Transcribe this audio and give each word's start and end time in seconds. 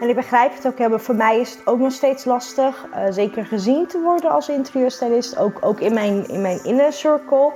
En 0.00 0.08
ik 0.08 0.14
begrijp 0.14 0.54
het 0.54 0.66
ook 0.66 0.78
hebben. 0.78 1.00
Voor 1.00 1.14
mij 1.14 1.40
is 1.40 1.50
het 1.50 1.66
ook 1.66 1.78
nog 1.78 1.92
steeds 1.92 2.24
lastig. 2.24 2.86
Uh, 2.94 3.04
zeker 3.10 3.46
gezien 3.46 3.86
te 3.86 4.00
worden 4.00 4.30
als 4.30 4.48
interieurstylist. 4.48 5.36
Ook, 5.36 5.58
ook 5.60 5.80
in, 5.80 5.94
mijn, 5.94 6.28
in 6.28 6.40
mijn 6.40 6.64
inner 6.64 6.92
circle. 6.92 7.52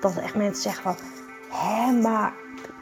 Dat 0.00 0.16
echt 0.16 0.34
mensen 0.34 0.62
zeggen 0.62 0.82
van... 0.82 0.96
Hé, 1.50 1.92
maar 1.92 2.32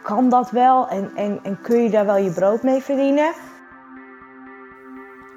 kan 0.02 0.28
dat 0.28 0.50
wel? 0.50 0.88
En, 0.88 1.10
en, 1.14 1.40
en 1.42 1.58
kun 1.62 1.82
je 1.82 1.90
daar 1.90 2.06
wel 2.06 2.16
je 2.16 2.30
brood 2.30 2.62
mee 2.62 2.80
verdienen? 2.80 3.32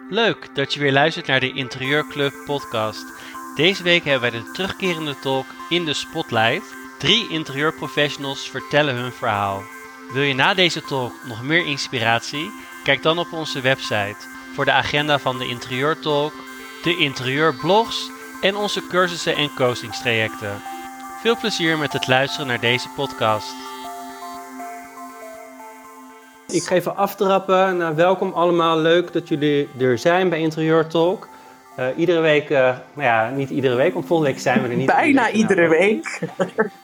Leuk 0.10 0.56
dat 0.56 0.74
je 0.74 0.80
weer 0.80 0.92
luistert 0.92 1.28
naar 1.28 1.40
de 1.40 1.54
Interieurclub 1.54 2.34
podcast. 2.46 3.06
Deze 3.56 3.84
week 3.84 4.04
hebben 4.04 4.32
wij 4.32 4.40
de 4.40 4.52
terugkerende 4.52 5.20
talk 5.20 5.46
in 5.70 5.86
de 5.86 5.94
spotlight. 5.94 6.76
Drie 7.00 7.30
interieurprofessionals 7.30 8.50
vertellen 8.50 8.96
hun 8.96 9.12
verhaal. 9.12 9.62
Wil 10.14 10.24
je 10.24 10.34
na 10.34 10.54
deze 10.54 10.82
talk 10.82 11.14
nog 11.28 11.44
meer 11.44 11.66
inspiratie? 11.66 12.52
Kijk 12.84 13.04
dan 13.04 13.20
op 13.20 13.28
onze 13.32 13.62
website 13.62 14.16
voor 14.54 14.66
de 14.66 14.72
agenda 14.72 15.20
van 15.20 15.38
de 15.38 15.48
Interieurtalk, 15.48 16.34
de 16.84 16.98
interieurblogs 16.98 18.10
en 18.42 18.56
onze 18.56 18.88
cursussen 18.88 19.36
en 19.36 19.50
coachingstrajecten. 19.56 20.62
Veel 21.22 21.38
plezier 21.38 21.78
met 21.78 21.94
het 21.94 22.08
luisteren 22.08 22.48
naar 22.48 22.60
deze 22.60 22.90
podcast. 22.96 23.54
Ik 26.48 26.64
ga 26.64 26.76
even 26.76 26.96
aftrappen. 26.96 27.78
Nou, 27.78 27.96
welkom 27.96 28.32
allemaal. 28.32 28.78
Leuk 28.78 29.14
dat 29.14 29.28
jullie 29.28 29.70
er 29.80 29.98
zijn 29.98 30.30
bij 30.30 30.40
Interieur 30.40 30.88
Talk. 30.88 31.28
Uh, 31.80 31.86
iedere 31.96 32.20
week, 32.20 32.50
uh, 32.50 32.60
nou 32.94 33.08
ja, 33.08 33.30
niet 33.30 33.50
iedere 33.50 33.76
week, 33.76 33.94
want 33.94 34.06
volgende 34.06 34.32
week 34.32 34.42
zijn 34.42 34.62
we 34.62 34.70
er 34.70 34.76
niet. 34.76 34.86
Bijna 34.86 35.32
iedere 35.32 35.68
week. 35.68 36.22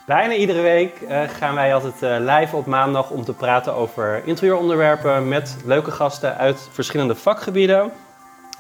Bijna 0.05 0.34
iedere 0.34 0.61
week 0.61 1.02
uh, 1.02 1.21
gaan 1.21 1.55
wij 1.55 1.73
altijd 1.73 2.21
live 2.21 2.55
op 2.55 2.66
maandag 2.66 3.09
om 3.09 3.23
te 3.23 3.33
praten 3.33 3.73
over 3.73 4.21
interieuronderwerpen 4.25 5.27
met 5.27 5.57
leuke 5.66 5.91
gasten 5.91 6.38
uit 6.38 6.70
verschillende 6.71 7.16
vakgebieden. 7.16 7.91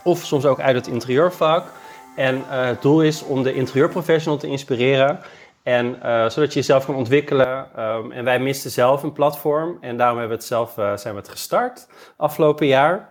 Of 0.03 0.25
soms 0.25 0.45
ook 0.45 0.59
uit 0.59 0.75
het 0.75 0.87
interieurvak. 0.87 1.67
En 2.15 2.43
het 2.47 2.81
doel 2.81 3.01
is 3.01 3.23
om 3.23 3.43
de 3.43 3.53
interieurprofessional 3.53 4.39
te 4.39 4.47
inspireren 4.47 5.19
en 5.63 5.95
zodat 6.31 6.53
je 6.53 6.59
jezelf 6.59 6.85
kan 6.85 6.95
ontwikkelen. 6.95 7.67
Um, 7.79 8.11
en 8.11 8.23
wij 8.23 8.39
misten 8.39 8.71
zelf 8.71 9.03
een 9.03 9.13
platform. 9.13 9.77
En 9.81 9.97
daarom 9.97 10.17
hebben 10.17 10.37
we 10.37 10.43
het 10.43 10.51
zelf, 10.53 10.73
zijn 10.99 11.13
we 11.13 11.19
het 11.19 11.29
gestart 11.29 11.87
afgelopen 12.17 12.67
jaar. 12.67 13.09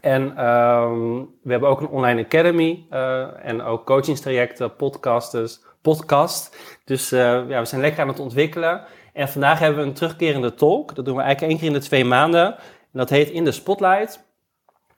En 0.00 0.46
um, 0.46 1.18
we 1.42 1.50
hebben 1.50 1.68
ook 1.68 1.80
een 1.80 1.88
online 1.88 2.24
academy. 2.24 2.86
Uh, 2.90 3.46
en 3.46 3.62
ook 3.62 3.86
coachingstrajecten, 3.86 4.76
podcasters, 4.76 5.60
podcast. 5.82 6.56
Dus 6.84 7.10
ja, 7.10 7.46
we 7.46 7.64
zijn 7.64 7.80
lekker 7.80 8.00
aan 8.00 8.08
het 8.08 8.20
ontwikkelen. 8.20 8.84
En 9.12 9.28
vandaag 9.28 9.58
hebben 9.58 9.80
we 9.82 9.86
een 9.88 9.94
terugkerende 9.94 10.54
talk. 10.54 10.94
Dat 10.94 11.04
doen 11.04 11.16
we 11.16 11.22
eigenlijk 11.22 11.52
één 11.52 11.60
keer 11.60 11.74
in 11.74 11.80
de 11.80 11.86
twee 11.86 12.04
maanden. 12.04 12.46
En 12.46 12.98
dat 12.98 13.10
heet 13.10 13.30
In 13.30 13.44
de 13.44 13.52
Spotlight. 13.52 14.24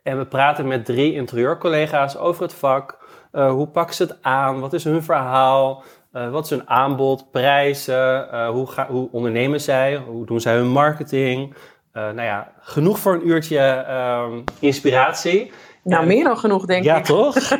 En 0.02 0.18
we 0.18 0.26
praten 0.26 0.68
met 0.68 0.84
drie 0.84 1.14
interieurcollega's 1.14 2.16
over 2.16 2.42
het 2.42 2.54
vak. 2.54 2.98
hoe 3.32 3.68
pakken 3.68 3.94
ze 3.94 4.02
het 4.02 4.18
aan? 4.22 4.60
Wat 4.60 4.72
is 4.72 4.84
hun 4.84 5.02
verhaal? 5.02 5.84
Wat 6.12 6.44
is 6.44 6.50
hun 6.50 6.68
aanbod, 6.68 7.30
prijzen, 7.30 8.46
hoe, 8.46 8.66
ga, 8.66 8.86
hoe, 8.86 9.08
ondernemen 9.12 9.60
zij, 9.60 9.96
hoe 9.96 10.26
doen 10.26 10.40
zij 10.40 10.54
hun 10.54 10.68
marketing? 10.68 11.54
Uh, 11.98 12.04
nou 12.04 12.22
ja, 12.22 12.52
genoeg 12.60 12.98
voor 12.98 13.14
een 13.14 13.28
uurtje 13.28 13.86
um, 14.30 14.44
inspiratie. 14.58 15.52
Nou, 15.82 16.06
meer 16.06 16.24
dan 16.24 16.38
genoeg, 16.38 16.66
denk 16.66 16.84
ja, 16.84 16.96
ik. 16.96 17.06
Ja, 17.06 17.14
toch? 17.14 17.36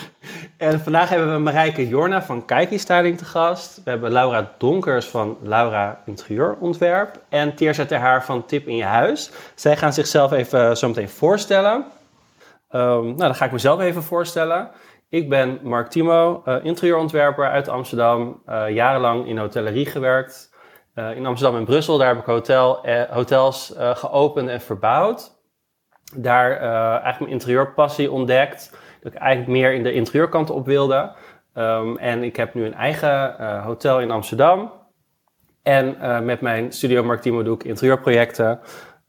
en 0.56 0.80
vandaag 0.80 1.08
hebben 1.08 1.32
we 1.32 1.38
Marijke 1.38 1.88
Jorna 1.88 2.22
van 2.22 2.44
Kijkie 2.44 2.78
Styling 2.78 3.18
te 3.18 3.24
gast. 3.24 3.80
We 3.84 3.90
hebben 3.90 4.12
Laura 4.12 4.52
Donkers 4.58 5.06
van 5.06 5.36
Laura 5.42 6.02
Interieurontwerp. 6.06 7.20
En 7.28 7.54
Teerza 7.54 7.84
Ter 7.84 7.98
Haar 7.98 8.24
van 8.24 8.46
Tip 8.46 8.66
in 8.66 8.76
je 8.76 8.84
Huis. 8.84 9.30
Zij 9.54 9.76
gaan 9.76 9.92
zichzelf 9.92 10.32
even 10.32 10.76
zo 10.76 10.88
meteen 10.88 11.08
voorstellen. 11.08 11.74
Um, 11.74 13.04
nou, 13.04 13.16
dan 13.16 13.34
ga 13.34 13.44
ik 13.44 13.52
mezelf 13.52 13.80
even 13.80 14.02
voorstellen. 14.02 14.70
Ik 15.08 15.28
ben 15.28 15.58
Mark 15.62 15.90
Timo, 15.90 16.42
uh, 16.46 16.56
interieurontwerper 16.62 17.50
uit 17.50 17.68
Amsterdam. 17.68 18.42
Uh, 18.48 18.64
jarenlang 18.68 19.26
in 19.26 19.38
hotellerie 19.38 19.86
gewerkt. 19.86 20.51
Uh, 20.94 21.16
in 21.16 21.26
Amsterdam 21.26 21.58
en 21.58 21.64
Brussel, 21.64 21.98
daar 21.98 22.08
heb 22.08 22.18
ik 22.18 22.24
hotel, 22.24 22.86
hotels 23.10 23.74
geopend 23.76 24.48
en 24.48 24.60
verbouwd. 24.60 25.40
Daar 26.16 26.56
eigenlijk 26.90 27.18
mijn 27.18 27.30
interieurpassie 27.30 28.10
ontdekt. 28.10 28.76
Dat 29.00 29.12
ik 29.12 29.18
eigenlijk 29.18 29.50
meer 29.50 29.72
in 29.72 29.82
de 29.82 29.92
interieurkant 29.92 30.50
op 30.50 30.66
wilde. 30.66 31.12
Um, 31.54 31.98
en 31.98 32.22
ik 32.22 32.36
heb 32.36 32.54
nu 32.54 32.64
een 32.64 32.74
eigen 32.74 33.36
hotel 33.62 34.00
in 34.00 34.10
Amsterdam. 34.10 34.72
En 35.62 35.96
met 36.24 36.40
mijn 36.40 36.72
studio 36.72 37.02
Mark 37.04 37.20
Timo 37.20 37.42
doe 37.42 37.54
ik 37.54 37.64
interieurprojecten. 37.64 38.60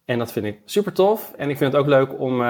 En 0.05 0.17
dat 0.19 0.31
vind 0.31 0.45
ik 0.45 0.61
super 0.65 0.93
tof. 0.93 1.33
En 1.37 1.49
ik 1.49 1.57
vind 1.57 1.71
het 1.71 1.81
ook 1.81 1.87
leuk 1.87 2.19
om 2.19 2.41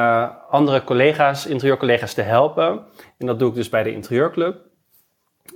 andere 0.50 0.84
collega's, 0.84 1.46
interieurcollega's 1.46 2.14
te 2.14 2.22
helpen. 2.22 2.86
En 3.18 3.26
dat 3.26 3.40
doe 3.40 3.50
ik 3.50 3.56
dus 3.56 3.70
bij 3.70 3.84
de 3.84 3.92
Interieurclub. 3.92 4.58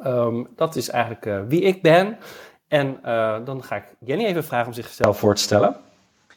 Um, 0.06 0.48
dat 0.56 0.76
is 0.76 0.90
eigenlijk 0.90 1.50
wie 1.50 1.62
ik 1.62 1.82
ben. 1.82 2.18
En 2.67 3.00
uh, 3.05 3.38
dan 3.45 3.63
ga 3.63 3.75
ik 3.75 3.83
Jenny 4.00 4.25
even 4.25 4.44
vragen 4.44 4.67
om 4.67 4.73
zichzelf 4.73 5.19
voor 5.19 5.35
te 5.35 5.41
stellen. 5.41 5.75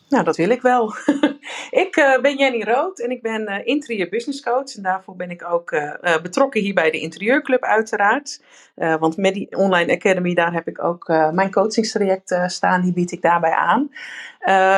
Nou, 0.09 0.25
dat 0.25 0.37
wil 0.37 0.51
ik 0.51 0.63
wel. 0.63 0.95
ik 1.85 1.97
uh, 1.97 2.21
ben 2.21 2.37
Jenny 2.37 2.63
Rood 2.63 3.01
en 3.01 3.11
ik 3.11 3.23
ben 3.23 3.51
uh, 3.51 3.67
interieur 3.67 4.09
business 4.09 4.43
coach. 4.43 4.77
En 4.77 4.83
daarvoor 4.83 5.17
ben 5.17 5.31
ik 5.31 5.45
ook 5.51 5.71
betrokken 6.23 6.61
hier 6.61 6.75
bij 6.75 6.91
de 6.91 7.01
Interieurclub 7.01 7.63
uiteraard. 7.63 8.43
want 8.75 9.17
met 9.17 9.35
die 9.35 9.57
online 9.57 9.93
academy, 9.93 10.35
daar 10.35 10.53
heb 10.53 10.69
ik 10.69 10.85
ook 10.85 11.09
mijn 11.09 11.51
coachingstraject 11.51 12.37
staan. 12.47 12.83
Die 12.83 12.93
bied 12.93 13.13
ik 13.13 13.23
daarbij 13.23 13.53
aan. 13.53 13.83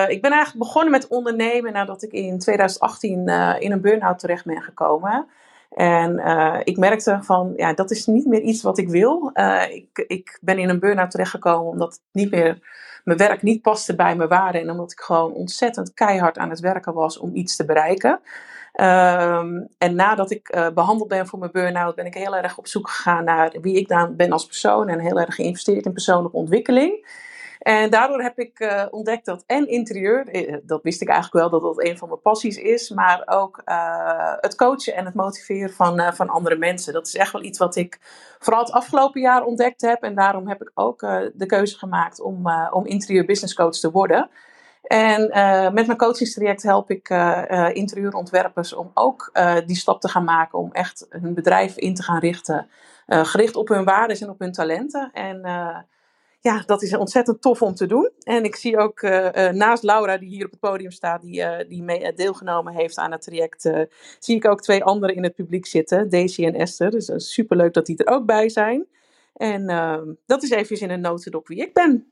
ik 0.08 0.22
ben 0.22 0.30
eigenlijk 0.30 0.58
begonnen 0.58 0.90
met 0.90 1.08
ondernemen 1.08 1.72
nadat 1.72 2.02
ik 2.02 2.12
in 2.12 2.38
2018 2.38 3.28
in 3.58 3.72
een 3.72 3.80
burn-out 3.80 4.18
terecht 4.18 4.44
ben 4.44 4.62
gekomen. 4.62 5.26
En 5.74 6.18
uh, 6.18 6.60
ik 6.64 6.76
merkte 6.76 7.18
van, 7.22 7.52
ja, 7.56 7.72
dat 7.72 7.90
is 7.90 8.06
niet 8.06 8.26
meer 8.26 8.40
iets 8.40 8.62
wat 8.62 8.78
ik 8.78 8.88
wil. 8.88 9.30
Uh, 9.34 9.62
ik, 9.70 10.04
ik 10.06 10.38
ben 10.40 10.58
in 10.58 10.68
een 10.68 10.80
burn-out 10.80 11.10
terechtgekomen 11.10 11.70
omdat 11.70 11.92
het 11.92 12.00
niet 12.12 12.30
meer, 12.30 12.58
mijn 13.04 13.18
werk 13.18 13.42
niet 13.42 13.62
paste 13.62 13.94
bij 13.94 14.16
mijn 14.16 14.28
waarden. 14.28 14.60
En 14.60 14.70
omdat 14.70 14.92
ik 14.92 15.00
gewoon 15.00 15.32
ontzettend 15.32 15.94
keihard 15.94 16.38
aan 16.38 16.50
het 16.50 16.60
werken 16.60 16.94
was 16.94 17.18
om 17.18 17.34
iets 17.34 17.56
te 17.56 17.64
bereiken. 17.64 18.20
Um, 18.80 19.68
en 19.78 19.94
nadat 19.94 20.30
ik 20.30 20.54
uh, 20.54 20.68
behandeld 20.74 21.08
ben 21.08 21.26
voor 21.26 21.38
mijn 21.38 21.50
burn-out, 21.50 21.94
ben 21.94 22.06
ik 22.06 22.14
heel 22.14 22.36
erg 22.36 22.58
op 22.58 22.66
zoek 22.66 22.88
gegaan 22.88 23.24
naar 23.24 23.56
wie 23.60 23.76
ik 23.76 23.88
dan 23.88 24.16
ben 24.16 24.32
als 24.32 24.46
persoon. 24.46 24.88
En 24.88 24.98
heel 24.98 25.20
erg 25.20 25.34
geïnvesteerd 25.34 25.84
in 25.84 25.92
persoonlijke 25.92 26.36
ontwikkeling. 26.36 27.06
En 27.62 27.90
daardoor 27.90 28.22
heb 28.22 28.38
ik 28.38 28.60
uh, 28.60 28.84
ontdekt 28.90 29.24
dat 29.24 29.44
en 29.46 29.68
interieur, 29.68 30.28
eh, 30.28 30.56
dat 30.62 30.82
wist 30.82 31.02
ik 31.02 31.08
eigenlijk 31.08 31.50
wel 31.50 31.60
dat 31.60 31.76
dat 31.76 31.86
een 31.86 31.98
van 31.98 32.08
mijn 32.08 32.20
passies 32.20 32.56
is, 32.56 32.90
maar 32.90 33.22
ook 33.26 33.62
uh, 33.64 34.34
het 34.40 34.54
coachen 34.54 34.94
en 34.94 35.04
het 35.04 35.14
motiveren 35.14 35.70
van, 35.70 36.00
uh, 36.00 36.12
van 36.12 36.28
andere 36.28 36.56
mensen. 36.56 36.92
Dat 36.92 37.06
is 37.06 37.16
echt 37.16 37.32
wel 37.32 37.42
iets 37.42 37.58
wat 37.58 37.76
ik 37.76 37.98
vooral 38.38 38.62
het 38.62 38.72
afgelopen 38.72 39.20
jaar 39.20 39.44
ontdekt 39.44 39.80
heb. 39.80 40.02
En 40.02 40.14
daarom 40.14 40.48
heb 40.48 40.62
ik 40.62 40.70
ook 40.74 41.00
de 41.34 41.46
keuze 41.46 41.78
gemaakt 41.78 42.20
om, 42.20 42.50
om 42.70 42.86
interieur 42.86 43.24
business 43.24 43.54
coach 43.54 43.78
te 43.78 43.90
worden. 43.90 44.30
En 44.82 45.20
met 45.74 45.86
mijn 45.86 45.98
coachingstraject 45.98 46.62
help 46.62 46.90
ik 46.90 47.08
interieurontwerpers 47.72 48.72
om 48.72 48.90
ook 48.94 49.30
die 49.66 49.76
stap 49.76 50.00
te 50.00 50.08
gaan 50.08 50.24
maken 50.24 50.58
om 50.58 50.72
echt 50.72 51.06
hun 51.08 51.34
bedrijf 51.34 51.76
in 51.76 51.94
te 51.94 52.02
gaan 52.02 52.18
richten. 52.18 52.68
gericht 53.06 53.56
op 53.56 53.68
hun 53.68 53.84
waarden 53.84 54.16
en 54.20 54.30
op 54.30 54.38
hun 54.38 54.52
talenten. 54.52 55.10
En 55.12 55.40
ja, 56.42 56.62
dat 56.66 56.82
is 56.82 56.96
ontzettend 56.96 57.40
tof 57.40 57.62
om 57.62 57.74
te 57.74 57.86
doen. 57.86 58.10
En 58.22 58.44
ik 58.44 58.56
zie 58.56 58.78
ook 58.78 59.02
uh, 59.02 59.24
uh, 59.24 59.48
naast 59.48 59.82
Laura, 59.82 60.18
die 60.18 60.28
hier 60.28 60.44
op 60.44 60.50
het 60.50 60.60
podium 60.60 60.90
staat, 60.90 61.22
die, 61.22 61.40
uh, 61.40 61.56
die 61.68 61.82
mee, 61.82 62.12
deelgenomen 62.12 62.74
heeft 62.74 62.98
aan 62.98 63.12
het 63.12 63.22
traject, 63.22 63.70
zie 64.18 64.36
ik 64.36 64.46
ook 64.46 64.60
twee 64.60 64.84
anderen 64.84 65.16
in 65.16 65.22
het 65.22 65.34
publiek 65.34 65.66
zitten, 65.66 66.10
Daisy 66.10 66.44
en 66.44 66.54
Esther. 66.54 66.90
Dus 66.90 67.12
superleuk 67.32 67.74
dat 67.74 67.86
die 67.86 67.96
er 67.96 68.12
ook 68.12 68.26
bij 68.26 68.48
zijn. 68.48 68.86
En 69.34 69.68
ehm, 69.68 70.04
dat 70.26 70.42
is 70.42 70.50
even 70.50 70.80
in 70.80 70.90
een 70.90 71.00
notendop 71.00 71.48
wie 71.48 71.62
ik 71.62 71.72
ben. 71.72 72.06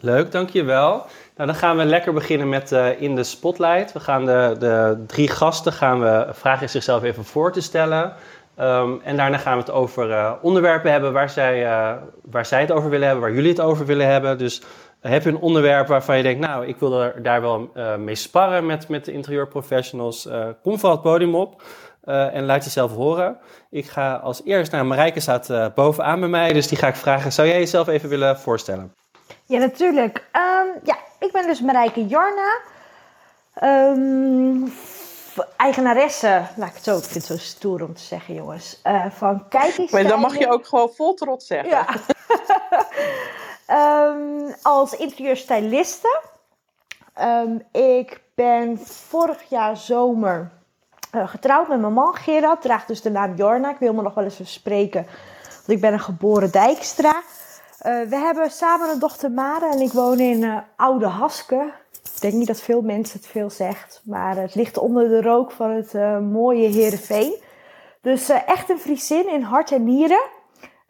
Leuk, 0.00 0.32
dankjewel. 0.32 0.90
Nou, 1.36 1.48
dan 1.48 1.54
gaan 1.54 1.76
we 1.76 1.84
lekker 1.84 2.12
beginnen 2.12 2.48
met 2.48 2.70
In 2.98 3.14
de 3.14 3.24
Spotlight. 3.24 3.92
We 3.92 4.00
gaan 4.00 4.24
de, 4.24 4.56
de 4.58 5.04
drie 5.06 5.28
gasten 5.28 5.72
gaan 5.72 6.00
we 6.00 6.28
vragen 6.32 6.70
zichzelf 6.70 7.02
even 7.02 7.24
voor 7.24 7.52
te 7.52 7.60
stellen. 7.60 8.14
Um, 8.60 9.00
en 9.04 9.16
daarna 9.16 9.38
gaan 9.38 9.52
we 9.52 9.58
het 9.58 9.70
over 9.70 10.10
uh, 10.10 10.32
onderwerpen 10.42 10.90
hebben 10.90 11.12
waar 11.12 11.30
zij, 11.30 11.64
uh, 11.64 11.92
waar 12.22 12.46
zij 12.46 12.60
het 12.60 12.72
over 12.72 12.90
willen 12.90 13.06
hebben, 13.06 13.24
waar 13.24 13.34
jullie 13.34 13.50
het 13.50 13.60
over 13.60 13.86
willen 13.86 14.06
hebben. 14.06 14.38
Dus 14.38 14.60
uh, 15.02 15.10
heb 15.10 15.22
je 15.22 15.28
een 15.28 15.38
onderwerp 15.38 15.86
waarvan 15.86 16.16
je 16.16 16.22
denkt, 16.22 16.46
nou, 16.46 16.66
ik 16.66 16.76
wil 16.76 17.02
er, 17.02 17.22
daar 17.22 17.40
wel 17.40 17.70
mee 17.98 18.14
sparren 18.14 18.66
met, 18.66 18.88
met 18.88 19.04
de 19.04 19.12
interieurprofessionals, 19.12 20.28
kom 20.62 20.78
vooral 20.78 20.96
het 20.96 21.02
podium 21.02 21.34
op 21.34 21.62
en 22.04 22.44
laat 22.44 22.64
jezelf 22.64 22.94
horen. 22.94 23.38
Ik 23.70 23.86
ga 23.86 24.14
als 24.14 24.44
eerst 24.44 24.72
naar 24.72 24.86
Marijke 24.86 25.20
staat 25.20 25.74
bovenaan 25.74 26.20
bij 26.20 26.28
mij, 26.28 26.52
dus 26.52 26.68
die 26.68 26.78
ga 26.78 26.88
ik 26.88 26.96
vragen, 26.96 27.32
zou 27.32 27.48
jij 27.48 27.58
jezelf 27.58 27.88
even 27.88 28.08
willen 28.08 28.38
voorstellen? 28.38 28.94
Ja, 29.44 29.58
natuurlijk. 29.58 30.24
Um, 30.32 30.80
ja, 30.82 30.96
ik 31.18 31.32
ben 31.32 31.46
dus 31.46 31.60
Marijke 31.60 32.06
Jarna. 32.06 32.60
Um, 33.62 34.72
eigenaresse, 35.56 36.42
laat 36.56 36.68
ik 36.68 36.74
het 36.74 36.84
zo, 36.84 36.96
ik 36.96 37.04
vind 37.04 37.28
het 37.28 37.40
zo 37.40 37.46
stoer 37.46 37.82
om 37.82 37.94
te 37.94 38.02
zeggen, 38.02 38.34
jongens. 38.34 38.80
Uh, 38.84 39.04
van 39.10 39.48
kijk 39.48 39.90
Maar 39.90 40.04
dan 40.04 40.20
mag 40.20 40.38
je 40.38 40.50
ook 40.50 40.66
gewoon 40.66 40.90
vol 40.94 41.14
trots 41.14 41.46
zeggen. 41.46 41.68
Ja. 41.68 41.86
um, 44.06 44.54
als 44.62 44.92
interieurstyliste. 44.96 46.20
Ehm, 47.14 47.58
ik 47.72 48.20
ben 48.34 48.78
vorig 48.86 49.42
jaar 49.48 49.76
zomer 49.76 50.50
uh, 51.14 51.28
getrouwd 51.28 51.68
met 51.68 51.80
mijn 51.80 51.92
man 51.92 52.14
Gerard. 52.14 52.62
Draagt 52.62 52.88
dus 52.88 53.02
de 53.02 53.10
naam 53.10 53.34
Jorna. 53.34 53.70
Ik 53.70 53.78
wil 53.78 53.92
me 53.92 54.02
nog 54.02 54.14
wel 54.14 54.24
eens 54.24 54.36
verspreken. 54.36 55.06
Want 55.42 55.68
ik 55.68 55.80
ben 55.80 55.92
een 55.92 56.00
geboren 56.00 56.50
Dijkstra. 56.50 57.22
Uh, 57.86 58.08
we 58.08 58.16
hebben 58.16 58.50
samen 58.50 58.88
een 58.88 58.98
dochter 58.98 59.30
Mare 59.30 59.70
en 59.70 59.80
ik 59.80 59.92
woon 59.92 60.18
in 60.18 60.62
Oude 60.76 61.06
Haske. 61.06 61.72
Ik 62.14 62.20
denk 62.20 62.34
niet 62.34 62.46
dat 62.46 62.60
veel 62.60 62.82
mensen 62.82 63.18
het 63.18 63.28
veel 63.28 63.50
zegt. 63.50 64.02
Maar 64.04 64.36
het 64.36 64.54
ligt 64.54 64.78
onder 64.78 65.08
de 65.08 65.22
rook 65.22 65.50
van 65.50 65.70
het 65.70 65.92
mooie 66.22 66.68
Heerenveen. 66.68 67.34
Dus 68.00 68.28
echt 68.28 68.70
een 68.70 68.78
Friesin 68.78 69.32
in 69.32 69.42
hart 69.42 69.72
en 69.72 69.84
nieren. 69.84 70.20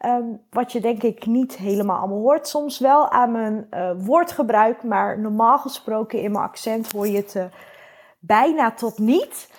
Um, 0.05 0.41
wat 0.49 0.71
je 0.71 0.79
denk 0.79 1.03
ik 1.03 1.25
niet 1.25 1.55
helemaal 1.55 1.97
allemaal 1.97 2.17
hoort. 2.17 2.47
Soms 2.47 2.79
wel 2.79 3.09
aan 3.09 3.31
mijn 3.31 3.67
uh, 3.71 3.91
woordgebruik, 3.97 4.83
maar 4.83 5.19
normaal 5.19 5.57
gesproken 5.57 6.21
in 6.21 6.31
mijn 6.31 6.43
accent 6.43 6.91
hoor 6.91 7.07
je 7.07 7.17
het 7.17 7.35
uh, 7.35 7.43
bijna 8.19 8.71
tot 8.71 8.97
niet. 8.97 9.49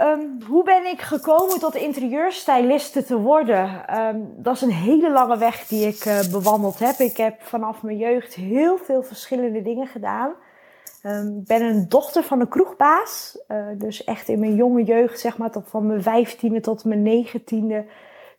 Um, 0.00 0.38
hoe 0.48 0.64
ben 0.64 0.86
ik 0.86 1.00
gekomen 1.00 1.58
tot 1.58 1.74
interieurstyliste 1.74 3.04
te 3.04 3.18
worden? 3.18 3.84
Um, 3.98 4.34
dat 4.36 4.54
is 4.54 4.62
een 4.62 4.70
hele 4.70 5.10
lange 5.10 5.38
weg 5.38 5.66
die 5.66 5.86
ik 5.86 6.04
uh, 6.04 6.18
bewandeld 6.30 6.78
heb. 6.78 6.98
Ik 6.98 7.16
heb 7.16 7.42
vanaf 7.42 7.82
mijn 7.82 7.98
jeugd 7.98 8.34
heel 8.34 8.78
veel 8.78 9.02
verschillende 9.02 9.62
dingen 9.62 9.86
gedaan. 9.86 10.32
Ik 11.02 11.46
ben 11.46 11.62
een 11.62 11.88
dochter 11.88 12.22
van 12.22 12.40
een 12.40 12.48
kroegbaas. 12.48 13.38
dus 13.78 14.04
echt 14.04 14.28
in 14.28 14.40
mijn 14.40 14.54
jonge 14.54 14.82
jeugd, 14.82 15.20
zeg 15.20 15.38
maar, 15.38 15.50
tot 15.50 15.68
van 15.68 15.86
mijn 15.86 16.02
vijftiende 16.02 16.60
tot 16.60 16.84
mijn 16.84 17.02
negentiende 17.02 17.84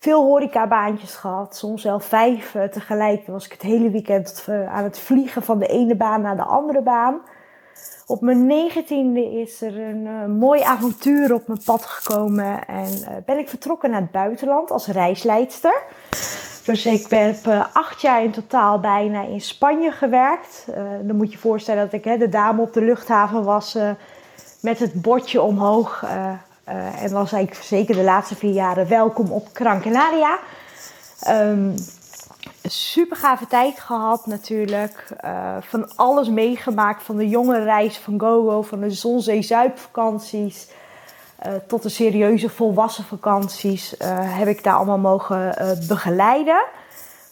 veel 0.04 0.24
horecabaantjes 0.24 1.16
gehad. 1.16 1.56
Soms 1.56 1.84
wel 1.84 2.00
vijf 2.00 2.56
uh, 2.56 2.63
tegelijk. 2.63 3.28
Was 3.28 3.45
ik 3.45 3.51
het 3.51 3.62
hele 3.62 3.90
weekend 3.90 4.45
uh, 4.50 4.74
aan 4.74 4.84
het 4.84 5.00
vliegen 5.00 5.44
van 5.44 5.60
de 5.60 5.68
ene 5.68 5.95
baan 5.95 6.22
naar 6.22 6.36
de 6.36 6.44
andere 6.44 6.81
baan. 6.81 7.22
Op 8.06 8.22
mijn 8.22 8.46
negentiende 8.46 9.31
is 9.31 9.62
er 9.62 9.80
een 9.80 10.31
mooi 10.38 10.62
avontuur 10.62 11.34
op 11.34 11.48
mijn 11.48 11.63
pad 11.66 11.86
gekomen. 11.86 12.68
En 12.68 13.24
ben 13.25 13.38
ik 13.38 13.50
vertrokken 13.50 13.89
naar 13.89 14.01
het 14.01 14.12
buitenland 14.12 14.72
als 14.72 14.88
reisleidster. 14.88 15.84
Dus 16.65 16.86
ik 16.86 17.07
heb 17.10 17.48
acht 17.74 18.01
jaar 18.01 18.24
in 18.24 18.31
totaal 18.31 18.80
bijna 18.80 19.21
in 19.21 19.42
Spanje 19.42 19.92
gewerkt. 19.92 20.65
dan 21.01 21.15
moet 21.15 21.31
je 21.31 21.38
voorstellen 21.38 21.89
dat 21.89 22.06
ik 22.06 22.19
de 22.19 22.30
dame 22.30 22.62
op 22.62 22.74
de 22.74 22.81
luchthaven 22.81 23.44
was 23.44 23.77
met 24.62 24.80
het 24.80 25.01
bordje 25.01 25.42
omhoog 25.42 26.04
en 27.00 27.12
was 27.12 27.31
eigenlijk 27.31 27.65
zeker 27.65 27.95
de 27.95 28.04
laatste 28.04 28.36
vier 28.36 28.54
jaren 28.54 28.88
welkom 28.88 29.31
op 29.31 29.48
Gran 29.54 29.81
Canaria. 29.81 30.39
Um, 31.27 31.75
super 32.63 33.18
gave 33.18 33.48
tijd 33.48 33.80
gehad 33.80 34.25
natuurlijk. 34.25 35.07
Van 35.60 35.95
alles 35.95 36.30
meegemaakt. 36.30 37.04
Van 37.04 37.18
de 37.18 37.30
jonge 37.30 37.63
reis 37.63 37.98
van 37.98 38.19
Gogo, 38.19 38.62
van 38.62 38.80
de 38.80 38.92
zonzee-zuipvakanties. 38.92 40.68
Uh, 41.45 41.54
tot 41.68 41.84
de 41.84 41.90
serieuze 41.90 42.50
volwassen 42.50 43.04
vakanties 43.04 43.95
heb 44.13 44.48
ik 44.48 44.63
daar 44.63 44.75
allemaal 44.75 44.98
mogen 44.98 45.56
begeleiden. 45.88 46.63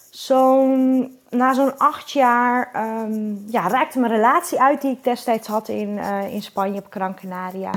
Zo'n 0.10 1.20
na 1.32 1.54
zo'n 1.54 1.78
acht 1.78 2.12
jaar 2.12 2.72
um, 2.76 3.44
ja, 3.48 3.68
raakte 3.68 4.00
mijn 4.00 4.12
relatie 4.12 4.62
uit 4.62 4.82
die 4.82 4.92
ik 4.92 5.04
destijds 5.04 5.48
had 5.48 5.68
in, 5.68 5.90
uh, 5.90 6.34
in 6.34 6.42
Spanje 6.42 6.80
op 6.80 6.86
Gran 6.90 7.16
Canaria. 7.16 7.72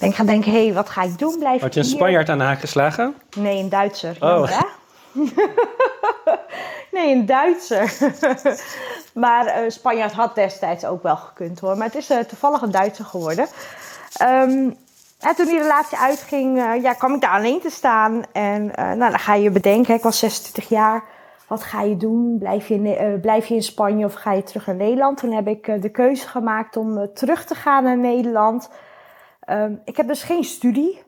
Ben 0.00 0.08
ik 0.08 0.14
gaan 0.14 0.26
denken, 0.26 0.52
hé, 0.52 0.64
hey, 0.64 0.74
wat 0.74 0.88
ga 0.88 1.02
ik 1.02 1.18
doen? 1.18 1.38
Blijf 1.38 1.60
had 1.60 1.74
je 1.74 1.80
een 1.80 1.86
hier? 1.86 1.94
Spanjaard 1.94 2.28
aan 2.28 2.38
de 2.38 2.44
haak 2.44 2.60
geslagen? 2.60 3.14
Nee, 3.36 3.58
een 3.58 3.68
Duitser. 3.68 4.16
Oh. 4.20 4.48
hè? 4.48 4.64
nee, 6.98 7.14
een 7.14 7.26
Duitser. 7.26 7.92
maar 9.24 9.46
uh, 9.46 9.70
Spanjaard 9.70 10.12
had 10.12 10.34
destijds 10.34 10.84
ook 10.84 11.02
wel 11.02 11.16
gekund 11.16 11.60
hoor. 11.60 11.76
Maar 11.76 11.86
het 11.86 11.96
is 11.96 12.10
uh, 12.10 12.18
toevallig 12.18 12.62
een 12.62 12.70
Duitser 12.70 13.04
geworden. 13.04 13.46
Um, 14.22 14.76
en 15.18 15.34
toen 15.34 15.46
die 15.46 15.58
relatie 15.58 15.98
uitging, 15.98 16.56
ja, 16.82 16.92
kwam 16.92 17.14
ik 17.14 17.20
daar 17.20 17.30
alleen 17.30 17.60
te 17.60 17.70
staan. 17.70 18.22
En 18.32 18.66
nou, 18.74 18.98
dan 18.98 19.18
ga 19.18 19.34
je 19.34 19.50
bedenken, 19.50 19.94
ik 19.94 20.02
was 20.02 20.18
26 20.18 20.68
jaar 20.68 21.04
wat 21.46 21.62
ga 21.62 21.82
je 21.82 21.96
doen? 21.96 22.38
Blijf 22.38 22.68
je, 22.68 22.74
in, 22.74 22.86
uh, 22.86 23.20
blijf 23.20 23.46
je 23.46 23.54
in 23.54 23.62
Spanje 23.62 24.04
of 24.04 24.14
ga 24.14 24.32
je 24.32 24.42
terug 24.42 24.66
naar 24.66 24.76
Nederland? 24.76 25.18
Toen 25.18 25.32
heb 25.32 25.46
ik 25.46 25.82
de 25.82 25.90
keuze 25.90 26.28
gemaakt 26.28 26.76
om 26.76 27.14
terug 27.14 27.44
te 27.44 27.54
gaan 27.54 27.84
naar 27.84 27.98
Nederland. 27.98 28.70
Um, 29.48 29.80
ik 29.84 29.96
heb 29.96 30.06
dus 30.06 30.22
geen 30.22 30.44
studie 30.44 31.02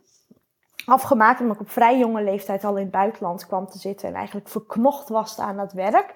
afgemaakt, 0.84 1.40
omdat 1.40 1.54
ik 1.54 1.62
op 1.62 1.70
vrij 1.70 1.98
jonge 1.98 2.22
leeftijd 2.22 2.64
al 2.64 2.76
in 2.76 2.82
het 2.82 2.90
buitenland 2.90 3.46
kwam 3.46 3.66
te 3.66 3.78
zitten 3.78 4.08
en 4.08 4.14
eigenlijk 4.14 4.48
verknocht 4.48 5.08
was 5.08 5.38
aan 5.38 5.56
dat 5.56 5.72
werk. 5.72 6.14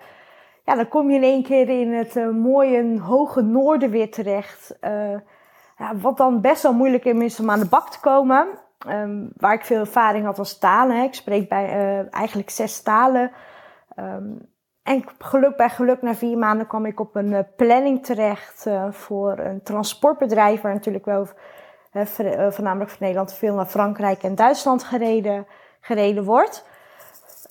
Ja, 0.65 0.75
dan 0.75 0.89
kom 0.89 1.11
je 1.11 1.17
in 1.17 1.23
één 1.23 1.43
keer 1.43 1.69
in 1.69 1.93
het 1.93 2.15
mooie 2.33 3.01
hoge 3.01 3.41
noorden 3.41 3.91
weer 3.91 4.11
terecht. 4.11 4.79
Wat 6.01 6.17
dan 6.17 6.41
best 6.41 6.63
wel 6.63 6.73
moeilijk 6.73 7.05
is 7.05 7.41
om 7.41 7.51
aan 7.51 7.61
de 7.61 7.69
bak 7.69 7.91
te 7.91 8.01
komen. 8.01 8.47
Um, 8.89 9.31
waar 9.37 9.55
ik 9.55 9.65
veel 9.65 9.79
ervaring 9.79 10.25
had 10.25 10.37
was 10.37 10.59
talen. 10.59 11.03
Ik 11.03 11.15
spreek 11.15 11.49
bij 11.49 12.09
eigenlijk 12.11 12.51
zes 12.51 12.83
talen. 12.83 13.31
Um, 13.97 14.51
en 14.83 15.05
geluk 15.19 15.57
bij 15.57 15.69
geluk, 15.69 16.03
na 16.03 16.15
vier 16.15 16.39
maanden 16.39 16.67
kwam 16.67 16.87
ik 16.87 17.01
op 17.01 17.17
een 17.17 17.33
uh, 17.33 17.39
planning 17.57 18.05
terecht 18.05 18.67
uh, 18.67 18.85
voor 18.91 19.39
een 19.39 19.63
transportbedrijf, 19.63 20.61
waar 20.61 20.73
natuurlijk 20.73 21.05
wel 21.05 21.27
voornamelijk 22.51 22.91
van 22.91 22.99
Nederland 23.01 23.35
veel 23.35 23.55
naar 23.55 23.67
Frankrijk 23.67 24.23
en 24.23 24.35
Duitsland 24.35 24.85
gereden, 24.85 25.47
gereden 25.81 26.25
wordt. 26.25 26.67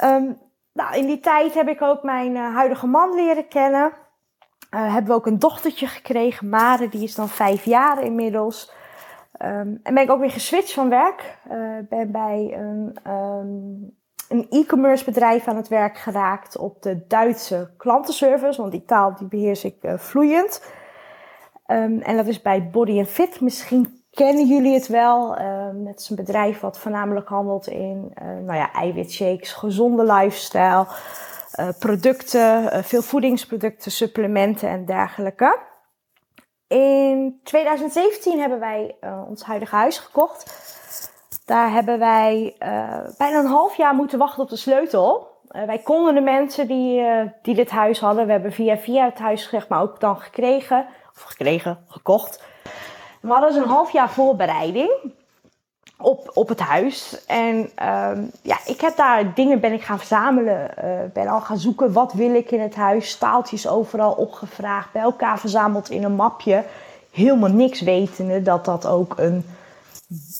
Um, 0.04 0.38
nou, 0.74 0.98
in 0.98 1.06
die 1.06 1.20
tijd 1.20 1.54
heb 1.54 1.68
ik 1.68 1.82
ook 1.82 2.04
mijn 2.04 2.36
huidige 2.36 2.88
man 2.88 3.16
leren 3.16 3.48
kennen. 3.48 3.92
Hebben 4.78 5.06
we 5.06 5.14
ook 5.14 5.26
een 5.26 5.40
dochtertje 5.40 5.88
gekregen, 5.88 6.50
Mare, 6.50 6.90
die 6.90 7.04
is 7.04 7.16
dan 7.16 7.30
vijf 7.30 7.66
jaar 7.66 8.04
inmiddels. 8.04 8.72
Um, 9.42 9.80
en 9.84 9.94
ben 9.94 10.04
ik 10.04 10.12
ook 10.12 10.20
weer 10.20 10.32
geswitcht 10.32 10.74
van 10.74 10.90
werk. 10.90 11.38
ben 11.90 12.12
bij 12.12 12.58
een 12.58 12.98
een 14.32 14.48
e-commerce 14.50 15.06
bedrijf 15.06 15.48
aan 15.48 15.56
het 15.56 15.68
werk 15.68 15.98
geraakt 15.98 16.58
op 16.58 16.82
de 16.82 17.08
Duitse 17.08 17.70
klantenservice, 17.78 18.62
want 18.62 18.72
die 18.72 18.86
taal 18.86 19.16
die 19.16 19.28
beheers 19.28 19.64
ik 19.64 19.76
uh, 19.82 19.94
vloeiend. 19.98 20.64
Um, 21.68 22.02
en 22.02 22.18
dat 22.18 22.28
is 22.28 22.42
bij 22.42 22.70
Body 22.70 23.04
Fit. 23.04 23.42
Misschien 23.42 24.04
kennen 24.12 24.48
jullie 24.48 24.74
het 24.74 24.88
wel. 24.88 25.36
Het 25.86 26.00
is 26.00 26.10
een 26.10 26.16
bedrijf 26.16 26.60
wat 26.60 26.80
voornamelijk 26.80 27.28
handelt 27.28 27.68
in 27.68 28.14
uh, 28.22 28.28
nou 28.28 28.58
ja, 28.58 28.74
eiwitshakes, 28.74 29.54
gezonde 29.54 30.04
lifestyle, 30.14 30.86
uh, 31.60 31.68
producten, 31.80 32.84
veel 32.84 33.02
voedingsproducten, 33.02 33.92
supplementen 33.92 34.70
en 34.70 34.86
dergelijke. 34.86 35.60
In 36.68 37.40
2017 37.44 38.40
hebben 38.40 38.60
wij 38.60 38.96
ons 39.28 39.44
huidige 39.44 39.76
huis 39.76 39.98
gekocht. 39.98 40.70
Daar 41.46 41.72
hebben 41.72 42.00
wij 42.00 42.56
bijna 43.18 43.40
een 43.40 43.46
half 43.46 43.76
jaar 43.76 43.96
moeten 43.96 44.20
wachten 44.20 44.44
op 44.44 44.50
de 44.50 44.56
sleutel. 44.56 45.28
Wij 45.48 45.80
konden 45.84 46.14
de 46.16 46.22
mensen 46.22 46.68
die, 46.68 47.04
die 47.42 47.56
dit 47.56 47.70
huis 47.70 48.00
hadden, 48.00 48.26
we 48.26 48.32
hebben 48.32 48.52
via 48.52 48.78
via 48.78 49.06
het 49.06 49.20
huis 49.20 49.50
zeg 49.50 49.68
maar 49.68 49.82
ook 49.82 50.00
dan 50.00 50.20
gekregen, 50.20 50.86
of 51.16 51.22
gekregen, 51.22 51.86
gekocht. 51.88 52.44
We 53.22 53.28
hadden 53.28 53.54
dus 53.54 53.62
een 53.62 53.70
half 53.70 53.92
jaar 53.92 54.10
voorbereiding 54.10 55.14
op, 56.04 56.32
op 56.34 56.50
het 56.50 56.60
huis. 56.60 57.26
En 57.28 57.70
ehm, 57.76 58.24
ja, 58.42 58.58
ik 58.66 58.82
heb 58.82 58.96
daar 58.96 59.34
dingen 59.34 59.60
ben 59.60 59.74
ik 59.74 59.82
gaan 59.82 59.98
verzamelen. 59.98 60.70
ben 61.14 61.28
al 61.28 61.42
gaan 61.42 61.58
zoeken 61.58 61.94
wat 61.94 62.14
wil 62.14 62.36
ik 62.36 62.52
in 62.52 62.62
het 62.62 62.76
huis. 62.76 63.10
Staaltjes 63.10 63.68
overal 63.68 64.12
opgevraagd, 64.12 64.92
bij 64.92 65.02
elkaar 65.02 65.40
verzameld 65.40 65.90
in 65.90 66.04
een 66.04 66.16
mapje. 66.16 66.64
Helemaal 67.12 67.50
niks 67.50 67.82
wetende 67.82 68.42
dat 68.42 68.66
dat 68.66 68.88
ook 68.88 69.14
een 69.18 69.46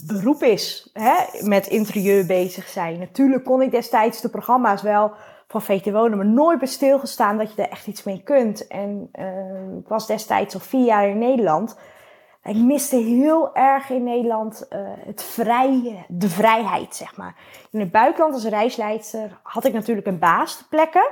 beroep 0.08 0.44
is, 0.44 0.90
hè, 0.94 1.14
met 1.40 1.68
interieur 1.68 2.26
bezig 2.26 2.68
zijn. 2.68 3.00
Natuurlijk 3.00 3.44
kon 3.44 3.62
ik 3.62 3.72
destijds 3.72 4.22
de 4.22 4.30
programma's 4.30 4.82
wel 4.82 5.12
van 5.48 5.62
VT 5.62 5.92
Wonen, 5.92 6.18
maar 6.18 6.28
nooit 6.28 6.60
bij 6.60 6.68
stilgestaan 6.68 7.38
dat 7.38 7.54
je 7.56 7.62
er 7.62 7.70
echt 7.70 7.88
iets 7.88 8.04
mee 8.04 8.22
kunt. 8.24 8.68
En 8.68 9.10
uh, 9.20 9.78
ik 9.80 9.88
was 9.88 10.08
destijds 10.08 10.54
al 10.54 10.60
vier 10.60 10.86
jaar 10.86 11.08
in 11.08 11.18
Nederland. 11.18 11.76
Ik 12.44 12.56
miste 12.56 12.96
heel 12.96 13.56
erg 13.56 13.90
in 13.90 14.04
Nederland 14.04 14.68
uh, 14.70 14.80
het 15.06 15.24
vrije, 15.24 16.06
de 16.08 16.30
vrijheid, 16.30 16.96
zeg 16.96 17.18
maar. 17.18 17.36
In 17.72 17.80
het 17.80 17.92
buitenland 17.92 18.34
als 18.34 18.46
reisleidster 18.46 19.40
had 19.44 19.66
ik 19.66 19.74
natuurlijk 19.74 20.08
een 20.08 20.20
baas 20.20 20.58
te 20.58 20.68
plekken. 20.68 21.10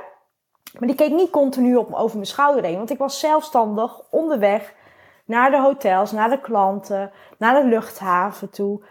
Maar 0.78 0.88
die 0.88 0.96
keek 0.96 1.12
niet 1.12 1.30
continu 1.30 1.76
op, 1.76 1.92
over 1.92 2.16
mijn 2.16 2.26
schouder 2.26 2.64
heen, 2.64 2.76
want 2.76 2.90
ik 2.90 2.98
was 2.98 3.20
zelfstandig 3.20 4.10
onderweg 4.10 4.74
naar 5.24 5.50
de 5.50 5.60
hotels, 5.60 6.12
naar 6.12 6.30
de 6.30 6.40
klanten, 6.40 7.10
naar 7.38 7.62
de 7.62 7.68
luchthaven 7.68 8.50
toe. 8.50 8.84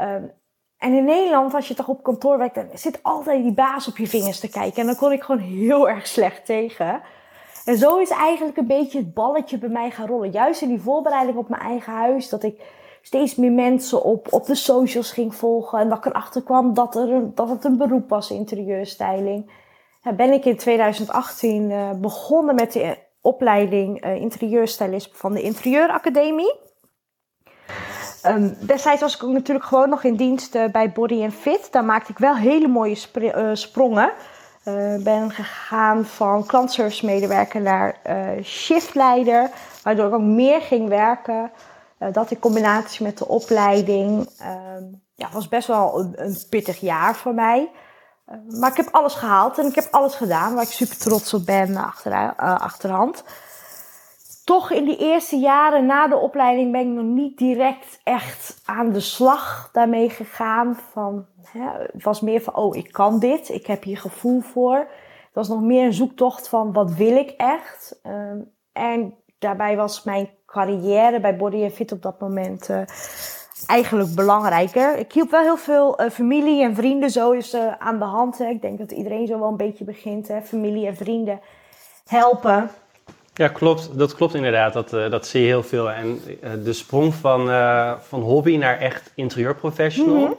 Um, 0.00 0.32
en 0.78 0.92
in 0.92 1.04
Nederland, 1.04 1.54
als 1.54 1.68
je 1.68 1.74
toch 1.74 1.88
op 1.88 2.02
kantoor 2.02 2.38
werkt, 2.38 2.54
dan 2.54 2.68
zit 2.72 3.02
altijd 3.02 3.42
die 3.42 3.52
baas 3.52 3.88
op 3.88 3.96
je 3.96 4.06
vingers 4.06 4.40
te 4.40 4.50
kijken. 4.50 4.80
En 4.80 4.86
dan 4.86 4.96
kon 4.96 5.12
ik 5.12 5.22
gewoon 5.22 5.40
heel 5.40 5.88
erg 5.88 6.06
slecht 6.06 6.46
tegen. 6.46 7.02
En 7.64 7.76
zo 7.76 7.98
is 7.98 8.10
eigenlijk 8.10 8.56
een 8.56 8.66
beetje 8.66 8.98
het 8.98 9.14
balletje 9.14 9.58
bij 9.58 9.68
mij 9.68 9.90
gaan 9.90 10.06
rollen. 10.06 10.30
Juist 10.30 10.62
in 10.62 10.68
die 10.68 10.80
voorbereiding 10.80 11.36
op 11.36 11.48
mijn 11.48 11.62
eigen 11.62 11.92
huis, 11.92 12.28
dat 12.28 12.42
ik 12.42 12.60
steeds 13.02 13.34
meer 13.34 13.52
mensen 13.52 14.02
op, 14.02 14.32
op 14.32 14.46
de 14.46 14.54
socials 14.54 15.12
ging 15.12 15.34
volgen. 15.34 15.78
En 15.78 15.88
dat 15.88 15.98
ik 15.98 16.04
erachter 16.04 16.42
kwam 16.42 16.74
dat, 16.74 16.94
er 16.94 17.10
een, 17.10 17.32
dat 17.34 17.48
het 17.48 17.64
een 17.64 17.76
beroep 17.76 18.08
was, 18.08 18.30
interieurstyling. 18.30 19.50
Ben 20.16 20.32
ik 20.32 20.44
in 20.44 20.56
2018 20.56 21.70
uh, 21.70 21.90
begonnen 22.00 22.54
met 22.54 22.72
de 22.72 22.96
opleiding 23.20 24.04
uh, 24.04 24.14
interieurstylist 24.14 25.10
van 25.12 25.32
de 25.32 25.42
Interieuracademie. 25.42 26.54
Um, 28.26 28.56
destijds 28.60 29.00
was 29.00 29.14
ik 29.14 29.22
natuurlijk 29.22 29.66
gewoon 29.66 29.88
nog 29.88 30.04
in 30.04 30.16
dienst 30.16 30.54
uh, 30.54 30.64
bij 30.66 30.92
Body 30.92 31.30
Fit. 31.30 31.72
Daar 31.72 31.84
maakte 31.84 32.10
ik 32.10 32.18
wel 32.18 32.36
hele 32.36 32.68
mooie 32.68 32.96
sprongen. 33.52 34.12
Uh, 34.68 35.02
ben 35.02 35.30
gegaan 35.30 36.04
van 36.04 36.46
klantservice 36.46 37.06
medewerker 37.06 37.60
naar 37.60 37.96
shiftleider, 38.42 39.50
waardoor 39.82 40.06
ik 40.06 40.14
ook 40.14 40.20
meer 40.20 40.60
ging 40.60 40.88
werken. 40.88 41.50
dat 42.12 42.30
in 42.30 42.38
combinatie 42.38 43.04
met 43.04 43.18
de 43.18 43.28
opleiding. 43.28 44.28
Ehm, 44.38 44.82
ja, 45.14 45.28
was 45.32 45.48
best 45.48 45.66
wel 45.66 45.98
een, 45.98 46.12
een 46.16 46.36
pittig 46.50 46.80
jaar 46.80 47.14
voor 47.14 47.34
mij. 47.34 47.70
maar 48.60 48.70
ik 48.70 48.76
heb 48.76 48.88
alles 48.90 49.14
gehaald 49.14 49.58
en 49.58 49.66
ik 49.66 49.74
heb 49.74 49.88
alles 49.90 50.14
gedaan 50.14 50.54
waar 50.54 50.64
ik 50.64 50.70
super 50.70 50.98
trots 50.98 51.34
op 51.34 51.46
ben 51.46 51.76
achter, 51.76 52.34
achterhand 52.36 53.24
toch 54.44 54.70
in 54.70 54.84
die 54.84 54.96
eerste 54.96 55.36
jaren 55.36 55.86
na 55.86 56.08
de 56.08 56.16
opleiding 56.16 56.72
ben 56.72 56.80
ik 56.80 56.86
nog 56.86 57.04
niet 57.04 57.38
direct 57.38 58.00
echt 58.02 58.60
aan 58.64 58.92
de 58.92 59.00
slag 59.00 59.68
daarmee 59.72 60.10
gegaan. 60.10 60.78
Van, 60.92 61.26
hè, 61.52 61.68
het 61.92 62.02
was 62.02 62.20
meer 62.20 62.40
van, 62.40 62.56
oh, 62.56 62.76
ik 62.76 62.92
kan 62.92 63.18
dit, 63.18 63.48
ik 63.48 63.66
heb 63.66 63.82
hier 63.82 63.98
gevoel 63.98 64.40
voor. 64.40 64.76
Het 64.76 65.32
was 65.32 65.48
nog 65.48 65.62
meer 65.62 65.84
een 65.84 65.92
zoektocht 65.92 66.48
van, 66.48 66.72
wat 66.72 66.92
wil 66.92 67.16
ik 67.16 67.30
echt? 67.30 68.00
Ehm, 68.02 68.38
en 68.72 69.14
daarbij 69.38 69.76
was 69.76 70.02
mijn 70.02 70.28
carrière 70.46 71.20
bij 71.20 71.36
Body 71.36 71.70
Fit 71.70 71.92
op 71.92 72.02
dat 72.02 72.20
moment 72.20 72.68
uh, 72.68 72.80
eigenlijk 73.66 74.14
belangrijker. 74.14 74.98
Ik 74.98 75.12
hielp 75.12 75.30
wel 75.30 75.42
heel 75.42 75.56
veel 75.56 76.00
uh, 76.00 76.10
familie 76.10 76.62
en 76.62 76.74
vrienden 76.74 77.10
zo 77.10 77.30
is 77.30 77.54
uh, 77.54 77.72
aan 77.78 77.98
de 77.98 78.04
hand. 78.04 78.38
Hè. 78.38 78.46
Ik 78.46 78.62
denk 78.62 78.78
dat 78.78 78.92
iedereen 78.92 79.26
zo 79.26 79.38
wel 79.38 79.48
een 79.48 79.56
beetje 79.56 79.84
begint, 79.84 80.28
hè. 80.28 80.42
familie 80.42 80.86
en 80.86 80.96
vrienden 80.96 81.40
helpen. 82.06 82.70
Ja, 83.34 83.48
klopt. 83.48 83.98
Dat 83.98 84.14
klopt 84.14 84.34
inderdaad. 84.34 84.72
Dat, 84.72 84.92
uh, 84.92 85.10
dat 85.10 85.26
zie 85.26 85.40
je 85.40 85.46
heel 85.46 85.62
veel. 85.62 85.90
En 85.90 86.20
uh, 86.42 86.50
de 86.64 86.72
sprong 86.72 87.14
van, 87.14 87.48
uh, 87.48 87.92
van 88.00 88.20
hobby 88.20 88.56
naar 88.56 88.78
echt 88.78 89.10
interieurprofessional, 89.14 90.14
mm 90.14 90.24
-hmm. 90.24 90.36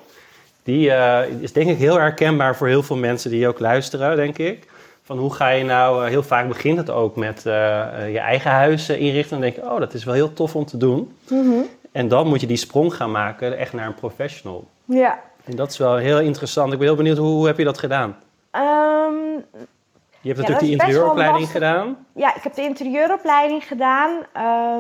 Die 0.66 0.92
is 1.40 1.54
denk 1.54 1.70
ik 1.70 1.78
heel 1.78 2.00
herkenbaar 2.00 2.56
voor 2.56 2.68
heel 2.68 2.84
veel 2.84 2.98
mensen 2.98 3.32
die 3.32 3.48
ook 3.48 3.60
luisteren, 3.60 4.16
denk 4.16 4.38
ik. 4.38 4.68
Van 5.04 5.18
hoe 5.18 5.34
ga 5.34 5.50
je 5.50 5.64
nou, 5.64 6.10
heel 6.10 6.24
vaak 6.24 6.48
begint 6.48 6.78
het 6.78 6.90
ook 6.90 7.16
met 7.16 7.42
je 7.44 8.20
eigen 8.20 8.52
huis 8.52 8.90
inrichten. 8.90 9.36
En 9.36 9.42
dan 9.42 9.52
denk 9.52 9.56
je, 9.56 9.74
oh, 9.74 9.80
dat 9.80 9.94
is 9.94 10.04
wel 10.04 10.14
heel 10.14 10.34
tof 10.34 10.56
om 10.56 10.66
te 10.66 10.78
doen. 10.78 11.18
Mm 11.30 11.42
-hmm. 11.42 11.66
En 11.92 12.08
dan 12.08 12.28
moet 12.28 12.42
je 12.42 12.48
die 12.48 12.58
sprong 12.58 12.96
gaan 12.96 13.12
maken, 13.12 13.58
echt 13.58 13.74
naar 13.74 13.88
een 13.88 13.94
professional. 13.94 14.68
Ja. 14.86 15.20
En 15.44 15.56
dat 15.56 15.72
is 15.72 15.78
wel 15.78 15.96
heel 15.96 16.20
interessant. 16.20 16.72
Ik 16.74 16.78
ben 16.78 16.88
heel 16.88 16.98
benieuwd, 16.98 17.18
hoe, 17.18 17.28
hoe 17.28 17.46
heb 17.46 17.58
je 17.58 17.64
dat 17.64 17.78
gedaan? 17.78 18.16
Um, 18.52 19.44
je 20.22 20.32
hebt 20.32 20.38
natuurlijk 20.38 20.60
die 20.60 20.72
interieuropleiding 20.72 21.50
gedaan. 21.50 22.06
Ja, 22.16 22.36
ik 22.36 22.44
heb 22.44 22.54
de 22.54 22.62
interieuropleiding 22.62 23.68
gedaan. 23.68 24.12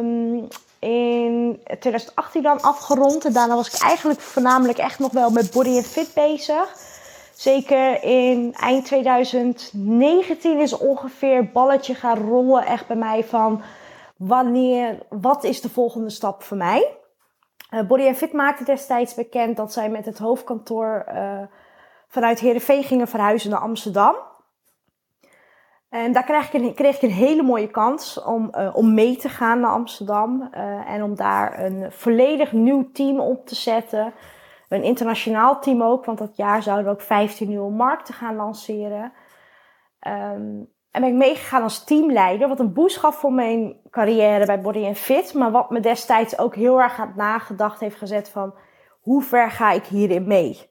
Um, 0.01 0.48
in 0.86 1.62
2018 1.80 2.42
dan 2.42 2.62
afgerond. 2.62 3.25
En 3.25 3.34
daarna 3.34 3.56
was 3.56 3.74
ik 3.74 3.82
eigenlijk 3.82 4.20
voornamelijk 4.20 4.77
echt 4.77 5.00
nog 5.00 5.12
wel 5.12 5.30
met 5.30 5.51
body 5.51 5.75
and 5.75 5.88
fit 5.88 6.13
bezig. 6.13 6.75
Zeker 7.34 8.04
in 8.04 8.54
eind 8.54 8.86
2019 8.86 10.60
is 10.60 10.77
ongeveer 10.77 11.51
balletje 11.51 11.96
gaan 11.96 12.18
rollen 12.18 12.65
echt 12.65 12.88
bij 12.88 12.96
mij 12.96 13.24
van 13.24 13.62
wanneer, 14.18 14.98
wat 15.10 15.44
is 15.44 15.62
de 15.62 15.70
volgende 15.70 16.10
stap 16.10 16.44
voor 16.44 16.58
mij? 16.58 16.98
Uh, 17.72 17.88
body 17.88 18.08
and 18.08 18.18
Fit 18.18 18.34
maakte 18.34 18.63
destijds 18.63 19.13
bekend 19.13 19.58
dat 19.58 19.74
zij 19.74 19.89
met 19.89 20.06
het 20.06 20.18
hoofdkantoor 20.18 21.06
uh, 21.10 21.42
vanuit 22.08 22.39
Heerenveen 22.39 22.84
gingen 22.84 23.08
verhuizen 23.08 23.50
naar 23.50 23.60
Amsterdam. 23.60 24.15
En 25.89 26.12
daar 26.12 26.24
kreeg 26.24 26.54
ik 26.54 26.62
een, 26.62 26.74
kreeg 26.74 26.96
ik 26.96 27.01
een 27.01 27.10
hele 27.10 27.44
mooie 27.44 27.70
kans 27.72 28.24
om, 28.24 28.51
uh, 28.51 28.75
om 28.75 28.94
mee 28.94 29.15
te 29.15 29.30
gaan 29.30 29.60
naar 29.60 29.72
Amsterdam. 29.72 30.50
Uh, 30.51 30.89
en 30.89 31.04
om 31.04 31.15
daar 31.15 31.63
een 31.63 31.92
volledig 31.92 32.51
nieuw 32.51 32.92
team 32.92 33.20
op 33.20 33.48
te 33.48 33.56
zetten. 33.56 34.13
Een 34.70 34.84
internationaal 34.84 35.60
team 35.60 35.84
ook, 35.84 36.06
want 36.06 36.18
dat 36.18 36.36
jaar 36.36 36.63
zouden 36.63 36.86
we 36.86 36.92
ook 36.92 37.01
15 37.01 37.48
nieuwe 37.48 37.72
markten 37.72 38.13
gaan 38.13 38.36
lanceren. 38.36 39.13
Um, 40.08 40.74
en 40.96 41.01
ben 41.01 41.10
ik 41.10 41.15
meegegaan 41.15 41.63
als 41.63 41.84
teamleider, 41.84 42.48
wat 42.48 42.60
een 42.60 42.74
boost 42.74 42.98
gaf 42.98 43.15
voor 43.15 43.34
mijn 43.34 43.80
carrière 43.89 44.46
bij 44.46 44.62
Body 44.62 44.94
Fit. 44.94 45.34
Maar 45.34 45.51
wat 45.51 45.70
me 45.70 45.80
destijds 45.80 46.38
ook 46.38 46.56
heel 46.56 46.82
erg 46.82 47.00
aan 47.00 47.08
het 47.08 47.15
nagedacht 47.15 47.80
heeft 47.80 47.98
gezet 47.98 48.30
van, 48.30 48.54
hoe 49.01 49.22
ver 49.22 49.51
ga 49.51 49.72
ik 49.72 49.86
hierin 49.86 50.27
mee? 50.27 50.70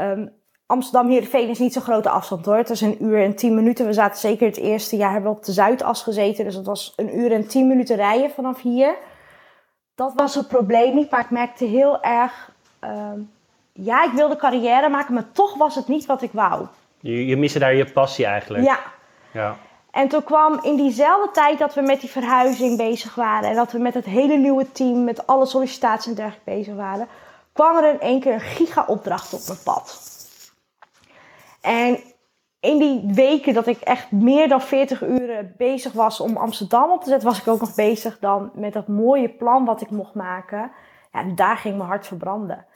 Um, 0.00 0.41
Amsterdam 0.72 1.08
Heerenveen 1.10 1.48
is 1.48 1.58
niet 1.58 1.72
zo'n 1.72 1.82
grote 1.82 2.08
afstand 2.08 2.46
hoor. 2.46 2.56
Het 2.56 2.70
is 2.70 2.80
een 2.80 3.04
uur 3.04 3.22
en 3.22 3.36
tien 3.36 3.54
minuten. 3.54 3.86
We 3.86 3.92
zaten 3.92 4.20
zeker 4.20 4.46
het 4.46 4.56
eerste 4.56 4.96
jaar 4.96 5.12
hebben 5.12 5.30
we 5.30 5.36
op 5.36 5.44
de 5.44 5.52
Zuidas 5.52 6.02
gezeten. 6.02 6.44
Dus 6.44 6.54
het 6.54 6.66
was 6.66 6.92
een 6.96 7.18
uur 7.18 7.32
en 7.32 7.46
tien 7.46 7.66
minuten 7.66 7.96
rijden 7.96 8.30
vanaf 8.30 8.60
hier. 8.60 8.94
Dat 9.94 10.12
was 10.16 10.34
het 10.34 10.48
probleem 10.48 10.94
niet. 10.94 11.10
Maar 11.10 11.20
ik 11.20 11.30
merkte 11.30 11.64
heel 11.64 12.02
erg... 12.02 12.50
Uh, 12.84 12.90
ja, 13.72 14.04
ik 14.04 14.10
wilde 14.12 14.36
carrière 14.36 14.88
maken, 14.88 15.14
maar 15.14 15.32
toch 15.32 15.54
was 15.54 15.74
het 15.74 15.88
niet 15.88 16.06
wat 16.06 16.22
ik 16.22 16.32
wou. 16.32 16.66
Je, 17.00 17.26
je 17.26 17.36
miste 17.36 17.58
daar 17.58 17.74
je 17.74 17.92
passie 17.92 18.26
eigenlijk. 18.26 18.64
Ja. 18.64 18.78
ja. 19.32 19.56
En 19.90 20.08
toen 20.08 20.24
kwam 20.24 20.58
in 20.62 20.76
diezelfde 20.76 21.30
tijd 21.32 21.58
dat 21.58 21.74
we 21.74 21.80
met 21.80 22.00
die 22.00 22.10
verhuizing 22.10 22.76
bezig 22.76 23.14
waren... 23.14 23.48
en 23.48 23.54
dat 23.56 23.72
we 23.72 23.78
met 23.78 23.94
het 23.94 24.04
hele 24.04 24.36
nieuwe 24.36 24.72
team, 24.72 25.04
met 25.04 25.26
alle 25.26 25.46
sollicitaties 25.46 26.06
en 26.06 26.14
dergelijke 26.14 26.50
bezig 26.50 26.74
waren... 26.74 27.08
kwam 27.52 27.76
er 27.76 27.92
in 27.92 28.00
één 28.00 28.20
keer 28.20 28.32
een 28.32 28.40
giga-opdracht 28.40 29.32
op 29.32 29.40
mijn 29.46 29.58
pad. 29.64 30.11
En 31.62 31.98
in 32.60 32.78
die 32.78 33.14
weken 33.14 33.54
dat 33.54 33.66
ik 33.66 33.80
echt 33.80 34.10
meer 34.10 34.48
dan 34.48 34.62
40 34.62 35.02
uren 35.02 35.54
bezig 35.56 35.92
was 35.92 36.20
om 36.20 36.36
Amsterdam 36.36 36.90
op 36.90 37.02
te 37.02 37.08
zetten, 37.08 37.28
was 37.28 37.40
ik 37.40 37.48
ook 37.48 37.60
nog 37.60 37.74
bezig 37.74 38.18
dan 38.18 38.50
met 38.54 38.72
dat 38.72 38.88
mooie 38.88 39.28
plan 39.28 39.64
wat 39.64 39.80
ik 39.80 39.90
mocht 39.90 40.14
maken. 40.14 40.70
Ja, 41.12 41.20
en 41.20 41.34
daar 41.34 41.56
ging 41.56 41.76
mijn 41.76 41.88
hart 41.88 42.06
verbranden. 42.06 42.66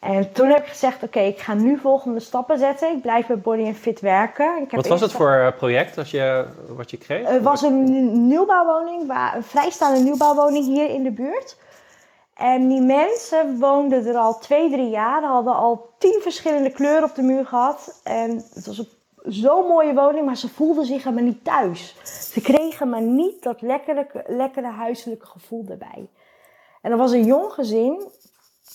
En 0.00 0.32
toen 0.32 0.48
heb 0.48 0.58
ik 0.58 0.68
gezegd, 0.68 1.02
oké, 1.02 1.20
ik 1.20 1.38
ga 1.38 1.54
nu 1.54 1.78
volgende 1.78 2.20
stappen 2.20 2.58
zetten. 2.58 2.92
Ik 2.92 3.02
blijf 3.02 3.26
bij 3.26 3.38
Body 3.38 3.72
Fit 3.72 4.00
werken. 4.00 4.56
Ik 4.62 4.70
heb 4.70 4.80
wat 4.80 4.86
was 4.86 5.00
het 5.00 5.12
voor 5.12 5.32
eh, 5.32 5.56
project 5.56 5.98
als 5.98 6.10
je, 6.10 6.46
wat 6.68 6.90
je 6.90 6.96
kreeg? 6.96 7.28
Het 7.28 7.42
was 7.42 7.62
een 7.62 8.26
nieuwbouwwoning, 8.28 9.10
een 9.34 9.42
vrijstaande 9.42 10.00
nieuwbouwwoning 10.00 10.64
hier 10.64 10.90
in 10.90 11.02
de 11.02 11.12
buurt. 11.12 11.56
En 12.36 12.68
die 12.68 12.80
mensen 12.80 13.58
woonden 13.58 14.06
er 14.06 14.16
al 14.16 14.38
twee, 14.38 14.70
drie 14.70 14.88
jaar, 14.88 15.22
hadden 15.22 15.54
al 15.54 15.88
tien 15.98 16.20
verschillende 16.22 16.70
kleuren 16.70 17.04
op 17.04 17.14
de 17.14 17.22
muur 17.22 17.46
gehad. 17.46 18.00
En 18.04 18.44
het 18.54 18.66
was 18.66 18.96
zo'n 19.22 19.66
mooie 19.66 19.94
woning, 19.94 20.26
maar 20.26 20.36
ze 20.36 20.48
voelden 20.48 20.84
zich 20.84 21.04
helemaal 21.04 21.24
niet 21.24 21.44
thuis. 21.44 21.96
Ze 22.32 22.40
kregen 22.40 22.88
maar 22.88 23.02
niet 23.02 23.42
dat 23.42 23.60
lekkere, 23.60 24.24
lekkere 24.26 24.70
huiselijke 24.70 25.26
gevoel 25.26 25.64
erbij. 25.68 26.10
En 26.82 26.90
dat 26.90 26.98
was 26.98 27.12
een 27.12 27.24
jong 27.24 27.52
gezin. 27.52 28.08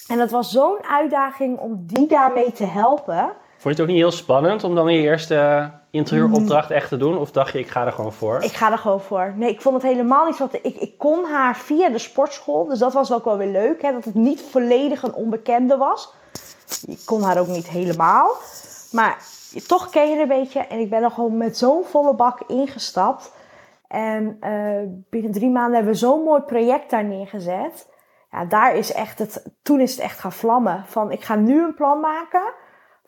En 0.07 0.17
dat 0.17 0.31
was 0.31 0.51
zo'n 0.51 0.83
uitdaging 0.83 1.59
om 1.59 1.85
die 1.85 2.07
daarmee 2.07 2.51
te 2.51 2.65
helpen. 2.65 3.33
Vond 3.61 3.75
je 3.75 3.81
het 3.81 3.89
ook 3.91 3.95
niet 3.95 4.05
heel 4.05 4.17
spannend 4.17 4.63
om 4.63 4.75
dan 4.75 4.93
je 4.93 5.01
eerste 5.01 5.71
interieuropdracht 5.91 6.71
echt 6.71 6.89
te 6.89 6.97
doen? 6.97 7.17
Of 7.17 7.31
dacht 7.31 7.53
je, 7.53 7.59
ik 7.59 7.67
ga 7.67 7.85
er 7.85 7.91
gewoon 7.91 8.13
voor? 8.13 8.43
Ik 8.43 8.51
ga 8.51 8.71
er 8.71 8.77
gewoon 8.77 9.01
voor. 9.01 9.33
Nee, 9.35 9.49
ik 9.49 9.61
vond 9.61 9.75
het 9.75 9.91
helemaal 9.91 10.25
niet 10.25 10.35
zo. 10.35 10.47
Ik, 10.51 10.75
ik 10.75 10.97
kon 10.97 11.25
haar 11.25 11.55
via 11.55 11.89
de 11.89 11.97
sportschool. 11.97 12.65
Dus 12.65 12.79
dat 12.79 12.93
was 12.93 13.13
ook 13.13 13.25
wel 13.25 13.37
weer 13.37 13.51
leuk. 13.51 13.81
Hè, 13.81 13.91
dat 13.91 14.05
het 14.05 14.13
niet 14.13 14.41
volledig 14.41 15.03
een 15.03 15.13
onbekende 15.13 15.77
was. 15.77 16.13
Ik 16.87 17.01
kon 17.05 17.21
haar 17.21 17.39
ook 17.39 17.47
niet 17.47 17.69
helemaal. 17.69 18.35
Maar 18.91 19.17
toch 19.67 19.89
ken 19.89 20.09
je 20.09 20.15
er 20.15 20.21
een 20.21 20.27
beetje. 20.27 20.59
En 20.59 20.79
ik 20.79 20.89
ben 20.89 21.03
er 21.03 21.11
gewoon 21.11 21.37
met 21.37 21.57
zo'n 21.57 21.83
volle 21.83 22.13
bak 22.13 22.39
ingestapt. 22.47 23.33
En 23.87 24.37
uh, 24.43 24.89
binnen 25.09 25.31
drie 25.31 25.49
maanden 25.49 25.75
hebben 25.75 25.91
we 25.91 25.99
zo'n 25.99 26.23
mooi 26.23 26.41
project 26.41 26.89
daar 26.89 27.05
neergezet. 27.05 27.89
Ja, 28.31 28.45
daar 28.45 28.75
is 28.75 28.93
echt 28.93 29.19
het, 29.19 29.51
toen 29.61 29.79
is 29.79 29.91
het 29.91 29.99
echt 29.99 30.19
gaan 30.19 30.31
vlammen. 30.31 30.83
Van 30.87 31.11
ik 31.11 31.23
ga 31.23 31.35
nu 31.35 31.63
een 31.63 31.75
plan 31.75 31.99
maken 31.99 32.53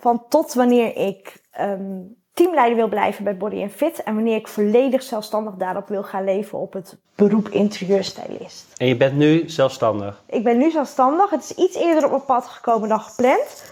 van 0.04 0.24
tot 0.30 0.54
wanneer 0.54 0.96
ik 0.96 1.42
um, 1.60 2.16
teamleider 2.34 2.76
wil 2.76 2.88
blijven 2.88 3.24
bij 3.24 3.38
Body 3.38 3.68
Fit 3.70 4.04
en 4.04 4.16
wanneer 4.16 4.36
ik 4.36 4.48
volledig 4.48 5.04
zelfstandig 5.04 5.54
daarop 5.54 5.88
wil 5.88 6.04
gaan 6.04 6.24
leven 6.24 6.60
op 6.60 6.74
het 6.74 6.98
beroep 7.16 7.50
interieurstylist. 7.50 8.66
En 8.78 8.88
je 8.88 8.98
bent 8.98 9.16
nu 9.16 9.50
zelfstandig? 9.50 10.24
Ik 10.28 10.44
ben 10.44 10.58
nu 10.58 10.72
zelfstandig. 10.72 11.30
Het 11.30 11.44
is 11.44 11.52
iets 11.52 11.76
eerder 11.76 12.04
op 12.04 12.10
mijn 12.10 12.26
pad 12.26 12.46
gekomen 12.46 12.90
dan 12.90 13.00
gepland. 13.00 13.64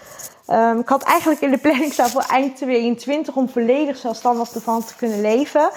Um, 0.48 0.78
ik 0.78 0.88
had 0.88 1.02
eigenlijk 1.02 1.40
in 1.40 1.50
de 1.50 1.58
planning 1.58 1.92
staan 1.92 2.08
voor 2.08 2.24
eind 2.28 2.56
2022 2.56 3.36
om 3.36 3.48
volledig 3.48 3.96
zelfstandig 3.96 4.54
ervan 4.54 4.84
te 4.84 4.96
kunnen 4.96 5.20
leven. 5.20 5.70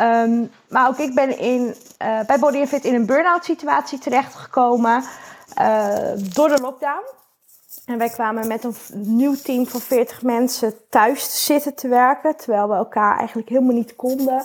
Um, 0.00 0.50
maar 0.68 0.88
ook 0.88 0.98
ik 0.98 1.14
ben 1.14 1.38
in, 1.38 1.74
uh, 2.02 2.20
bij 2.26 2.38
Body 2.38 2.66
Fit 2.66 2.84
in 2.84 2.94
een 2.94 3.06
burn-out 3.06 3.44
situatie 3.44 3.98
terechtgekomen 3.98 5.04
uh, 5.60 5.88
door 6.16 6.48
de 6.48 6.60
lockdown. 6.60 7.04
En 7.86 7.98
wij 7.98 8.08
kwamen 8.08 8.46
met 8.46 8.64
een 8.64 8.74
nieuw 9.16 9.34
team 9.34 9.66
van 9.66 9.80
40 9.80 10.22
mensen 10.22 10.74
thuis 10.88 11.28
te 11.28 11.36
zitten 11.36 11.74
te 11.74 11.88
werken, 11.88 12.36
terwijl 12.36 12.68
we 12.68 12.74
elkaar 12.74 13.18
eigenlijk 13.18 13.48
helemaal 13.48 13.74
niet 13.74 13.96
konden. 13.96 14.44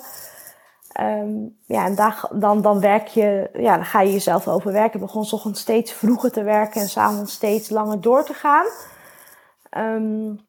Um, 1.00 1.58
ja, 1.66 1.86
en 1.86 1.96
daar, 1.96 2.30
dan, 2.34 2.62
dan 2.62 2.80
werk 2.80 3.08
je, 3.08 3.50
ja, 3.54 3.76
dan 3.76 3.86
ga 3.86 4.02
je 4.02 4.12
jezelf 4.12 4.48
overwerken. 4.48 5.00
Ik 5.00 5.06
begon 5.06 5.26
s 5.26 5.34
ochtends 5.34 5.62
steeds 5.62 5.92
vroeger 5.92 6.32
te 6.32 6.44
werken 6.44 6.82
en 6.82 6.90
s'avonds 6.90 7.34
steeds 7.34 7.70
langer 7.70 8.02
door 8.02 8.24
te 8.24 8.34
gaan. 8.34 8.66
Um, 9.78 10.48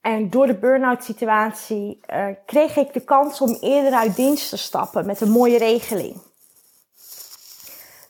En 0.00 0.30
door 0.30 0.46
de 0.46 0.58
burn-out 0.58 1.04
situatie 1.04 2.00
uh, 2.12 2.26
kreeg 2.46 2.76
ik 2.76 2.92
de 2.92 3.00
kans 3.00 3.40
om 3.40 3.56
eerder 3.60 3.92
uit 3.92 4.16
dienst 4.16 4.50
te 4.50 4.56
stappen 4.56 5.06
met 5.06 5.20
een 5.20 5.30
mooie 5.30 5.58
regeling. 5.58 6.22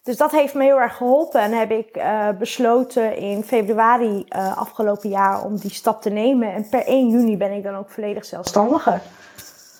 Dus 0.06 0.16
dat 0.16 0.30
heeft 0.30 0.54
me 0.54 0.62
heel 0.62 0.80
erg 0.80 0.96
geholpen 0.96 1.40
en 1.40 1.52
heb 1.52 1.70
ik 1.70 1.96
uh, 1.96 2.28
besloten 2.38 3.16
in 3.16 3.42
februari 3.42 4.26
uh, 4.28 4.58
afgelopen 4.58 5.08
jaar 5.08 5.44
om 5.44 5.56
die 5.56 5.70
stap 5.70 6.02
te 6.02 6.10
nemen. 6.10 6.52
En 6.52 6.68
per 6.68 6.86
1 6.86 7.08
juni 7.08 7.36
ben 7.36 7.52
ik 7.52 7.62
dan 7.62 7.76
ook 7.76 7.90
volledig 7.90 8.24
zelfstandiger. 8.24 9.00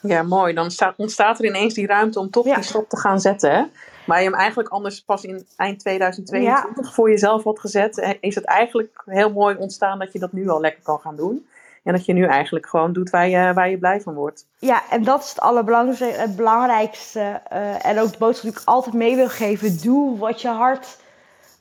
Ja, 0.02 0.22
mooi. 0.22 0.54
Dan 0.54 0.70
ontstaat 0.96 1.38
er 1.38 1.44
ineens 1.44 1.74
die 1.74 1.86
ruimte 1.86 2.18
om 2.18 2.30
toch 2.30 2.46
ja. 2.46 2.54
die 2.54 2.64
stap 2.64 2.88
te 2.88 2.96
gaan 2.96 3.20
zetten. 3.20 3.50
Hè? 3.50 3.64
Maar 4.06 4.18
je 4.18 4.24
hem 4.24 4.34
eigenlijk 4.34 4.68
anders 4.68 5.00
pas 5.00 5.24
in 5.24 5.46
eind 5.56 5.78
2022 5.78 6.86
ja. 6.86 6.92
voor 6.92 7.10
jezelf 7.10 7.44
had 7.44 7.58
gezet, 7.58 8.16
is 8.20 8.34
het 8.34 8.44
eigenlijk 8.44 9.02
heel 9.04 9.32
mooi 9.32 9.56
ontstaan 9.56 9.98
dat 9.98 10.12
je 10.12 10.18
dat 10.18 10.32
nu 10.32 10.48
al 10.48 10.60
lekker 10.60 10.82
kan 10.82 11.00
gaan 11.00 11.16
doen. 11.16 11.46
En 11.86 11.92
dat 11.92 12.04
je 12.04 12.12
nu 12.12 12.24
eigenlijk 12.24 12.66
gewoon 12.66 12.92
doet 12.92 13.10
waar 13.10 13.28
je, 13.28 13.52
waar 13.54 13.70
je 13.70 13.78
blij 13.78 14.00
van 14.00 14.14
wordt. 14.14 14.46
Ja, 14.58 14.82
en 14.90 15.04
dat 15.04 15.22
is 15.22 15.28
het 15.28 15.40
allerbelangrijkste. 15.40 16.20
Het 16.20 16.36
belangrijkste 16.36 17.40
uh, 17.52 17.86
en 17.86 18.00
ook 18.00 18.12
de 18.12 18.18
boodschap 18.18 18.50
die 18.50 18.60
ik 18.60 18.66
altijd 18.66 18.94
mee 18.94 19.16
wil 19.16 19.28
geven. 19.28 19.82
Doe 19.82 20.18
wat 20.18 20.40
je 20.40 20.48
hart 20.48 20.98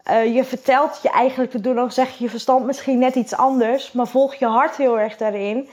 uh, 0.09 0.35
je 0.35 0.43
vertelt 0.43 0.99
je 1.01 1.09
eigenlijk 1.09 1.51
te 1.51 1.61
doen. 1.61 1.75
Dan 1.75 1.91
zeg 1.91 2.17
je 2.17 2.23
je 2.23 2.29
verstand 2.29 2.65
misschien 2.65 2.99
net 2.99 3.15
iets 3.15 3.35
anders. 3.35 3.91
Maar 3.91 4.07
volg 4.07 4.35
je 4.35 4.45
hart 4.45 4.75
heel 4.75 4.99
erg 4.99 5.17
daarin. 5.17 5.69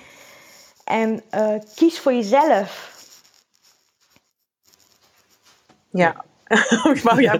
En 0.84 1.22
uh, 1.34 1.54
kies 1.74 2.00
voor 2.00 2.12
jezelf. 2.12 2.90
Ja, 5.90 6.24
wou 7.02 7.22
jij, 7.22 7.38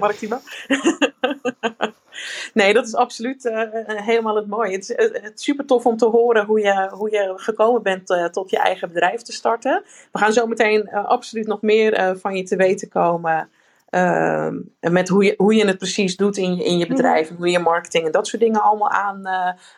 Nee, 2.55 2.73
dat 2.73 2.87
is 2.87 2.95
absoluut 2.95 3.45
uh, 3.45 3.63
helemaal 3.85 4.37
het 4.37 4.47
mooie. 4.47 4.73
Het 4.73 4.89
is 4.91 5.21
het 5.23 5.41
super 5.41 5.67
tof 5.67 5.87
om 5.87 5.97
te 5.97 6.07
horen 6.07 6.45
hoe 6.45 6.61
je, 6.61 6.89
hoe 6.93 7.11
je 7.11 7.33
gekomen 7.37 7.83
bent 7.83 8.11
uh, 8.11 8.25
tot 8.25 8.51
je 8.51 8.59
eigen 8.59 8.89
bedrijf 8.89 9.23
te 9.23 9.33
starten. 9.33 9.83
We 10.13 10.19
gaan 10.19 10.33
zo 10.33 10.47
meteen 10.47 10.91
absoluut 10.91 11.47
nog 11.47 11.63
meer 11.63 12.19
van 12.19 12.37
je 12.37 12.43
te 12.43 12.57
weten 12.57 12.89
komen. 12.89 13.51
Ehm, 13.89 14.61
met 14.81 15.09
hoe 15.09 15.25
je, 15.25 15.35
hoe 15.37 15.55
je 15.55 15.67
het 15.67 15.79
precies 15.79 16.17
doet 16.17 16.37
in 16.37 16.57
je, 16.57 16.65
in 16.65 16.79
je 16.79 16.87
bedrijf. 16.87 17.31
En 17.31 17.37
hoe 17.37 17.51
je 17.51 17.59
marketing 17.59 18.07
en 18.07 18.13
dat 18.13 18.27
soort 18.27 18.43
dingen 18.43 18.63
allemaal 18.63 18.91
aan, 18.91 19.27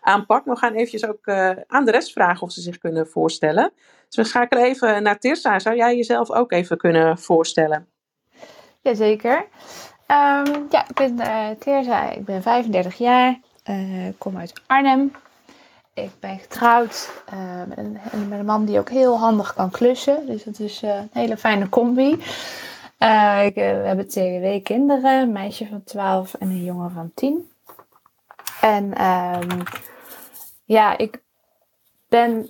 aanpakt. 0.01 0.47
Maar 0.47 0.55
we 0.55 0.61
gaan 0.61 0.75
eventjes 0.75 1.07
ook 1.07 1.29
aan 1.67 1.85
de 1.85 1.91
rest 1.91 2.13
vragen 2.13 2.43
of 2.43 2.53
ze 2.53 2.61
zich 2.61 2.79
kunnen 2.79 3.07
voorstellen. 3.07 3.73
Dus 4.09 4.17
we 4.17 4.25
schakelen 4.25 4.65
even 4.65 5.03
naar 5.03 5.19
Tirsa. 5.19 5.59
Zou 5.59 5.77
jij 5.77 5.97
jezelf 5.97 6.31
ook 6.31 6.53
even 6.53 6.77
kunnen 6.77 7.19
voorstellen? 7.19 7.94
Jazeker. 8.85 9.47
Um, 10.09 10.67
ja, 10.71 10.89
ik 10.89 10.95
ben 10.95 11.21
uh, 11.21 12.17
ik 12.17 12.25
ben 12.25 12.43
35 12.43 12.95
jaar, 12.95 13.41
uh, 13.71 14.09
kom 14.19 14.39
uit 14.39 14.53
Arnhem. 14.67 15.13
Ik 15.95 16.11
ben 16.21 16.39
getrouwd 16.39 17.23
uh, 17.35 17.65
met, 17.69 17.79
een, 17.79 17.93
met, 18.29 18.39
een, 18.39 18.45
man 18.45 18.65
die 18.65 18.79
ook 18.79 18.91
heel 18.91 19.19
handig 19.19 19.55
kan 19.55 19.71
klussen. 19.71 20.27
Dus 20.27 20.45
dat 20.45 20.59
is 20.59 20.83
een 20.83 21.09
hele 21.13 21.37
fijne 21.37 21.69
combi. 21.69 22.11
Ik, 22.11 23.55
we 23.55 23.83
hebben 23.85 24.09
twee 24.09 24.61
kinderen, 24.61 25.21
een 25.21 25.33
meisje 25.33 25.67
van 25.67 25.85
12 25.85 26.35
en 26.35 26.49
een 26.49 26.65
jongen 26.65 26.91
van 26.91 27.11
10. 27.15 27.51
En 28.61 29.05
um, 29.05 29.63
ja, 30.65 30.99
ik 30.99 31.23
ben 32.09 32.49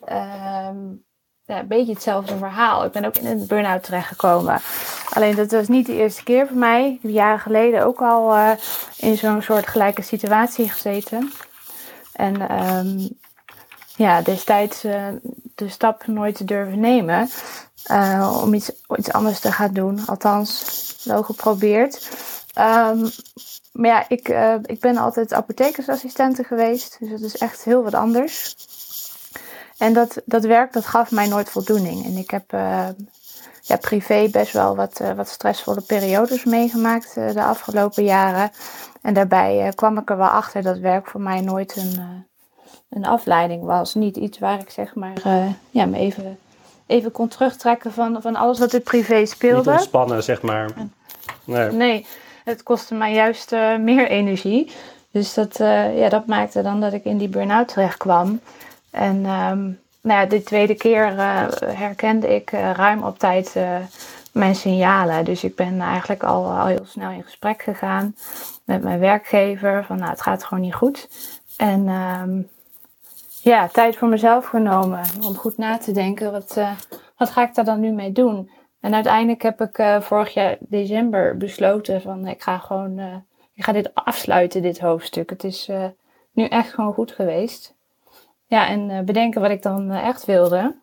um, 0.69 1.05
een 1.47 1.67
beetje 1.67 1.93
hetzelfde 1.93 2.37
verhaal. 2.37 2.85
Ik 2.85 2.93
ben 2.93 3.05
ook 3.05 3.17
in 3.17 3.27
een 3.27 3.47
burn-out 3.47 3.83
terechtgekomen. 3.83 4.61
Alleen 5.11 5.35
dat 5.35 5.51
was 5.51 5.69
niet 5.69 5.87
de 5.87 5.97
eerste 5.97 6.23
keer 6.23 6.47
voor 6.47 6.57
mij. 6.57 6.99
Jaren 7.03 7.41
geleden 7.41 7.85
ook 7.85 8.01
al 8.01 8.37
uh, 8.37 8.51
in 8.97 9.17
zo'n 9.17 9.43
soort 9.43 9.67
gelijke 9.67 10.03
situatie 10.03 10.69
gezeten. 10.69 11.33
En 12.13 12.65
um, 12.77 13.09
ja, 13.97 14.23
destijds 14.23 14.85
uh, 14.85 15.07
de 15.55 15.69
stap 15.69 16.07
nooit 16.07 16.37
te 16.37 16.45
durven 16.45 16.81
nemen. 16.81 17.31
Uh, 17.91 18.41
om 18.43 18.55
iets, 18.55 18.71
iets 18.97 19.13
anders 19.13 19.41
te 19.41 19.53
gaan 19.53 19.73
doen. 19.73 20.07
Althans, 20.07 21.03
wel 21.05 21.23
geprobeerd. 21.23 22.09
Um, 22.59 23.11
maar 23.73 23.91
ja, 23.91 24.05
ik, 24.09 24.29
ik 24.67 24.81
ben 24.81 24.97
altijd 24.97 25.33
apothekersassistente 25.33 26.45
geweest. 26.45 26.97
Dus 27.01 27.11
dat 27.11 27.21
is 27.21 27.37
echt 27.37 27.65
heel 27.65 27.83
wat 27.83 27.95
anders. 27.95 28.57
En 29.79 29.93
dat, 29.93 30.23
dat 30.25 30.45
werk 30.45 30.73
dat 30.73 30.87
gaf 30.87 31.11
mij 31.11 31.29
nooit 31.29 31.51
voldoening. 31.51 32.05
En 32.05 32.17
ik 32.17 32.31
heb 32.31 32.53
uh, 32.53 32.89
ja, 33.61 33.77
privé 33.77 34.29
best 34.31 34.53
wel 34.53 34.77
wat, 34.77 35.01
uh, 35.03 35.13
wat 35.13 35.29
stressvolle 35.29 35.81
periodes 35.81 36.45
meegemaakt 36.45 37.17
uh, 37.17 37.33
de 37.33 37.43
afgelopen 37.43 38.05
jaren. 38.05 38.51
En 39.03 39.15
daarbij 39.15 39.73
kwam 39.75 39.99
ik 39.99 40.11
er 40.11 40.17
wel 40.17 40.27
achter 40.27 40.63
dat 40.63 40.79
werk 40.79 41.07
voor 41.07 41.21
mij 41.21 41.41
nooit 41.41 41.77
een, 41.77 42.25
een 42.91 43.05
afleiding 43.05 43.63
was. 43.63 43.95
Niet 43.95 44.17
iets 44.17 44.39
waar 44.39 44.61
ik 44.61 44.71
zeg 44.71 44.95
maar 44.95 45.13
ja, 45.71 45.87
me 45.87 45.99
even, 45.99 46.39
even 46.87 47.13
kon 47.13 47.29
terugtrekken 47.29 47.93
van, 47.93 48.23
van 48.23 48.37
alles 48.37 48.59
wat 48.59 48.73
er 48.73 48.81
privé 48.81 49.27
speelde. 49.27 49.71
Niet 49.71 49.79
ontspannen, 49.79 50.23
zeg 50.23 50.43
maar. 50.43 50.71
Nee, 51.45 51.71
nee 51.71 52.07
het 52.45 52.63
kostte 52.63 52.95
mij 52.95 53.13
juist 53.13 53.51
meer 53.81 54.09
energie. 54.09 54.71
Dus 55.11 55.35
dat, 55.35 55.57
ja, 55.95 56.09
dat 56.09 56.27
maakte 56.27 56.63
dan 56.63 56.81
dat 56.81 56.93
ik 56.93 57.05
in 57.05 57.19
die 57.19 57.29
burn-out 57.29 57.69
terecht 57.69 57.97
kwam. 57.97 58.41
En 58.95 59.17
um, 59.17 59.81
nou 60.01 60.21
ja, 60.21 60.27
de 60.27 60.43
tweede 60.43 60.75
keer 60.75 61.13
uh, 61.13 61.47
herkende 61.65 62.35
ik 62.35 62.53
uh, 62.53 62.71
ruim 62.71 63.03
op 63.03 63.19
tijd 63.19 63.55
uh, 63.57 63.77
mijn 64.33 64.55
signalen. 64.55 65.25
Dus 65.25 65.45
ik 65.45 65.57
ben 65.57 65.81
eigenlijk 65.81 66.23
al, 66.23 66.51
al 66.51 66.67
heel 66.67 66.85
snel 66.85 67.11
in 67.11 67.23
gesprek 67.23 67.63
gegaan 67.63 68.17
met 68.65 68.83
mijn 68.83 68.99
werkgever. 68.99 69.85
Van 69.85 69.99
nou, 69.99 70.11
het 70.11 70.23
gaat 70.23 70.45
gewoon 70.45 70.63
niet 70.63 70.75
goed. 70.75 71.09
En 71.57 71.89
um, 71.89 72.49
ja, 73.43 73.69
tijd 73.69 73.97
voor 73.97 74.09
mezelf 74.09 74.47
genomen 74.47 75.03
om 75.21 75.35
goed 75.35 75.59
na 75.59 75.79
te 75.79 75.93
denken. 75.93 76.33
Wat, 76.33 76.59
wat 77.17 77.31
ga 77.31 77.43
ik 77.43 77.55
daar 77.55 77.65
dan 77.65 77.81
nu 77.81 77.91
mee 77.91 78.13
doen? 78.13 78.51
En 78.81 78.95
uiteindelijk 78.95 79.43
heb 79.43 79.61
ik 79.61 80.03
vorig 80.03 80.35
jaar 80.35 80.57
december 80.61 81.37
besloten 81.37 82.03
van 82.03 82.27
ik 82.27 82.43
ga 82.43 82.59
gewoon, 82.59 82.99
ik 83.55 83.65
ga 83.65 83.73
dit 83.73 83.95
afsluiten, 83.95 84.63
dit 84.63 84.81
hoofdstuk. 84.81 85.31
Het 85.31 85.45
is 85.45 85.71
nu 86.33 86.47
echt 86.47 86.75
gewoon 86.75 86.95
goed 86.95 87.13
geweest. 87.13 87.74
Ja, 88.55 88.69
en 88.69 88.91
uh, 88.91 89.01
bedenken 89.01 89.41
wat 89.41 89.51
ik 89.51 89.63
dan 89.63 89.91
uh, 89.91 90.07
echt 90.07 90.25
wilde. 90.25 90.77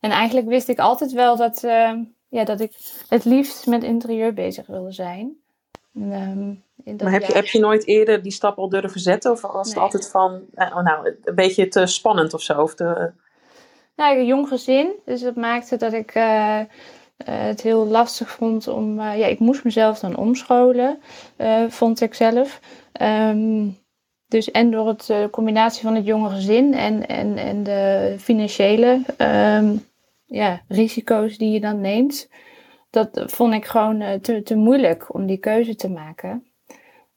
En 0.00 0.10
eigenlijk 0.10 0.48
wist 0.48 0.68
ik 0.68 0.78
altijd 0.78 1.12
wel 1.12 1.36
dat, 1.36 1.62
uh, 1.62 1.92
ja, 2.28 2.44
dat 2.44 2.60
ik 2.60 2.72
het 3.08 3.24
liefst 3.24 3.66
met 3.66 3.82
interieur 3.82 4.34
bezig 4.34 4.66
wilde 4.66 4.92
zijn. 4.92 5.36
En, 5.94 6.12
um, 6.12 6.62
maar 7.02 7.12
heb 7.12 7.24
je, 7.24 7.32
heb 7.32 7.46
je 7.46 7.58
nooit 7.58 7.86
eerder 7.86 8.22
die 8.22 8.32
stap 8.32 8.58
al 8.58 8.68
durven 8.68 9.00
zetten? 9.00 9.30
Of 9.30 9.40
was 9.40 9.68
het 9.68 9.78
altijd 9.78 10.10
van, 10.10 10.42
oh, 10.54 10.82
nou, 10.82 11.16
een 11.22 11.34
beetje 11.34 11.68
te 11.68 11.86
spannend 11.86 12.34
of 12.34 12.42
zo? 12.42 12.62
Of 12.62 12.74
te... 12.74 13.12
Nou, 13.96 14.12
ik 14.12 14.18
een 14.18 14.26
jong 14.26 14.48
gezin. 14.48 14.92
Dus 15.04 15.20
dat 15.20 15.36
maakte 15.36 15.76
dat 15.76 15.92
ik 15.92 16.12
het 17.24 17.62
heel 17.62 17.86
lastig 17.86 18.30
vond 18.30 18.68
om... 18.68 19.00
ja, 19.00 19.26
ik 19.26 19.38
moest 19.38 19.64
mezelf 19.64 19.98
dan 19.98 20.16
omscholen, 20.16 20.98
vond 21.68 22.00
ik 22.00 22.14
zelf. 22.14 22.60
Um, 23.00 23.82
dus 24.34 24.50
en 24.50 24.70
door 24.70 24.88
het, 24.88 25.06
de 25.06 25.14
eh, 25.14 25.30
combinatie 25.30 25.82
van 25.82 25.94
het 25.94 26.06
jonge 26.06 26.28
gezin 26.28 26.74
en, 26.74 27.06
en, 27.08 27.36
en 27.36 27.62
de 27.62 28.14
financiële 28.18 29.00
um, 29.18 29.84
ja, 30.24 30.62
risico's 30.68 31.38
die 31.38 31.50
je 31.50 31.60
dan 31.60 31.80
neemt. 31.80 32.30
Dat 32.90 33.22
vond 33.26 33.54
ik 33.54 33.64
gewoon 33.64 34.00
uh, 34.00 34.12
te, 34.12 34.42
te 34.42 34.54
moeilijk 34.54 35.14
om 35.14 35.26
die 35.26 35.36
keuze 35.36 35.74
te 35.74 35.90
maken. 35.90 36.46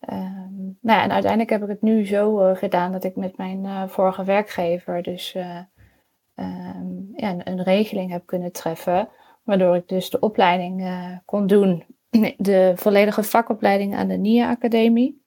Um, 0.10 0.78
nou 0.82 0.98
ja, 0.98 1.04
en 1.04 1.12
uiteindelijk 1.12 1.50
heb 1.50 1.62
ik 1.62 1.68
het 1.68 1.82
nu 1.82 2.06
zo 2.06 2.50
uh, 2.50 2.56
gedaan 2.56 2.92
dat 2.92 3.04
ik 3.04 3.16
met 3.16 3.38
mijn 3.38 3.90
vorige 3.90 4.24
werkgever 4.24 5.04
dus 5.04 5.36
um, 6.36 7.14
ja, 7.16 7.36
een, 7.44 7.64
regeling 7.64 8.12
heb 8.12 8.26
kunnen 8.26 8.52
treffen. 8.52 9.10
Waardoor 9.44 9.76
ik 9.76 9.88
dus 9.88 10.10
de 10.10 10.20
opleiding 10.20 10.90
kon 11.26 11.48
doen. 11.48 11.84
De 12.38 12.74
volledige 12.76 13.24
vakopleiding 13.24 13.96
aan 13.96 14.08
de 14.08 14.18
NIA 14.18 14.50
Academie. 14.50 15.22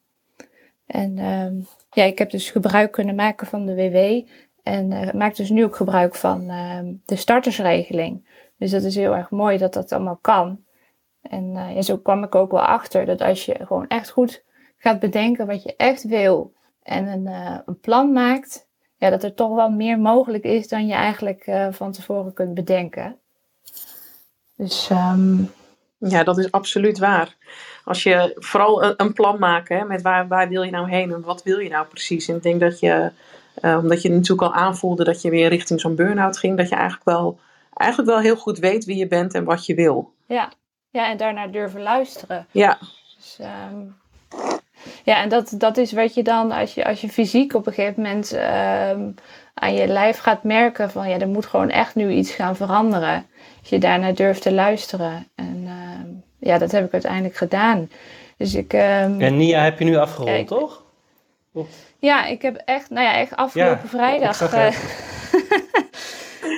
En 0.86 1.18
ja, 1.90 2.04
ik 2.04 2.18
heb 2.18 2.30
dus 2.30 2.50
gebruik 2.50 2.92
kunnen 2.92 3.14
maken 3.14 3.46
van 3.46 3.66
de 3.66 3.74
WW. 3.74 4.28
En 4.62 4.90
uh, 4.90 5.12
maak 5.12 5.36
dus 5.36 5.50
nu 5.50 5.64
ook 5.64 5.76
gebruik 5.76 6.14
van 6.14 6.50
uh, 6.50 6.78
de 7.04 7.16
startersregeling. 7.16 8.28
Dus 8.56 8.70
dat 8.70 8.82
is 8.82 8.94
heel 8.94 9.16
erg 9.16 9.30
mooi 9.30 9.58
dat 9.58 9.72
dat 9.72 9.92
allemaal 9.92 10.18
kan. 10.20 10.64
En 11.22 11.44
uh, 11.44 11.74
ja, 11.74 11.82
zo 11.82 11.98
kwam 11.98 12.24
ik 12.24 12.34
ook 12.34 12.50
wel 12.50 12.64
achter 12.64 13.06
dat 13.06 13.20
als 13.20 13.44
je 13.44 13.54
gewoon 13.66 13.88
echt 13.88 14.10
goed 14.10 14.44
gaat 14.76 15.00
bedenken 15.00 15.46
wat 15.46 15.62
je 15.62 15.76
echt 15.76 16.02
wil 16.02 16.52
en 16.82 17.06
een, 17.06 17.26
een 17.66 17.80
plan 17.80 18.12
maakt, 18.12 18.66
ja, 18.96 19.10
dat 19.10 19.24
er 19.24 19.34
toch 19.34 19.54
wel 19.54 19.70
meer 19.70 19.98
mogelijk 19.98 20.44
is 20.44 20.68
dan 20.68 20.86
je 20.86 20.94
eigenlijk 20.94 21.44
van 21.70 21.92
tevoren 21.92 22.32
kunt 22.32 22.54
bedenken. 22.54 23.16
Dus 24.56 24.90
um... 24.90 25.50
ja, 25.98 26.24
dat 26.24 26.38
is 26.38 26.50
absoluut 26.50 26.98
waar 26.98 27.36
als 27.90 28.02
je 28.02 28.32
vooral 28.34 28.84
een, 28.96 29.12
plan 29.12 29.38
maken 29.38 29.78
hè, 29.78 29.84
met 29.84 30.02
waar, 30.02 30.28
waar 30.28 30.48
wil 30.48 30.62
je 30.62 30.70
nou 30.70 30.90
heen 30.90 31.12
en 31.12 31.22
wat 31.22 31.42
wil 31.42 31.58
je 31.58 31.68
nou 31.68 31.86
precies. 31.86 32.28
En 32.28 32.36
ik 32.36 32.42
denk 32.42 32.60
dat 32.60 32.80
je, 32.80 33.10
uh, 33.62 33.78
omdat 33.78 34.02
je 34.02 34.10
natuurlijk 34.10 34.42
al 34.42 34.54
aanvoelde 34.54 35.04
dat 35.04 35.22
je 35.22 35.30
weer 35.30 35.48
richting 35.48 35.80
zo'n 35.80 35.94
burn-out 35.94 36.38
ging, 36.38 36.56
dat 36.56 36.68
je 36.68 36.74
eigenlijk 36.74 37.04
wel, 37.04 37.38
eigenlijk 37.74 38.10
wel 38.10 38.20
heel 38.20 38.36
goed 38.36 38.58
weet 38.58 38.84
wie 38.84 38.96
je 38.96 39.06
bent 39.06 39.34
en 39.34 39.44
wat 39.44 39.66
je 39.66 39.74
wil. 39.74 40.12
Ja, 40.26 40.52
ja 40.90 41.10
en 41.10 41.16
daarnaar 41.16 41.50
durven 41.50 41.82
luisteren. 41.82 42.46
Ja. 42.50 42.78
Dus, 43.16 43.38
um, 43.40 43.96
Ja, 45.04 45.22
en 45.22 45.28
dat, 45.28 45.54
dat 45.56 45.76
is 45.76 45.92
wat 45.92 46.14
je 46.14 46.22
dan, 46.22 46.52
als 46.52 46.74
je, 46.74 46.84
als 46.84 47.00
je 47.00 47.08
fysiek 47.08 47.54
op 47.54 47.66
een 47.66 47.72
gegeven 47.72 48.02
moment 48.02 48.32
ehm, 48.32 49.10
aan 49.54 49.74
je 49.74 49.86
lijf 49.86 50.18
gaat 50.18 50.42
merken 50.42 50.90
van 50.90 51.08
ja, 51.08 51.18
er 51.18 51.28
moet 51.28 51.46
gewoon 51.46 51.70
echt 51.70 51.94
nu 51.94 52.10
iets 52.10 52.30
gaan 52.30 52.56
veranderen. 52.56 53.26
Als 53.60 53.68
je 53.68 53.78
daarnaar 53.78 54.14
durft 54.14 54.42
te 54.42 54.52
luisteren. 54.52 55.28
En 55.34 55.62
ehm, 55.66 56.09
ja, 56.40 56.58
dat 56.58 56.70
heb 56.70 56.84
ik 56.86 56.92
uiteindelijk 56.92 57.36
gedaan. 57.36 57.90
Dus 58.36 58.54
ik. 58.54 58.72
ehm, 58.72 59.20
En 59.20 59.36
Nia 59.36 59.62
heb 59.62 59.78
je 59.78 59.84
nu 59.84 59.96
afgerond, 59.96 60.28
Ja, 60.30 60.34
ik- 60.36 60.46
toch? 60.46 60.82
ja, 61.98 62.26
ik 62.26 62.42
heb 62.42 62.62
echt, 62.64 62.90
nou 62.90 63.06
ja, 63.06 63.14
echt 63.14 63.36
afgelopen 63.36 63.80
Ja, 63.82 63.88
vrijdag. 63.88 64.28
ik 64.30 64.48
zag 64.48 64.52
eh, 64.54 64.70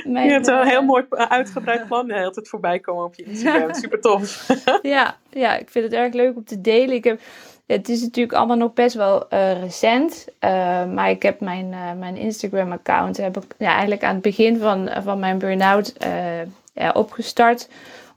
Je 0.04 0.30
hebt 0.30 0.46
wel 0.46 0.60
een 0.60 0.68
heel 0.68 0.82
mooi 0.82 1.04
eh, 1.10 1.26
uitgebreid 1.26 1.86
plan 1.86 2.06
de 2.06 2.14
hele 2.14 2.30
tijd 2.30 2.48
voorbij 2.48 2.78
komen 2.78 3.04
op 3.04 3.14
je 3.14 3.22
Instagram. 3.24 3.74
Super 3.82 4.00
tof. 4.00 4.48
ja, 4.82 5.16
ja, 5.30 5.56
ik 5.56 5.70
vind 5.70 5.84
het 5.84 5.94
erg 5.94 6.12
leuk 6.12 6.36
om 6.36 6.44
te 6.44 6.60
delen. 6.60 6.94
Ik 6.94 7.04
heb, 7.04 7.20
het 7.66 7.88
is 7.88 8.00
natuurlijk 8.02 8.36
allemaal 8.36 8.56
nog 8.56 8.72
best 8.72 8.94
wel 8.96 9.28
eh, 9.28 9.60
recent. 9.62 10.26
eh, 10.38 10.84
maar 10.84 11.10
ik 11.10 11.22
heb 11.22 11.40
mijn, 11.40 11.72
eh, 11.72 11.92
mijn 11.98 12.16
Instagram-account 12.16 13.16
heb 13.16 13.36
ik, 13.36 13.44
ja, 13.58 13.70
eigenlijk 13.70 14.02
aan 14.04 14.14
het 14.14 14.22
begin 14.22 14.58
van, 14.58 14.90
van 15.02 15.18
mijn 15.18 15.38
burn-out 15.38 15.92
eh, 15.92 16.40
ja, 16.74 16.90
opgestart. 16.94 17.68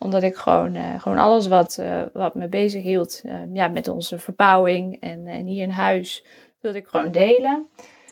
Omdat 0.05 0.23
ik 0.23 0.35
gewoon, 0.35 0.75
eh, 0.75 0.83
gewoon 0.97 1.17
alles 1.17 1.47
wat, 1.47 1.77
eh, 1.77 2.01
wat 2.13 2.35
me 2.35 2.47
bezig 2.47 2.83
hield 2.83 3.21
eh, 3.23 3.33
ja, 3.53 3.67
met 3.67 3.87
onze 3.87 4.19
verbouwing 4.19 4.97
en, 4.99 5.27
en 5.27 5.45
hier 5.45 5.63
in 5.63 5.69
huis, 5.69 6.23
wilde 6.59 6.77
ik 6.77 6.87
gewoon 6.87 7.11
delen. 7.11 7.67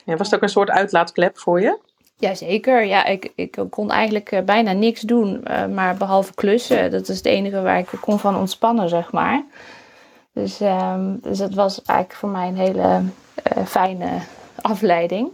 Ja, 0.05 0.15
was 0.15 0.27
het 0.27 0.35
ook 0.35 0.41
een 0.41 0.49
soort 0.49 0.69
uitlaatklep 0.69 1.37
voor 1.37 1.61
je? 1.61 1.77
Jazeker, 2.17 2.83
ja, 2.85 3.05
ik, 3.05 3.31
ik 3.35 3.65
kon 3.69 3.91
eigenlijk 3.91 4.41
bijna 4.45 4.71
niks 4.71 5.01
doen, 5.01 5.43
maar 5.73 5.97
behalve 5.97 6.33
klussen. 6.33 6.91
Dat 6.91 7.09
is 7.09 7.17
het 7.17 7.25
enige 7.25 7.61
waar 7.61 7.77
ik 7.77 7.89
kon 8.01 8.19
van 8.19 8.37
ontspannen, 8.37 8.89
zeg 8.89 9.11
maar. 9.11 9.43
Dus, 10.33 10.59
ehm, 10.59 11.15
dus 11.21 11.37
dat 11.37 11.53
was 11.53 11.81
eigenlijk 11.81 12.19
voor 12.19 12.29
mij 12.29 12.47
een 12.47 12.57
hele 12.57 13.01
fijne 13.65 14.09
afleiding. 14.61 15.31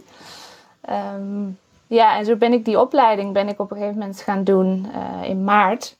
Ehm, 0.80 1.48
ja, 1.86 2.18
en 2.18 2.24
zo 2.24 2.36
ben 2.36 2.52
ik 2.52 2.64
die 2.64 2.80
opleiding 2.80 3.32
ben 3.32 3.48
ik 3.48 3.60
op 3.60 3.70
een 3.70 3.76
gegeven 3.76 3.98
moment 3.98 4.20
gaan 4.20 4.44
doen 4.44 4.86
in 5.22 5.44
maart. 5.44 5.98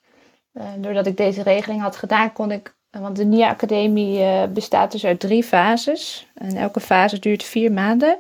Eh, 0.53 0.65
doordat 0.79 1.07
ik 1.07 1.17
deze 1.17 1.43
regeling 1.43 1.81
had 1.81 1.97
gedaan, 1.97 2.33
kon 2.33 2.51
ik. 2.51 2.79
Want 2.91 3.17
de 3.17 3.25
NIA 3.25 3.49
Academie 3.49 4.23
eh, 4.23 4.49
bestaat 4.49 4.93
dus 4.93 5.05
uit 5.05 5.21
drie 5.21 5.45
fases. 5.45 6.27
En 6.35 6.57
elke 6.57 6.81
fase 6.81 7.19
duurt 7.19 7.43
vier 7.43 7.73
maanden. 7.73 8.19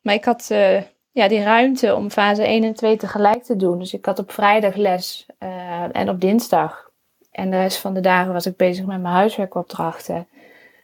Maar 0.00 0.14
ik 0.14 0.24
had 0.24 0.50
eh, 0.50 0.82
ja, 1.10 1.28
die 1.28 1.42
ruimte 1.42 1.94
om 1.94 2.10
fase 2.10 2.42
1 2.42 2.64
en 2.64 2.74
2 2.74 2.96
tegelijk 2.96 3.42
te 3.42 3.56
doen. 3.56 3.78
Dus 3.78 3.94
ik 3.94 4.04
had 4.04 4.18
op 4.18 4.32
vrijdag 4.32 4.74
les 4.74 5.26
eh, 5.38 5.84
en 5.92 6.08
op 6.08 6.20
dinsdag. 6.20 6.90
En 7.30 7.50
de 7.50 7.56
rest 7.56 7.78
van 7.78 7.94
de 7.94 8.00
dagen 8.00 8.32
was 8.32 8.46
ik 8.46 8.56
bezig 8.56 8.86
met 8.86 9.00
mijn 9.00 9.14
huiswerkopdrachten. 9.14 10.28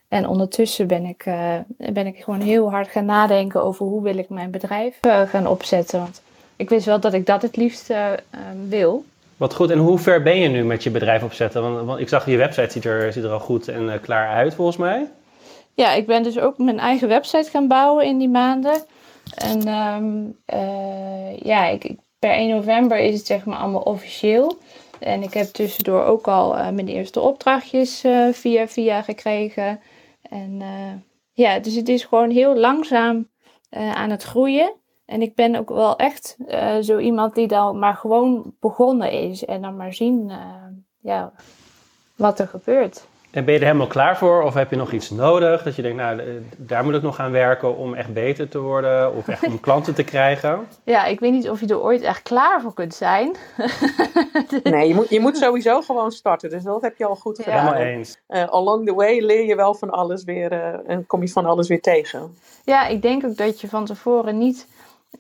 En 0.09 0.27
ondertussen 0.27 0.87
ben 0.87 1.05
ik, 1.05 1.27
eh, 1.27 1.59
ben 1.77 2.07
ik 2.07 2.25
gewoon 2.25 2.41
heel 2.41 2.71
hard 2.71 2.89
gaan 2.89 3.05
nadenken 3.05 3.63
over 3.63 3.87
hoe 3.87 4.03
wil 4.03 4.19
ik 4.19 4.29
mijn 4.29 4.51
bedrijf 4.51 4.99
eh, 5.01 5.21
gaan 5.21 5.47
opzetten. 5.47 5.99
Want 6.01 6.23
ik 6.57 6.69
wist 6.69 6.87
wel 6.87 7.01
dat 7.01 7.13
ik 7.13 7.27
dat 7.27 7.43
het 7.43 7.57
liefst 7.57 7.91
eh, 7.91 8.13
eh, 8.13 8.19
wil. 8.69 9.05
Wat 9.41 9.55
goed. 9.55 9.71
En 9.71 9.79
hoe 9.79 9.99
ver 9.99 10.23
ben 10.23 10.39
je 10.39 10.49
nu 10.49 10.65
met 10.65 10.83
je 10.83 10.91
bedrijf 10.91 11.23
opzetten? 11.23 11.87
Want, 11.87 12.01
ik 12.01 12.09
zag 12.09 12.27
je 12.27 12.37
website 12.37 12.71
ziet 12.71 12.85
er, 12.85 13.13
ziet 13.13 13.25
er 13.25 13.31
al 13.31 13.39
goed 13.39 13.69
en 13.69 13.93
eh, 13.93 14.01
klaar 14.01 14.29
uit 14.29 14.55
volgens 14.55 14.77
mij. 14.77 15.11
Ja, 15.75 15.93
ik 15.93 16.07
ben 16.07 16.23
dus 16.23 16.39
ook 16.39 16.59
mijn 16.59 16.79
eigen 16.79 17.09
website 17.09 17.51
gaan 17.51 17.69
bouwen 17.69 18.05
in 18.05 18.19
die 18.19 18.29
maanden. 18.29 18.85
En 19.35 19.67
ehm, 19.67 20.27
eh, 20.45 21.37
ja, 21.37 21.67
ik, 21.67 21.97
per 22.19 22.31
1 22.31 22.49
november 22.49 22.99
is 22.99 23.15
het 23.15 23.27
zeg 23.27 23.45
maar 23.45 23.59
allemaal 23.59 23.81
officieel. 23.81 24.59
En 24.99 25.23
ik 25.23 25.35
heb 25.35 25.47
tussendoor 25.47 26.05
ook 26.05 26.29
al 26.29 26.57
eh, 26.57 26.69
mijn 26.69 26.89
eerste 26.89 27.21
opdrachtjes 27.21 28.05
via 28.33 28.69
via 28.69 29.03
gekregen. 29.03 29.81
En 30.23 30.63
ja, 31.33 31.59
dus 31.59 31.75
het 31.75 31.89
is 31.89 32.05
gewoon 32.05 32.31
heel 32.31 32.57
langzaam 32.57 33.29
aan 33.71 34.11
het 34.11 34.23
groeien. 34.23 34.73
En 35.11 35.23
ik 35.23 35.35
ben 35.35 35.57
ook 35.57 35.69
wel 35.69 35.97
echt 35.97 36.37
eh, 36.47 36.77
zo 36.81 36.99
iemand 36.99 37.35
die 37.35 37.47
dan 37.47 37.79
maar 37.79 37.95
gewoon 37.95 38.55
begonnen 38.61 39.11
is. 39.11 39.45
En 39.45 39.63
dan 39.63 39.77
maar 39.77 39.95
zien 39.95 40.31
eh, 40.31 40.37
ja, 41.01 41.33
wat 42.17 42.39
er 42.39 42.49
gebeurt. 42.49 43.07
En 43.31 43.45
ben 43.45 43.55
je 43.55 43.61
er 43.61 43.67
helemaal 43.67 43.87
klaar 43.87 44.17
voor? 44.19 44.43
Of 44.43 44.55
heb 44.55 44.71
je 44.71 44.77
nog 44.77 44.93
iets 44.93 45.11
nodig? 45.11 45.63
Dat 45.63 45.77
je 45.77 45.83
denkt, 45.83 45.97
nou, 45.97 46.19
eh, 46.19 46.27
daar 46.57 46.85
moet 46.85 46.95
ik 46.95 47.03
nog 47.03 47.19
aan 47.19 47.31
werken 47.31 47.77
om 47.77 47.95
echt 47.95 48.13
beter 48.13 48.49
te 48.49 48.59
worden. 48.59 49.15
Of 49.15 49.29
echt 49.29 49.47
om 49.47 49.61
klanten 49.67 49.95
te 49.95 50.03
krijgen. 50.05 50.67
Ja, 50.85 51.05
ik 51.05 51.21
weet 51.21 51.33
niet 51.33 51.51
of 51.51 51.61
je 51.61 51.67
er 51.67 51.83
ooit 51.83 52.03
echt 52.03 52.23
klaar 52.23 52.61
voor 52.61 52.75
kunt 52.75 52.95
zijn. 52.95 53.37
Nee, 54.63 54.89
je 54.89 54.95
moet, 54.95 55.09
je 55.09 55.21
moet 55.21 55.37
sowieso 55.37 55.81
gewoon 55.81 56.13
starten. 56.13 56.51
Dus 56.51 56.63
dat 56.63 56.83
heb 56.83 56.97
je 56.97 57.07
al 57.07 57.17
goed 57.17 57.37
Ja. 57.37 57.43
gedaan. 57.43 57.59
Helemaal 57.75 57.83
eens. 57.97 58.19
Eh, 58.27 58.49
along 58.49 58.87
the 58.87 58.95
way 58.95 59.21
leer 59.21 59.45
je 59.47 59.57
wel 59.57 59.75
van 59.75 59.91
alles 59.91 60.25
weer 60.25 60.53
en 60.87 61.07
kom 61.07 61.23
je 61.23 61.29
van 61.29 61.47
alles 61.47 61.69
weer 61.69 61.81
tegen. 61.81 62.37
Ja, 62.65 62.87
ik 62.87 63.03
denk 63.03 63.25
ook 63.25 63.37
dat 63.37 63.61
je 63.61 63.69
van 63.69 63.85
tevoren 63.85 64.39
niet 64.39 64.67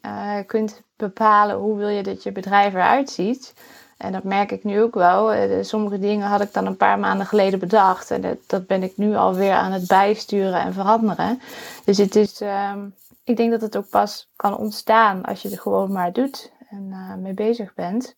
eh, 0.01 0.39
kunt 0.47 0.83
bepalen 0.97 1.57
hoe 1.57 1.77
wil 1.77 1.89
je 1.89 2.03
dat 2.03 2.23
je 2.23 2.33
bedrijf 2.33 2.75
eruit 2.75 3.11
ziet. 3.11 3.55
En 3.97 4.13
dat 4.13 4.25
merk 4.25 4.53
ik 4.53 4.65
nu 4.65 4.81
ook 4.81 4.95
wel. 4.95 5.33
Eh, 5.33 5.63
sommige 5.63 5.99
dingen 5.99 6.27
had 6.27 6.41
ik 6.41 6.53
dan 6.53 6.67
een 6.67 6.77
paar 6.77 6.99
maanden 6.99 7.27
geleden 7.27 7.59
bedacht. 7.59 8.11
En 8.11 8.21
dat, 8.21 8.37
dat 8.47 8.67
ben 8.67 8.83
ik 8.83 8.97
nu 8.97 9.15
alweer 9.15 9.53
aan 9.53 9.73
het 9.73 9.87
bijsturen 9.87 10.61
en 10.61 10.73
veranderen. 10.73 11.41
Dus 11.85 11.99
het 11.99 12.17
is, 12.17 12.41
ehm, 12.41 12.89
ik 13.25 13.37
denk 13.37 13.51
dat 13.51 13.61
het 13.61 13.77
ook 13.77 13.89
pas 13.89 14.31
kan 14.37 14.57
ontstaan 14.57 15.25
als 15.25 15.43
je 15.43 15.49
het 15.49 15.61
gewoon 15.61 15.93
maar 15.93 16.13
doet 16.13 16.53
en 16.71 16.89
eh, 16.93 17.15
mee 17.15 17.35
bezig 17.35 17.75
bent. 17.75 18.17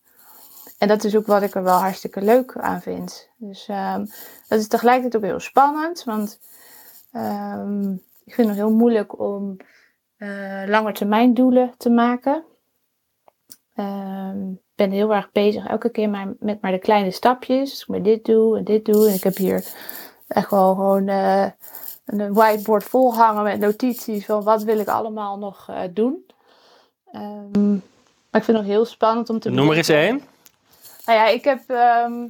En 0.77 0.87
dat 0.87 1.03
is 1.03 1.15
ook 1.15 1.25
wat 1.25 1.41
ik 1.41 1.55
er 1.55 1.63
wel 1.63 1.77
hartstikke 1.77 2.21
leuk 2.21 2.57
aan 2.57 2.81
vind. 2.81 3.29
Dus 3.37 3.67
ehm, 3.67 4.05
dat 4.47 4.59
is 4.59 4.67
tegelijkertijd 4.67 5.23
ook 5.23 5.29
heel 5.29 5.39
spannend. 5.39 6.03
Want 6.03 6.39
ehm, 7.11 7.91
ik 8.25 8.33
vind 8.33 8.47
het 8.47 8.57
heel 8.57 8.73
moeilijk 8.73 9.19
om 9.19 9.57
eh 10.23 10.67
langetermijn 10.69 11.33
doelen 11.33 11.73
te 11.77 11.89
maken. 11.89 12.43
Ehm, 13.75 14.51
Ik 14.51 14.79
ben 14.79 14.91
heel 14.91 15.13
erg 15.13 15.31
bezig 15.31 15.67
elke 15.67 15.89
keer 15.89 16.09
maar 16.09 16.33
met 16.39 16.61
maar 16.61 16.71
de 16.71 16.79
kleine 16.79 17.11
stapjes. 17.11 17.69
Dus 17.69 17.81
ik 17.81 17.87
maar 17.87 18.01
dit 18.01 18.25
doe 18.25 18.57
en 18.57 18.63
dit 18.63 18.85
doe. 18.85 19.07
En 19.07 19.13
ik 19.13 19.23
heb 19.23 19.35
hier 19.35 19.65
echt 20.27 20.49
wel 20.49 20.73
gewoon 20.75 21.07
eh, 21.07 21.45
een 22.05 22.33
whiteboard 22.33 22.83
vol 22.83 23.15
hangen 23.15 23.43
met 23.43 23.59
notities 23.59 24.25
van 24.25 24.43
wat 24.43 24.63
wil 24.63 24.79
ik 24.79 24.87
allemaal 24.87 25.37
nog 25.37 25.67
eh, 25.69 25.81
doen. 25.91 26.25
Ehm, 27.11 27.71
maar 27.71 28.41
ik 28.41 28.43
vind 28.43 28.57
het 28.57 28.65
nog 28.65 28.65
heel 28.65 28.85
spannend 28.85 29.29
om 29.29 29.39
te 29.39 29.49
Noem 29.49 29.69
er 29.69 29.77
eens 29.77 29.89
één. 29.89 30.21
nou 31.05 31.17
ja, 31.17 31.27
ik 31.27 31.43
heb, 31.43 31.59
ehm, 31.69 32.27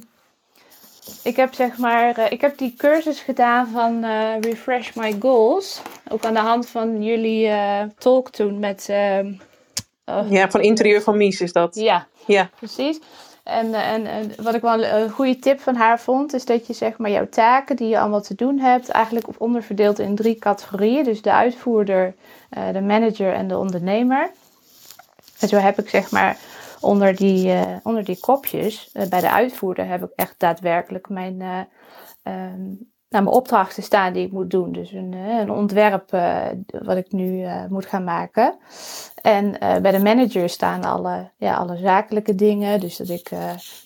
ik 1.22 1.36
heb 1.36 1.54
zeg 1.54 1.78
maar, 1.78 2.18
eh, 2.18 2.32
ik 2.32 2.40
heb 2.40 2.58
die 2.58 2.74
cursus 2.76 3.20
gedaan 3.20 3.68
van 3.68 4.04
eh, 4.04 4.40
Refresh 4.40 4.92
My 4.92 5.16
Goals. 5.20 5.82
Ook 6.08 6.24
aan 6.24 6.34
de 6.34 6.40
hand 6.40 6.68
van 6.68 7.02
jullie 7.02 7.46
eh, 7.46 7.82
talk 7.98 8.30
toen 8.30 8.58
met, 8.58 8.86
ehm, 8.88 9.32
oh, 10.04 10.30
Ja, 10.30 10.50
van 10.50 10.60
interieur 10.60 11.02
van 11.02 11.16
Mies 11.16 11.40
is 11.40 11.52
dat. 11.52 11.74
ja, 11.74 12.06
Ja. 12.26 12.50
precies. 12.56 13.00
En, 13.42 13.74
en, 13.74 14.06
en 14.06 14.32
wat 14.42 14.54
ik 14.54 14.60
wel 14.60 14.84
een, 14.84 15.10
goede 15.10 15.38
tip 15.38 15.60
van 15.60 15.74
haar 15.74 16.00
vond, 16.00 16.34
is 16.34 16.44
dat 16.44 16.66
je 16.66 16.72
zeg 16.72 16.98
maar 16.98 17.10
jouw 17.10 17.28
taken 17.28 17.76
die 17.76 17.88
je 17.88 17.98
allemaal 17.98 18.22
te 18.22 18.34
doen 18.34 18.58
hebt, 18.58 18.88
eigenlijk 18.88 19.28
op 19.28 19.40
onderverdeeld 19.40 19.98
in 19.98 20.14
drie 20.14 20.38
categorieën. 20.38 21.04
Dus 21.04 21.22
de 21.22 21.32
uitvoerder, 21.32 22.14
de 22.72 22.80
manager 22.80 23.32
en 23.32 23.48
de 23.48 23.58
ondernemer. 23.58 24.30
En 25.38 25.48
zo 25.48 25.56
heb 25.56 25.78
ik 25.78 25.88
zeg 25.88 26.10
maar 26.10 26.36
onder 26.84 27.16
die, 27.16 27.52
eh, 27.52 27.76
onder 27.82 28.04
die 28.04 28.20
kopjes, 28.20 28.90
eh, 28.92 29.08
bij 29.08 29.20
de 29.20 29.30
uitvoerder 29.30 29.86
heb 29.86 30.04
ik 30.04 30.10
echt 30.16 30.34
daadwerkelijk 30.38 31.08
mijn, 31.08 31.36
nou, 31.36 33.22
mijn 33.22 33.26
opdrachten 33.26 33.82
staan 33.82 34.12
die 34.12 34.26
ik 34.26 34.32
moet 34.32 34.50
doen. 34.50 34.72
Dus 34.72 34.92
een, 34.92 35.12
een 35.12 35.50
ontwerp 35.50 36.10
wat 36.68 36.96
ik 36.96 37.12
nu 37.12 37.46
moet 37.68 37.86
gaan 37.86 38.04
maken. 38.04 38.56
En 39.22 39.56
bij 39.82 39.90
de 39.90 40.02
manager 40.02 40.48
staan 40.48 40.84
alle, 40.84 41.30
ja, 41.36 41.54
alle 41.54 41.76
zakelijke 41.76 42.34
dingen. 42.34 42.80
Dus 42.80 42.96
dat 42.96 43.08
ik 43.08 43.30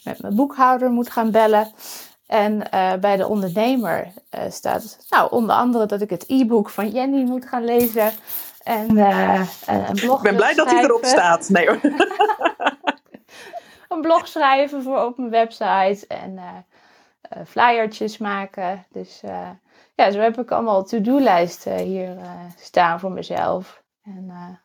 met 0.05 0.23
mijn 0.23 0.35
boekhouder 0.35 0.91
moet 0.91 1.11
gaan 1.11 1.31
bellen. 1.31 1.73
En 2.27 2.59
bij 3.01 3.17
de 3.17 3.27
ondernemer 3.27 4.13
staat 4.49 4.99
nou, 5.09 5.31
onder 5.31 5.57
andere 5.57 5.87
dat 5.87 6.01
ik 6.01 6.11
het 6.11 6.25
e-book 6.29 6.71
van 6.71 6.91
Jenny 6.91 7.23
moet 7.23 7.47
gaan 7.47 7.65
lezen. 7.65 8.11
En 8.63 8.97
een 8.97 9.95
blog 9.95 10.17
Ik 10.17 10.23
ben 10.23 10.37
blij 10.37 10.55
dat 10.55 10.71
hij 10.71 10.83
erop 10.83 11.05
staat. 11.05 11.49
Nee 11.49 11.67
hoor. 11.67 11.81
Een 13.99 14.05
blog 14.05 14.29
schrijven 14.29 14.83
voor 14.83 15.05
op 15.05 15.19
mijn 15.19 15.31
website. 15.31 16.07
En 16.09 16.39
eh, 17.21 17.41
flyertjes 17.47 18.19
maken. 18.19 18.87
Dus 18.93 19.21
eh, 19.23 19.51
ja, 19.95 20.11
zo 20.11 20.19
heb 20.21 20.39
ik 20.39 20.51
allemaal 20.51 20.85
to-do-lijsten 20.85 21.77
hier 21.77 22.17
staan 22.61 23.01
voor 23.01 23.13
mezelf. 23.13 23.83
En 24.05 24.59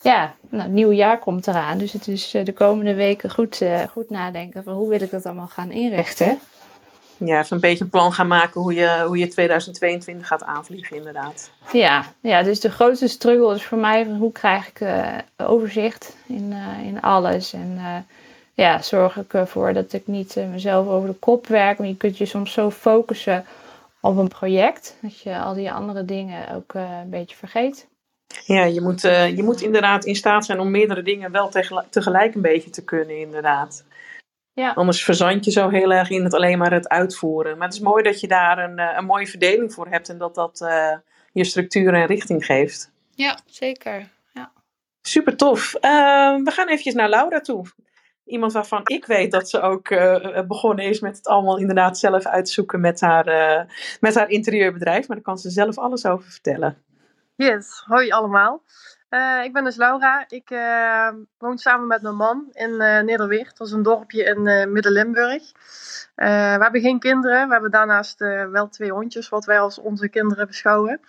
ja, 0.00 0.34
nou, 0.48 0.62
het 0.62 0.72
nieuwe 0.72 0.94
jaar 0.94 1.18
komt 1.18 1.46
eraan. 1.46 1.78
Dus 1.78 1.92
het 1.92 2.08
is 2.08 2.30
de 2.30 2.52
komende 2.52 2.94
weken 2.94 3.30
goed, 3.30 3.62
goed 3.90 4.10
nadenken 4.10 4.62
van 4.62 4.74
hoe 4.74 4.88
wil 4.88 5.00
ik 5.00 5.10
dat 5.10 5.26
allemaal 5.26 5.48
gaan 5.48 5.70
inrichten. 5.70 6.38
Ja, 7.16 7.40
even 7.40 7.54
een 7.54 7.60
beetje 7.60 7.84
een 7.84 7.90
plan 7.90 8.12
gaan 8.12 8.26
maken 8.26 8.60
hoe 8.60 8.74
je, 8.74 9.04
hoe 9.06 9.18
je 9.18 9.28
2022 9.28 10.26
gaat 10.26 10.42
aanvliegen 10.42 10.96
inderdaad. 10.96 11.50
Ja, 11.72 12.04
ja, 12.20 12.42
dus 12.42 12.60
de 12.60 12.70
grootste 12.70 13.08
struggle 13.08 13.54
is 13.54 13.64
voor 13.64 13.78
mij 13.78 14.04
hoe 14.06 14.32
krijg 14.32 14.68
ik 14.68 14.88
overzicht 15.36 16.16
in, 16.26 16.54
in 16.84 17.00
alles. 17.00 17.52
En 17.52 18.06
ja, 18.62 18.82
zorg 18.82 19.16
ik 19.16 19.34
ervoor 19.34 19.72
dat 19.72 19.92
ik 19.92 20.06
niet 20.06 20.36
eh, 20.36 20.48
mezelf 20.48 20.88
over 20.88 21.08
de 21.08 21.14
kop 21.14 21.46
werk. 21.46 21.78
Want 21.78 21.90
je 21.90 21.96
kunt 21.96 22.18
je 22.18 22.26
soms 22.26 22.52
zo 22.52 22.70
focussen 22.70 23.44
op 24.00 24.16
een 24.16 24.28
project. 24.28 24.96
Dat 25.00 25.20
je 25.20 25.38
al 25.38 25.54
die 25.54 25.72
andere 25.72 26.04
dingen 26.04 26.54
ook 26.54 26.74
eh, 26.74 26.98
een 27.02 27.10
beetje 27.10 27.36
vergeet. 27.36 27.88
Ja, 28.44 28.64
je 28.64 28.80
moet, 28.80 29.04
eh, 29.04 29.36
je 29.36 29.42
moet 29.42 29.60
inderdaad 29.60 30.04
in 30.04 30.14
staat 30.14 30.44
zijn 30.44 30.60
om 30.60 30.70
meerdere 30.70 31.02
dingen 31.02 31.32
wel 31.32 31.48
tegelijk, 31.48 31.90
tegelijk 31.90 32.34
een 32.34 32.40
beetje 32.40 32.70
te 32.70 32.84
kunnen, 32.84 33.18
inderdaad. 33.18 33.84
Ja. 34.52 34.72
Anders 34.72 35.04
verzand 35.04 35.44
je 35.44 35.50
zo 35.50 35.68
heel 35.68 35.92
erg 35.92 36.10
in 36.10 36.24
het 36.24 36.34
alleen 36.34 36.58
maar 36.58 36.72
het 36.72 36.88
uitvoeren. 36.88 37.58
Maar 37.58 37.66
het 37.66 37.76
is 37.76 37.82
mooi 37.82 38.02
dat 38.02 38.20
je 38.20 38.28
daar 38.28 38.58
een, 38.58 38.78
een 38.78 39.04
mooie 39.04 39.26
verdeling 39.26 39.72
voor 39.72 39.86
hebt 39.86 40.08
en 40.08 40.18
dat 40.18 40.34
dat 40.34 40.58
je 41.32 41.44
structuur 41.44 41.94
en 41.94 42.06
richting 42.06 42.44
geeft. 42.44 42.90
Ja, 43.14 43.38
zeker. 43.46 44.08
Ja. 44.32 44.52
Super 45.02 45.36
tof. 45.36 45.72
We 45.72 46.50
gaan 46.50 46.68
eventjes 46.68 46.94
naar 46.94 47.08
Laura 47.08 47.40
toe. 47.40 47.66
Iemand 48.32 48.52
waarvan 48.52 48.80
ik 48.84 49.06
weet 49.06 49.30
dat 49.30 49.48
ze 49.48 49.60
ook 49.60 49.88
eh, 49.88 50.40
begonnen 50.46 50.84
is 50.84 51.00
met 51.00 51.16
het 51.16 51.26
allemaal 51.26 51.58
inderdaad 51.58 51.98
zelf 51.98 52.26
uitzoeken 52.26 52.80
met 52.80 53.00
haar, 53.00 53.26
eh, 53.26 53.64
met 54.00 54.14
haar 54.14 54.28
interieurbedrijf. 54.28 55.08
Maar 55.08 55.16
daar 55.16 55.26
kan 55.26 55.38
ze 55.38 55.50
zelf 55.50 55.78
alles 55.78 56.06
over 56.06 56.30
vertellen. 56.30 56.76
Yes, 57.36 57.82
hoi 57.86 58.10
allemaal. 58.10 58.62
Eh, 59.08 59.44
ik 59.44 59.52
ben 59.52 59.64
dus 59.64 59.76
Laura. 59.76 60.24
Ik 60.28 60.50
eh, 60.50 61.08
woon 61.38 61.58
samen 61.58 61.86
met 61.86 62.02
mijn 62.02 62.16
man 62.16 62.48
in 62.52 62.80
eh 62.80 63.02
Nederweert. 63.02 63.56
Dat 63.56 63.66
is 63.66 63.72
een 63.72 63.82
dorpje 63.82 64.24
in 64.24 64.46
eh, 64.46 64.66
Midden-Limburg. 64.66 65.42
Eh, 66.14 66.56
we 66.56 66.62
hebben 66.62 66.80
geen 66.80 66.98
kinderen. 66.98 67.46
We 67.46 67.52
hebben 67.52 67.70
daarnaast 67.70 68.20
eh, 68.20 68.48
wel 68.48 68.68
twee 68.68 68.92
hondjes, 68.92 69.28
wat 69.28 69.44
wij 69.44 69.60
als 69.60 69.78
onze 69.78 70.08
kinderen 70.08 70.46
beschouwen. 70.46 71.00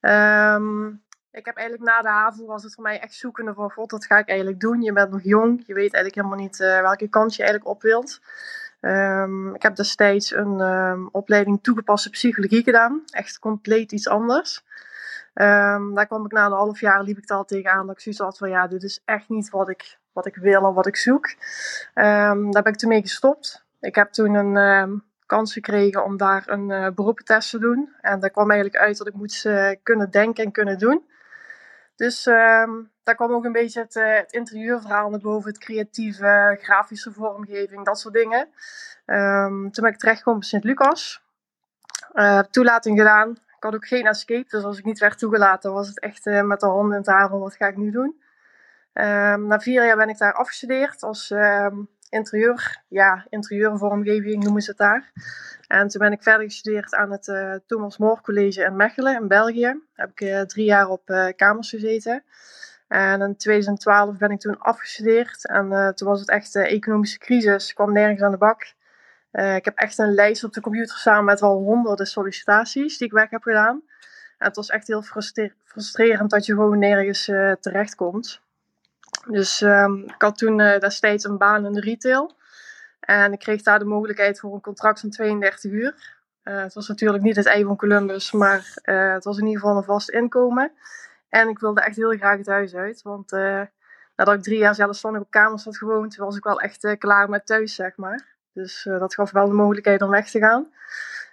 Ehm, 0.00 0.90
ik 1.36 1.44
heb 1.44 1.56
eigenlijk 1.56 1.90
na 1.90 2.02
de 2.02 2.08
HAVO 2.08 2.46
was 2.46 2.62
het 2.62 2.74
voor 2.74 2.82
mij 2.82 3.00
echt 3.00 3.14
zoekende 3.14 3.54
van 3.54 3.70
god, 3.70 3.90
wat 3.90 4.06
ga 4.06 4.18
ik 4.18 4.28
eigenlijk 4.28 4.60
doen? 4.60 4.82
Je 4.82 4.92
bent 4.92 5.10
nog 5.10 5.22
jong, 5.22 5.62
je 5.66 5.74
weet 5.74 5.94
eigenlijk 5.94 6.14
helemaal 6.14 6.38
niet 6.38 6.60
eh, 6.60 6.80
welke 6.80 7.08
kant 7.08 7.34
je 7.34 7.42
eigenlijk 7.42 7.70
op 7.70 7.82
wilt. 7.82 8.20
Ehm, 8.80 9.54
ik 9.54 9.62
heb 9.62 9.76
destijds 9.76 10.34
een 10.34 10.60
ehm, 10.60 11.06
opleiding 11.12 11.62
toegepaste 11.62 12.10
psychologie 12.10 12.62
gedaan. 12.62 13.02
Echt 13.10 13.38
compleet 13.38 13.92
iets 13.92 14.08
anders. 14.08 14.64
Ehm, 15.34 15.94
daar 15.94 16.06
kwam 16.06 16.24
ik 16.24 16.32
na 16.32 16.46
een 16.46 16.52
half 16.52 16.80
jaar, 16.80 17.02
liep 17.02 17.18
ik 17.18 17.30
er 17.30 17.36
al 17.36 17.44
tegenaan 17.44 17.86
dat 17.86 17.94
ik 17.94 18.02
zoiets 18.02 18.20
had 18.20 18.38
van 18.38 18.50
ja, 18.50 18.66
dit 18.66 18.82
is 18.82 19.00
echt 19.04 19.28
niet 19.28 19.50
wat 19.50 19.68
ik, 19.68 19.98
wat 20.12 20.26
ik 20.26 20.36
wil 20.36 20.66
en 20.66 20.74
wat 20.74 20.86
ik 20.86 20.96
zoek. 20.96 21.34
Daar 21.94 22.62
ben 22.62 22.72
ik 22.72 22.76
toen 22.76 22.88
mee 22.88 23.00
gestopt. 23.00 23.64
Ik 23.80 23.94
heb 23.94 24.12
toen 24.12 24.34
een 24.34 25.02
kans 25.26 25.52
gekregen 25.52 26.04
om 26.04 26.16
daar 26.16 26.42
een 26.46 26.70
eh, 26.70 26.88
beroepentest 26.94 27.50
te 27.50 27.58
doen. 27.58 27.92
En 28.00 28.20
daar 28.20 28.30
kwam 28.30 28.50
eigenlijk 28.50 28.82
uit 28.82 28.98
dat 28.98 29.06
ik 29.06 29.14
moest 29.14 29.46
eh, 29.46 29.70
kunnen 29.82 30.10
denken 30.10 30.44
en 30.44 30.52
kunnen 30.52 30.78
doen. 30.78 31.04
Dus 31.96 32.26
ehm, 32.26 32.70
daar 33.02 33.14
kwam 33.14 33.32
ook 33.32 33.44
een 33.44 33.52
beetje 33.52 33.80
het, 33.80 33.96
eh, 33.96 34.14
het 34.14 34.32
interieurverhaal 34.32 35.10
naar 35.10 35.20
boven, 35.20 35.48
het 35.50 35.58
creatieve, 35.58 36.58
grafische 36.60 37.12
vormgeving, 37.12 37.84
dat 37.84 37.98
soort 37.98 38.14
dingen. 38.14 38.48
Ehm, 39.06 39.70
toen 39.70 39.84
ben 39.84 39.92
ik 39.92 39.98
terechtgekomen 39.98 40.40
bij 40.40 40.48
Sint-Lucas. 40.48 41.24
Eh, 42.12 42.38
toelating 42.38 42.98
gedaan. 42.98 43.30
Ik 43.30 43.62
had 43.62 43.74
ook 43.74 43.86
geen 43.86 44.06
escape, 44.06 44.48
dus 44.48 44.64
als 44.64 44.78
ik 44.78 44.84
niet 44.84 44.98
werd 44.98 45.18
toegelaten, 45.18 45.72
was 45.72 45.88
het 45.88 46.00
echt 46.00 46.26
eh, 46.26 46.42
met 46.42 46.60
de 46.60 46.66
handen 46.66 46.92
in 46.92 46.98
het 46.98 47.06
haar 47.06 47.38
wat 47.38 47.56
ga 47.56 47.66
ik 47.66 47.76
nu 47.76 47.90
doen. 47.90 48.20
Ehm, 48.92 49.46
na 49.46 49.60
vier 49.60 49.86
jaar 49.86 49.96
ben 49.96 50.08
ik 50.08 50.18
daar 50.18 50.32
afgestudeerd 50.32 51.02
als 51.02 51.30
interieur, 52.10 52.82
ja, 52.88 53.26
interieurvormgeving 53.28 54.44
noemen 54.44 54.62
ze 54.62 54.70
het 54.70 54.78
daar. 54.78 55.12
En 55.66 55.88
toen 55.88 56.00
ben 56.00 56.12
ik 56.12 56.22
verder 56.22 56.46
gestudeerd 56.46 56.94
aan 56.94 57.10
het 57.10 57.28
eh, 57.28 57.54
Thomas 57.66 57.98
More 57.98 58.20
College 58.20 58.64
in 58.64 58.76
Mechelen 58.76 59.14
in 59.20 59.28
België. 59.28 59.80
Heb 59.94 60.10
ik 60.10 60.20
eh, 60.20 60.40
drie 60.40 60.64
jaar 60.64 60.88
op 60.88 61.10
eh, 61.10 61.26
kamers 61.36 61.70
gezeten. 61.70 62.24
En 62.88 63.20
in 63.20 63.36
2012 63.36 64.16
ben 64.18 64.30
ik 64.30 64.40
toen 64.40 64.58
afgestudeerd. 64.58 65.46
En 65.46 65.94
toen 65.94 66.08
was 66.08 66.20
het 66.20 66.28
echt 66.28 66.52
de 66.52 66.66
economische 66.66 67.18
crisis. 67.18 67.68
Ik 67.68 67.74
kwam 67.74 67.92
nergens 67.92 68.22
aan 68.22 68.30
de 68.30 68.36
bak. 68.36 68.74
Ik 69.32 69.64
heb 69.64 69.76
echt 69.76 69.98
een 69.98 70.14
lijst 70.14 70.44
op 70.44 70.52
de 70.52 70.60
computer 70.60 70.96
staan 70.96 71.24
met 71.24 71.40
wel 71.40 71.56
honderden 71.56 72.06
sollicitaties 72.06 72.98
die 72.98 73.06
ik 73.06 73.12
weg 73.12 73.30
heb 73.30 73.42
gedaan. 73.42 73.82
En 74.38 74.46
het 74.46 74.56
was 74.56 74.70
echt 74.70 74.86
heel 74.86 75.02
frustre- 75.02 75.52
frustrerend 75.64 76.30
dat 76.30 76.46
je 76.46 76.52
gewoon 76.52 76.78
nergens 76.78 77.28
eh 77.28 77.52
terechtkomt. 77.52 78.40
Dus 79.24 79.60
ehm, 79.60 79.94
ik 79.94 80.22
had 80.22 80.38
toen 80.38 80.60
eh, 80.60 80.80
destijds 80.80 81.24
een 81.24 81.38
baan 81.38 81.66
in 81.66 81.72
de 81.72 81.80
retail. 81.80 82.36
En 83.00 83.32
ik 83.32 83.38
kreeg 83.38 83.62
daar 83.62 83.78
de 83.78 83.84
mogelijkheid 83.84 84.40
voor 84.40 84.54
een 84.54 84.60
contract 84.60 85.00
van 85.00 85.10
32 85.10 85.70
uur. 85.72 86.14
Eh, 86.42 86.62
het 86.62 86.74
was 86.74 86.88
natuurlijk 86.88 87.22
niet 87.22 87.36
het 87.36 87.46
ei 87.46 87.64
van 87.64 87.76
Columbus, 87.76 88.32
maar 88.32 88.78
eh, 88.82 89.12
het 89.12 89.24
was 89.24 89.38
in 89.38 89.46
ieder 89.46 89.60
geval 89.60 89.76
een 89.76 89.84
vast 89.84 90.10
inkomen. 90.10 90.72
En 91.28 91.48
ik 91.48 91.58
wilde 91.58 91.80
echt 91.80 91.96
heel 91.96 92.16
graag 92.16 92.38
het 92.38 92.46
huis 92.46 92.74
uit. 92.74 93.02
Want 93.02 93.30
nadat 94.16 94.34
ik 94.34 94.42
drie 94.42 94.58
jaar 94.58 94.74
zelfstandig 94.74 95.22
op 95.22 95.30
kamers 95.30 95.64
had 95.64 95.76
gewoond, 95.76 96.16
was 96.16 96.36
ik 96.36 96.44
wel 96.44 96.60
echt 96.60 96.96
klaar 96.98 97.28
met 97.28 97.46
thuis, 97.46 97.74
zeg 97.74 97.96
maar. 97.96 98.26
Dus 98.52 98.82
dat 98.84 99.14
gaf 99.14 99.30
wel 99.30 99.46
de 99.46 99.54
mogelijkheid 99.54 100.02
om 100.02 100.10
weg 100.10 100.30
te 100.30 100.38
gaan. 100.38 100.72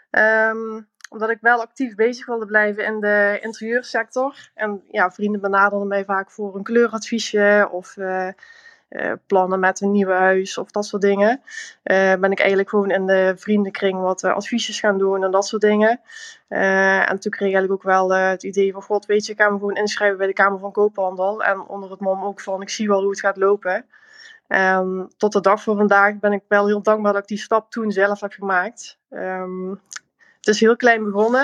Ehm, 0.10 0.82
omdat 1.13 1.30
ik 1.30 1.38
wel 1.41 1.62
actief 1.62 1.95
bezig 1.95 2.26
wilde 2.26 2.45
blijven 2.45 2.86
in 2.86 2.99
de 2.99 3.39
interieursector. 3.41 4.49
En 4.54 4.84
ja, 4.91 5.12
vrienden 5.12 5.41
benaderden 5.41 5.88
mij 5.88 6.06
vaak 6.06 6.32
voor 6.32 6.56
een 6.56 6.63
kleuradviesje 6.63 7.69
of 7.71 7.97
eh, 7.97 8.28
eh, 8.89 9.12
plannen 9.28 9.60
met 9.60 9.82
een 9.82 9.91
nieuw 9.91 10.10
huis 10.10 10.58
of 10.58 10.71
dat 10.71 10.86
soort 10.86 11.02
dingen. 11.02 11.41
Eh, 11.84 12.13
ben 12.15 12.32
ik 12.32 12.39
eigenlijk 12.39 12.69
gewoon 12.69 12.91
in 12.91 13.06
de 13.06 13.34
vriendenkring 13.38 13.99
wat 13.99 14.23
adviesjes 14.23 14.80
gaan 14.80 14.97
doen 14.97 15.23
en 15.23 15.32
dat 15.32 15.47
soort 15.47 15.62
dingen. 15.62 16.02
En 16.47 17.19
toen 17.19 17.32
kreeg 17.32 17.63
ik 17.63 17.71
ook 17.71 17.84
wel 17.84 18.13
het 18.13 18.43
idee 18.43 18.71
van, 18.71 18.82
god 18.82 19.06
weet 19.06 19.26
je, 19.26 19.32
ik 19.32 19.41
ga 19.41 19.49
me 19.49 19.58
gewoon 19.58 19.76
inschrijven 19.76 20.17
bij 20.17 20.28
de 20.28 20.34
Kamer 20.34 20.60
van 20.60 20.71
Koophandel. 20.71 21.43
En 21.43 21.60
onder 21.60 21.91
het 21.91 21.99
mom 21.99 22.23
ook 22.23 22.41
van, 22.41 22.62
ik 22.62 22.69
zie 22.69 22.88
wel 22.88 23.02
hoe 23.02 23.10
het 23.10 23.19
gaat 23.19 23.38
lopen. 23.38 23.86
En 24.47 25.12
tot 25.17 25.34
de 25.34 25.41
dag 25.41 25.63
van 25.63 25.78
vandaag 25.78 26.19
ben 26.19 26.32
ik 26.32 26.43
wel 26.47 26.67
heel 26.67 26.82
dankbaar 26.82 27.13
dat 27.13 27.21
ik 27.21 27.28
die 27.28 27.38
stap 27.38 27.71
toen 27.71 27.91
zelf 27.91 28.19
heb 28.19 28.32
gemaakt. 28.32 28.97
Ehm, 29.10 29.73
het 30.46 30.54
is 30.54 30.60
heel 30.60 30.76
klein 30.76 31.04
begonnen. 31.04 31.44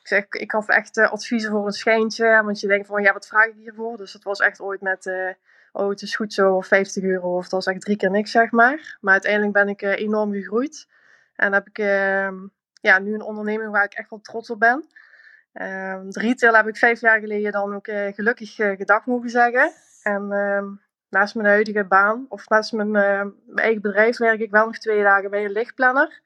Ik 0.00 0.08
zeg, 0.08 0.24
ik 0.28 0.50
gaf 0.50 0.68
echt 0.68 0.96
eh, 0.96 1.12
adviezen 1.12 1.50
voor 1.50 1.66
een 1.66 1.72
schijntje. 1.72 2.42
Want 2.44 2.60
je 2.60 2.66
denkt 2.66 2.86
van, 2.86 3.02
ja, 3.02 3.12
wat 3.12 3.26
vraag 3.26 3.46
ik 3.46 3.54
hiervoor? 3.54 3.96
Dus 3.96 4.12
het 4.12 4.24
was 4.24 4.40
echt 4.40 4.60
ooit 4.60 4.80
met, 4.80 5.06
eh, 5.06 5.30
oh, 5.72 5.88
het 5.88 6.02
is 6.02 6.16
goed 6.16 6.32
zo, 6.32 6.54
of 6.54 6.66
50 6.66 7.02
euro. 7.02 7.36
Of 7.36 7.42
dat 7.42 7.64
was 7.64 7.66
echt 7.66 7.80
drie 7.80 7.96
keer 7.96 8.10
niks, 8.10 8.30
zeg 8.30 8.50
maar. 8.50 8.96
Maar 9.00 9.12
uiteindelijk 9.12 9.52
ben 9.52 9.68
ik 9.68 9.82
eh, 9.82 9.98
enorm 9.98 10.32
gegroeid. 10.32 10.88
En 11.36 11.52
heb 11.52 11.66
ik 11.68 11.78
ehm, 11.78 12.34
ja, 12.80 12.98
nu 12.98 13.14
een 13.14 13.22
onderneming 13.22 13.70
waar 13.70 13.84
ik 13.84 13.94
echt 13.94 14.10
wel 14.10 14.20
trots 14.20 14.50
op 14.50 14.58
ben. 14.58 14.84
Ehm, 15.52 16.10
de 16.10 16.20
retail 16.20 16.54
heb 16.54 16.68
ik 16.68 16.76
vijf 16.76 17.00
jaar 17.00 17.20
geleden 17.20 17.52
dan 17.52 17.74
ook 17.74 17.86
gelukkig 18.14 18.54
gedag 18.54 19.06
mogen 19.06 19.30
zeggen. 19.30 19.72
En 20.02 20.32
ehm, 20.32 20.66
naast 21.08 21.34
mijn 21.34 21.46
huidige 21.48 21.84
baan, 21.84 22.26
of 22.28 22.48
naast 22.48 22.72
mijn, 22.72 22.90
mijn 22.90 23.34
eigen 23.54 23.82
bedrijf, 23.82 24.16
werk 24.18 24.40
ik 24.40 24.50
wel 24.50 24.66
nog 24.66 24.78
twee 24.78 25.02
dagen 25.02 25.30
bij 25.30 25.44
een 25.44 25.52
lichtplanner. 25.52 26.20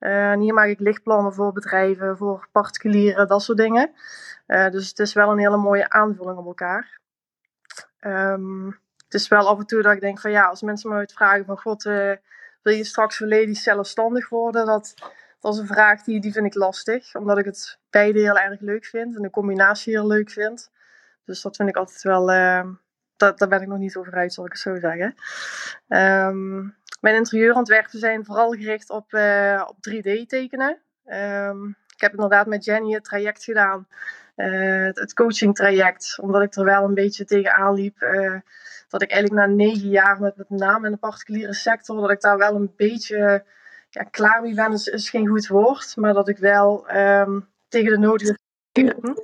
Eh, 0.00 0.32
hier 0.32 0.54
maak 0.54 0.68
ik 0.68 0.80
lichtplannen 0.80 1.34
voor 1.34 1.52
bedrijven, 1.52 2.16
voor 2.16 2.48
particulieren, 2.52 3.28
dat 3.28 3.42
soort 3.42 3.58
dingen. 3.58 3.90
Eh, 4.46 4.70
dus 4.70 4.88
het 4.88 4.98
is 4.98 5.12
wel 5.12 5.30
een 5.30 5.38
hele 5.38 5.56
mooie 5.56 5.90
aanvulling 5.90 6.38
op 6.38 6.46
elkaar. 6.46 6.98
Ehm, 7.98 8.66
het 9.04 9.14
is 9.14 9.28
wel 9.28 9.48
af 9.48 9.58
en 9.58 9.66
toe 9.66 9.82
dat 9.82 9.92
ik 9.92 10.00
denk 10.00 10.20
van 10.20 10.30
ja, 10.30 10.44
als 10.44 10.62
mensen 10.62 10.90
me 10.90 10.96
ooit 10.96 11.12
vragen 11.12 11.44
van 11.44 11.58
god, 11.58 11.86
eh, 11.86 12.12
wil 12.62 12.74
je 12.74 12.84
straks 12.84 13.16
volledig 13.16 13.56
zelfstandig 13.56 14.28
worden? 14.28 14.66
Dat, 14.66 14.94
dat 15.40 15.54
is 15.54 15.60
een 15.60 15.66
vraag 15.66 16.02
die, 16.02 16.20
die 16.20 16.32
vind 16.32 16.46
ik 16.46 16.54
lastig, 16.54 17.14
omdat 17.14 17.38
ik 17.38 17.44
het 17.44 17.78
beide 17.90 18.18
heel 18.18 18.38
erg 18.38 18.60
leuk 18.60 18.84
vind 18.84 19.16
en 19.16 19.22
de 19.22 19.30
combinatie 19.30 19.92
heel 19.92 20.06
leuk 20.06 20.30
vind. 20.30 20.70
Dus 21.24 21.42
dat 21.42 21.56
vind 21.56 21.68
ik 21.68 21.76
altijd 21.76 22.02
wel, 22.02 22.26
dat, 23.16 23.38
daar 23.38 23.48
ben 23.48 23.62
ik 23.62 23.68
nog 23.68 23.78
niet 23.78 23.96
over 23.96 24.14
uit, 24.14 24.32
zal 24.32 24.44
ik 24.44 24.52
het 24.52 24.60
zo 24.60 24.76
zeggen. 24.78 25.14
Ehm, 25.88 26.68
mijn 27.00 27.14
interieurontwerpen 27.16 27.98
zijn 27.98 28.24
vooral 28.24 28.50
gericht 28.50 28.90
op, 28.90 29.12
eh, 29.12 29.64
op 29.68 29.76
3D 29.80 30.28
tekenen. 30.28 30.78
Ehm, 31.04 31.66
ik 31.68 32.00
heb 32.00 32.12
inderdaad 32.12 32.46
met 32.46 32.64
Jenny 32.64 32.92
het 32.92 33.04
traject 33.04 33.44
gedaan, 33.44 33.86
eh, 34.34 34.84
het, 34.84 34.98
het 34.98 35.14
coaching 35.14 35.54
traject, 35.54 36.18
omdat 36.20 36.42
ik 36.42 36.54
er 36.54 36.64
wel 36.64 36.84
een 36.84 36.94
beetje 36.94 37.24
tegenaan 37.24 37.74
liep. 37.74 38.00
eh, 38.00 38.34
dat 38.88 39.02
ik 39.02 39.10
eigenlijk 39.10 39.46
na 39.46 39.54
negen 39.54 39.88
jaar 39.88 40.20
met 40.20 40.36
met 40.36 40.50
name 40.50 40.86
in 40.86 40.92
de 40.92 40.98
particuliere 40.98 41.54
sector, 41.54 42.00
dat 42.00 42.10
ik 42.10 42.20
daar 42.20 42.38
wel 42.38 42.54
een 42.54 42.72
beetje 42.76 43.44
ja, 43.90 44.02
klaar 44.02 44.42
mee 44.42 44.54
ben, 44.54 44.72
is, 44.72 44.86
is 44.86 45.10
geen 45.10 45.26
goed 45.26 45.46
woord, 45.46 45.96
maar 45.96 46.14
dat 46.14 46.28
ik 46.28 46.38
wel 46.38 46.88
ehm, 46.88 47.40
tegen 47.68 47.90
de 47.90 47.98
nodige... 47.98 48.38
Hm? 48.72 49.14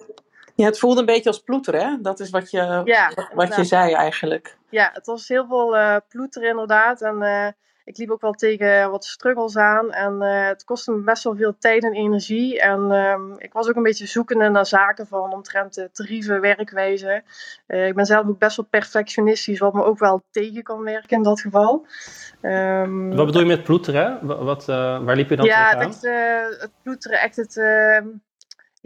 Ja, 0.54 0.64
het 0.64 0.78
voelde 0.78 1.00
een 1.00 1.06
beetje 1.06 1.28
als 1.28 1.42
ploeter, 1.42 1.74
hè? 1.74 2.00
Dat 2.00 2.20
is 2.20 2.30
wat 2.30 2.50
je, 2.50 2.80
Ja, 2.84 3.10
wat 3.34 3.56
je 3.56 3.64
zei 3.64 3.92
eigenlijk. 3.92 4.56
Ja, 4.70 4.90
het 4.92 5.06
was 5.06 5.28
heel 5.28 5.46
veel 5.46 5.76
eh 5.76 5.96
ploeter 6.08 6.42
inderdaad. 6.42 7.02
En 7.02 7.22
eh, 7.22 7.46
ik 7.84 7.96
liep 7.96 8.10
ook 8.10 8.20
wel 8.20 8.32
tegen 8.32 8.90
wat 8.90 9.04
struggles 9.04 9.56
aan. 9.56 9.92
En 9.92 10.22
eh, 10.22 10.46
het 10.46 10.64
kostte 10.64 10.92
me 10.92 10.98
best 11.02 11.24
wel 11.24 11.36
veel 11.36 11.56
tijd 11.58 11.84
en 11.84 11.92
energie. 11.92 12.60
En 12.60 12.90
ehm, 12.92 13.32
ik 13.38 13.52
was 13.52 13.68
ook 13.68 13.76
een 13.76 13.82
beetje 13.82 14.06
zoekende 14.06 14.48
naar 14.48 14.66
zaken 14.66 15.06
van 15.06 15.32
omtrent 15.32 15.74
de 15.74 15.90
tarieven, 15.92 16.40
werkwijze. 16.40 17.22
Ik 17.66 17.94
ben 17.94 18.06
zelf 18.06 18.26
ook 18.26 18.38
best 18.38 18.56
wel 18.56 18.66
perfectionistisch, 18.70 19.58
wat 19.58 19.72
me 19.74 19.84
ook 19.84 19.98
wel 19.98 20.22
tegen 20.30 20.62
kan 20.62 20.82
werken 20.82 21.16
in 21.16 21.22
dat 21.22 21.40
geval. 21.40 21.86
Ehm, 22.40 23.08
Wat 23.16 23.26
bedoel 23.26 23.40
je 23.40 23.46
met 23.46 23.62
ploeteren? 23.62 24.18
Wa- 24.26 24.44
Wat, 24.44 24.64
waar 24.64 25.16
liep 25.16 25.28
je 25.30 25.36
dan 25.36 25.46
ja, 25.46 25.70
tegenaan? 25.70 25.88
het, 25.88 26.04
echt, 26.04 26.04
eh, 26.04 26.60
het 26.60 26.70
ploeteren, 26.82 27.20
echt 27.20 27.36
het, 27.36 27.56
ehm, 27.56 28.06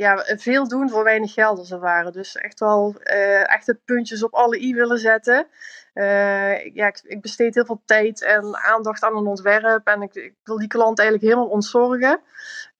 ja, 0.00 0.24
veel 0.36 0.68
doen 0.68 0.90
voor 0.90 1.04
weinig 1.04 1.32
geld 1.32 1.58
als 1.58 1.70
het 1.70 1.80
ware. 1.80 2.10
Dus 2.10 2.36
echt 2.36 2.60
wel 2.60 2.94
uh, 3.04 3.52
echte 3.52 3.80
puntjes 3.84 4.22
op 4.22 4.34
alle 4.34 4.60
i 4.60 4.74
willen 4.74 4.98
zetten. 4.98 5.46
Uh, 5.94 6.74
ja, 6.74 6.86
ik, 6.86 7.00
ik, 7.02 7.20
besteed 7.20 7.54
heel 7.54 7.64
veel 7.64 7.82
tijd 7.84 8.22
en 8.22 8.56
aandacht 8.56 9.02
aan 9.02 9.16
een 9.16 9.26
ontwerp. 9.26 9.86
En 9.86 10.02
ik, 10.02 10.14
ik 10.14 10.34
wil 10.44 10.58
die 10.58 10.68
klant 10.68 10.98
eigenlijk 10.98 11.28
helemaal 11.28 11.50
ontzorgen. 11.50 12.20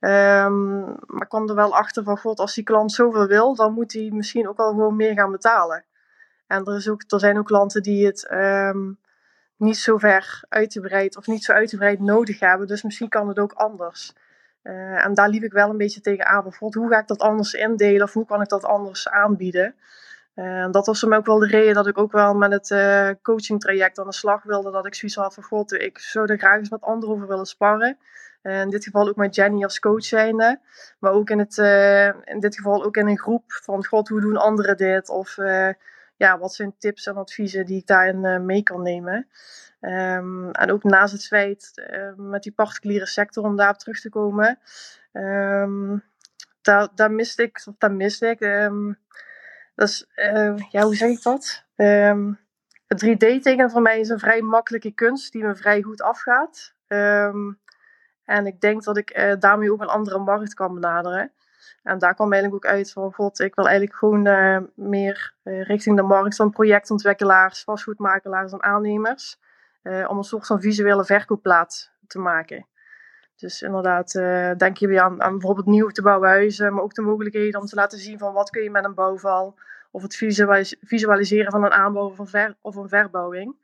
Um, 0.01 0.85
maar 1.07 1.23
ik 1.23 1.29
kwam 1.29 1.49
er 1.49 1.55
wel 1.55 1.75
achter 1.75 2.03
van, 2.03 2.19
god, 2.19 2.39
als 2.39 2.55
die 2.55 2.65
klant 2.65 2.93
zoveel 2.93 3.27
wil, 3.27 3.55
dan 3.55 3.73
moet 3.73 3.93
hij 3.93 4.11
misschien 4.13 4.49
ook 4.49 4.57
wel 4.57 4.69
gewoon 4.69 4.97
meer 4.97 5.15
gaan 5.15 5.33
betalen. 5.33 5.85
En 6.47 6.65
er, 6.65 6.77
is 6.77 6.89
ook, 6.89 7.03
er 7.07 7.21
zijn 7.21 7.39
ook 7.39 7.47
klanten 7.47 7.83
die 7.83 8.07
het 8.07 8.31
um, 8.31 8.99
niet 9.57 9.77
zo 9.77 9.99
ver 9.99 10.43
uitgebreid 10.49 11.17
of 11.17 11.27
niet 11.27 11.45
zo 11.45 11.53
uitgebreid 11.53 12.01
nodig 12.01 12.41
hebben. 12.41 12.67
Dus 12.67 12.83
misschien 12.83 13.09
kan 13.09 13.29
het 13.29 13.39
ook 13.39 13.53
anders. 13.53 14.13
Uh, 14.63 15.05
en 15.05 15.15
daar 15.15 15.29
liep 15.29 15.43
ik 15.43 15.53
wel 15.53 15.71
een 15.71 15.77
beetje 15.77 16.01
tegen 16.01 16.27
aan. 16.27 16.43
Bijvoorbeeld, 16.43 16.85
hoe 16.85 16.93
ga 16.93 17.01
ik 17.01 17.07
dat 17.07 17.21
anders 17.21 17.55
indelen 17.55 18.03
of 18.03 18.13
hoe 18.13 18.27
kan 18.27 18.43
ik 18.43 18.49
dat 18.49 18.65
anders 18.65 19.09
aanbieden? 19.09 19.75
Uh, 20.35 20.71
dat 20.71 20.87
was 20.87 21.05
mij 21.05 21.19
ook 21.19 21.27
wel 21.27 21.39
de 21.39 21.47
reden 21.47 21.75
dat 21.75 21.87
ik 21.87 21.99
ook 21.99 22.13
wel 22.13 22.35
met 22.35 22.53
het 22.53 22.71
uh, 22.71 23.09
coaching 23.23 23.61
traject 23.61 23.99
aan 23.99 24.07
de 24.07 24.13
slag 24.13 24.43
wilde. 24.43 24.71
Dat 24.71 24.87
ik 24.87 24.95
zoiets 24.95 25.17
had 25.17 25.35
van, 25.35 25.43
god, 25.43 25.73
ik 25.73 25.99
zou 25.99 26.27
er 26.27 26.39
graag 26.39 26.59
eens 26.59 26.71
met 26.71 26.81
anderen 26.81 27.15
over 27.15 27.29
willen 27.29 27.47
sparren. 27.47 27.99
In 28.43 28.71
dit 28.71 28.85
geval 28.85 29.09
ook 29.09 29.17
met 29.17 29.35
Jenny 29.35 29.63
als 29.63 29.79
coach 29.79 30.05
zijnde. 30.05 30.61
Maar 30.99 31.13
ook 31.13 31.31
in, 31.31 31.39
het, 31.39 31.57
in 32.25 32.41
dit 32.41 32.57
geval 32.57 32.85
ook 32.85 32.97
in 32.97 33.09
een 33.09 33.19
groep 33.19 33.45
van, 33.47 33.85
god, 33.85 34.09
hoe 34.09 34.21
doen 34.21 34.37
anderen 34.37 34.77
dit? 34.77 35.09
Of 35.09 35.37
ja, 36.21 36.39
wat 36.39 36.55
zijn 36.55 36.75
tips 36.79 37.07
en 37.07 37.17
adviezen 37.17 37.67
die 37.67 37.79
ik 37.79 37.87
daarin 37.87 38.45
mee 38.45 38.63
kan 38.63 38.83
nemen? 38.83 39.29
Um, 39.81 40.51
en 40.51 40.73
ook 40.73 40.83
naast 40.83 41.13
het 41.13 41.27
feit 41.27 41.73
uh, 41.91 42.13
met 42.17 42.43
die 42.43 42.53
particuliere 42.53 43.07
sector, 43.07 43.45
om 43.45 43.57
daarop 43.57 43.79
terug 43.79 44.01
te 44.01 44.09
komen, 44.09 44.59
um, 45.13 46.03
daar, 46.63 46.89
daar 46.95 47.11
miste 47.13 47.43
ik, 47.43 47.63
of 47.67 47.75
daar 47.79 47.93
miste 47.93 48.27
ik, 48.27 48.41
is, 49.77 50.07
uh, 50.17 50.57
ja, 50.71 50.83
hoe 50.83 50.95
zeg 50.95 51.11
ik 51.11 51.23
dat? 51.23 51.65
het 52.87 53.05
3D-tekenen 53.05 53.71
voor 53.71 53.83
mij 53.83 54.01
is 54.01 54.09
een 54.09 54.19
vrij 54.19 54.43
makkelijke 54.43 54.91
kunst 54.91 55.33
die 55.33 55.45
me 55.45 55.57
vrij 55.57 55.83
goed 55.83 56.03
afgaat. 56.03 56.75
en 58.25 58.47
ik 58.47 58.61
denk 58.61 58.85
dat 58.85 58.97
ik 58.97 59.37
daarmee 59.39 59.73
ook 59.73 59.81
een 59.81 59.87
andere 59.87 60.19
markt 60.19 60.55
kan 60.55 60.75
benaderen. 60.75 61.33
En 61.83 61.99
daar 61.99 62.15
kwam 62.15 62.33
eigenlijk 62.33 62.65
ook 62.65 62.73
uit 62.73 62.93
van, 62.93 63.13
god, 63.13 63.41
ik 63.41 63.55
wil 63.55 63.69
eigenlijk 63.69 63.99
gewoon 63.99 64.27
uh, 64.27 64.59
meer 64.75 65.35
uh, 65.45 65.63
richting 65.63 65.97
de 65.97 66.03
markt 66.03 66.37
van 66.37 66.51
projectontwikkelaars, 66.51 67.63
vastgoedmakelaars 67.63 68.53
en 68.53 68.63
aannemers. 68.63 69.39
Uh, 69.83 70.11
om 70.11 70.17
een 70.17 70.25
soort 70.25 70.47
van 70.47 70.61
visuele 70.61 71.05
verkoopplaats 71.05 71.91
te 72.07 72.19
maken. 72.19 72.67
Dus 73.37 73.63
inderdaad, 73.63 74.13
denk 74.59 74.77
je 74.77 74.87
weer 74.87 75.01
aan, 75.01 75.17
bijvoorbeeld 75.17 75.67
nieuw 75.67 75.89
te 75.89 76.03
bouwen 76.03 76.29
huizen, 76.29 76.75
maar 76.75 76.83
ook 76.83 76.95
de 76.95 77.03
mogelijkheden 77.03 77.61
om 77.61 77.67
te 77.67 77.75
laten 77.75 77.99
zien 77.99 78.19
van 78.19 78.33
wat 78.33 78.51
kun 78.51 78.63
je 78.63 78.71
met 78.71 78.85
een 78.85 78.95
bouwval. 78.95 79.59
Of 79.91 80.03
het 80.03 80.17
visualis 80.17 80.77
visualiseren 80.81 81.51
van 81.51 81.65
een 81.65 81.71
aanbouw 81.71 82.15
of 82.17 82.33
een, 82.33 82.57
of 82.61 82.77
een 82.77 82.89
verbouwing. 82.89 83.57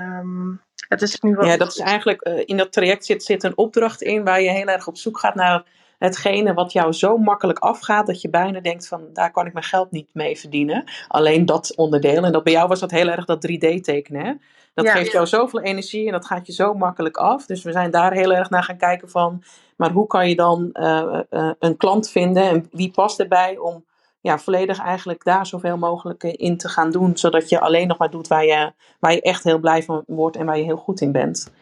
Um, 0.00 0.60
het 0.88 1.02
is 1.02 1.20
nu 1.20 1.34
wat... 1.34 1.46
Ja, 1.46 1.56
dat 1.56 1.68
is 1.68 1.78
eigenlijk, 1.78 2.22
in 2.22 2.56
dat 2.56 2.72
traject 2.72 3.04
zit, 3.04 3.22
zit 3.22 3.42
een 3.42 3.56
opdracht 3.56 4.02
in 4.02 4.24
waar 4.24 4.40
je 4.40 4.50
heel 4.50 4.66
erg 4.66 4.86
op 4.86 4.96
zoek 4.96 5.18
gaat 5.18 5.34
naar 5.34 5.64
hetgene 6.00 6.54
wat 6.54 6.72
jou 6.72 6.92
zo 6.92 7.16
makkelijk 7.18 7.58
afgaat 7.58 8.06
dat 8.06 8.20
je 8.20 8.30
bijna 8.30 8.60
denkt 8.60 8.88
van 8.88 9.08
daar 9.12 9.30
kan 9.30 9.46
ik 9.46 9.52
mijn 9.52 9.64
geld 9.64 9.90
niet 9.90 10.08
mee 10.12 10.38
verdienen. 10.38 10.84
Alleen 11.08 11.46
dat 11.46 11.76
onderdeel. 11.76 12.24
En 12.24 12.32
dat 12.32 12.44
bij 12.44 12.52
jou 12.52 12.68
was 12.68 12.80
dat 12.80 12.90
heel 12.90 13.08
erg 13.08 13.24
dat 13.24 13.46
3D 13.46 13.80
tekenen. 13.80 14.40
Dat 14.74 14.90
geeft 14.90 15.12
jou 15.12 15.26
zoveel 15.26 15.60
energie 15.60 16.06
en 16.06 16.12
dat 16.12 16.26
gaat 16.26 16.46
je 16.46 16.52
zo 16.52 16.74
makkelijk 16.74 17.16
af. 17.16 17.46
Dus 17.46 17.62
we 17.62 17.72
zijn 17.72 17.90
daar 17.90 18.12
heel 18.12 18.32
erg 18.32 18.50
naar 18.50 18.62
gaan 18.62 18.76
kijken 18.76 19.10
van, 19.10 19.42
maar 19.76 19.90
hoe 19.90 20.06
kan 20.06 20.28
je 20.28 20.34
dan 20.34 20.70
uh, 20.72 21.20
uh, 21.30 21.52
een 21.58 21.76
klant 21.76 22.10
vinden 22.10 22.42
en 22.42 22.68
wie 22.72 22.90
past 22.90 23.20
erbij 23.20 23.58
om 23.58 23.84
ja, 24.20 24.38
volledig 24.38 24.78
eigenlijk 24.78 25.24
daar 25.24 25.46
zoveel 25.46 25.78
mogelijk 25.78 26.22
in 26.22 26.56
te 26.56 26.68
gaan 26.68 26.90
doen. 26.90 27.16
Zodat 27.16 27.48
je 27.48 27.60
alleen 27.60 27.88
nog 27.88 27.98
maar 27.98 28.10
doet 28.10 28.28
waar 28.28 28.44
je, 28.44 28.72
waar 28.98 29.12
je 29.12 29.22
echt 29.22 29.44
heel 29.44 29.58
blij 29.58 29.82
van 29.82 30.04
wordt 30.06 30.36
en 30.36 30.46
waar 30.46 30.58
je 30.58 30.64
heel 30.64 30.76
goed 30.76 31.00
in 31.00 31.12
bent. 31.12 31.52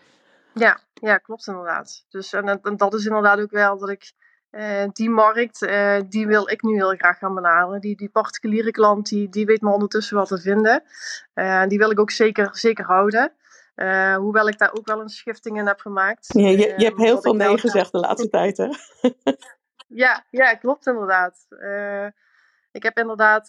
Ja, 0.55 0.79
ja 0.95 1.19
klopt 1.19 1.47
inderdaad. 1.47 2.05
Dus 2.09 2.33
en, 2.33 2.61
en 2.63 2.77
dat 2.77 2.95
is 2.95 3.05
inderdaad 3.05 3.41
ook 3.41 3.51
wel 3.51 3.79
dat 3.79 3.89
ik 3.89 4.13
uh, 4.51 4.85
die 4.93 5.11
markt, 5.11 5.63
uh, 5.63 6.01
die 6.09 6.27
wil 6.27 6.51
ik 6.51 6.63
nu 6.63 6.75
heel 6.75 6.97
graag 6.97 7.19
gaan 7.19 7.35
benaderen. 7.35 7.81
Die, 7.81 7.97
die 7.97 8.09
particuliere 8.09 8.71
klant, 8.71 9.09
die, 9.09 9.29
die 9.29 9.47
weet 9.47 9.61
me 9.61 9.71
ondertussen 9.71 10.17
wel 10.17 10.27
te 10.27 10.41
vinden. 10.41 10.83
Uh, 11.35 11.67
die 11.67 11.79
wil 11.79 11.91
ik 11.91 12.01
ook 12.01 12.11
zeker, 12.11 12.49
zeker 12.53 12.85
houden. 12.85 13.33
hoewel 14.17 14.49
ik 14.49 14.59
daar 14.59 14.73
ook 14.73 14.87
wel 14.87 15.01
een 15.01 15.09
schifting 15.09 15.59
in 15.59 15.67
heb 15.67 15.81
gemaakt. 15.81 16.27
Ja, 16.33 16.49
je, 16.49 16.75
je 16.77 16.85
hebt 16.85 16.99
heel 16.99 17.21
veel 17.21 17.35
nee 17.35 17.59
gezegd 17.59 17.93
de 17.93 17.99
laatste 17.99 18.29
tijd, 18.39 18.57
hè? 18.57 18.69
ja, 19.89 20.25
ja, 20.31 20.55
klopt 20.55 20.87
inderdaad. 20.87 21.47
ik 22.73 22.83
heb 22.83 22.99
inderdaad 22.99 23.49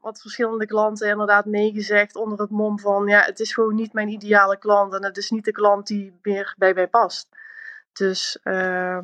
wat 0.00 0.20
verschillende 0.20 0.66
klanten 0.66 1.08
inderdaad 1.08 1.44
nee 1.44 1.72
gezegd 1.72 2.16
onder 2.16 2.40
het 2.40 2.50
mom 2.50 2.78
van... 2.78 3.06
ja, 3.06 3.20
het 3.20 3.40
is 3.40 3.54
gewoon 3.54 3.74
niet 3.74 3.92
mijn 3.92 4.08
ideale 4.08 4.58
klant 4.58 4.94
en 4.94 5.04
het 5.04 5.16
is 5.16 5.30
niet 5.30 5.44
de 5.44 5.52
klant 5.52 5.86
die 5.86 6.18
meer 6.22 6.54
bij 6.58 6.74
mij 6.74 6.88
past. 6.88 7.28
Dus, 7.94 8.38
um, 8.44 8.54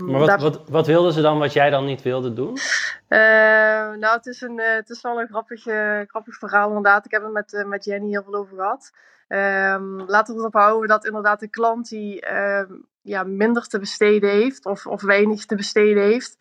maar 0.05 0.18
wat, 0.18 0.40
wat, 0.40 0.68
wat 0.68 0.87
wilden 0.87 1.12
ze 1.12 1.20
dan 1.20 1.38
wat 1.38 1.53
jij 1.53 1.70
dan 1.70 1.85
niet 1.85 2.03
wilde 2.03 2.33
doen? 2.33 2.59
Uh, 3.09 3.18
nou, 3.98 4.16
het 4.16 4.26
is, 4.26 4.40
een, 4.40 4.59
uh, 4.59 4.74
het 4.74 4.90
is 4.90 5.00
wel 5.00 5.20
een 5.20 5.29
grappig, 5.29 5.66
uh, 5.66 6.00
grappig 6.07 6.38
verhaal 6.38 6.68
inderdaad. 6.68 7.05
Ik 7.05 7.11
heb 7.11 7.22
het 7.22 7.33
met, 7.33 7.64
met 7.66 7.85
Jenny 7.85 8.09
heel 8.09 8.22
veel 8.22 8.35
over 8.35 8.57
gehad. 8.57 8.92
Um, 9.29 10.03
laten 10.07 10.35
we 10.35 10.40
erop 10.40 10.55
houden 10.55 10.88
dat 10.88 11.05
inderdaad 11.05 11.40
de 11.40 11.48
klant 11.48 11.88
die 11.88 12.20
ehm, 12.20 12.72
ja, 13.03 13.22
minder 13.22 13.66
te 13.66 13.79
besteden 13.79 14.31
heeft 14.31 14.66
of, 14.66 14.87
of 14.87 15.03
weinig 15.03 15.46
te 15.46 15.55
besteden 15.55 16.03
heeft, 16.03 16.37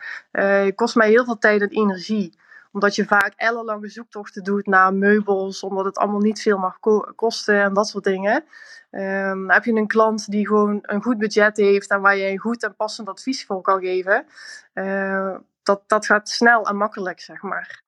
kost 0.76 0.96
mij 0.96 1.10
heel 1.10 1.26
veel 1.26 1.38
tijd 1.38 1.62
en 1.62 1.70
energie 1.70 2.38
omdat 2.72 2.96
je 2.96 3.06
vaak 3.06 3.34
ellenlange 3.36 3.90
zoektochten 3.90 4.44
doet 4.44 4.66
naar 4.66 4.94
meubels, 4.94 5.64
omdat 5.64 5.86
het 5.86 5.98
allemaal 5.98 6.20
niet 6.20 6.42
veel 6.42 6.58
mag 6.58 6.80
kosten 7.16 7.62
en 7.62 7.74
dat 7.74 7.88
soort 7.88 8.04
dingen. 8.04 8.44
Um, 8.92 9.50
heb 9.50 9.66
je 9.66 9.74
een 9.74 9.88
klant 9.88 10.32
die 10.32 10.48
gewoon 10.48 10.80
een 10.82 11.04
goed 11.04 11.18
budget 11.18 11.58
heeft 11.58 11.90
en 11.90 12.02
waar 12.02 12.18
je 12.18 12.30
een 12.30 12.38
goed 12.38 12.64
en 12.64 12.76
passend 12.76 13.08
advies 13.08 13.46
voor 13.46 13.62
kan 13.62 13.80
geven, 13.80 14.26
uh, 14.74 15.36
dat, 15.64 15.84
dat 15.88 16.06
gaat 16.06 16.30
snel 16.30 16.66
en 16.66 16.76
makkelijk, 16.76 17.20
zeg 17.20 17.42
maar. 17.42 17.82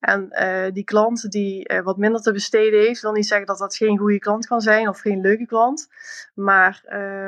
En 0.00 0.28
uh, 0.30 0.72
die 0.72 0.84
klant 0.84 1.30
die 1.30 1.72
uh, 1.72 1.80
wat 1.80 1.96
minder 1.96 2.20
te 2.20 2.32
besteden 2.32 2.80
heeft, 2.80 3.02
wil 3.02 3.12
niet 3.12 3.26
zeggen 3.26 3.46
dat 3.46 3.58
dat 3.58 3.76
geen 3.76 3.98
goede 3.98 4.18
klant 4.18 4.46
kan 4.46 4.60
zijn 4.60 4.88
of 4.88 5.00
geen 5.00 5.20
leuke 5.20 5.46
klant, 5.46 5.88
maar 6.34 6.82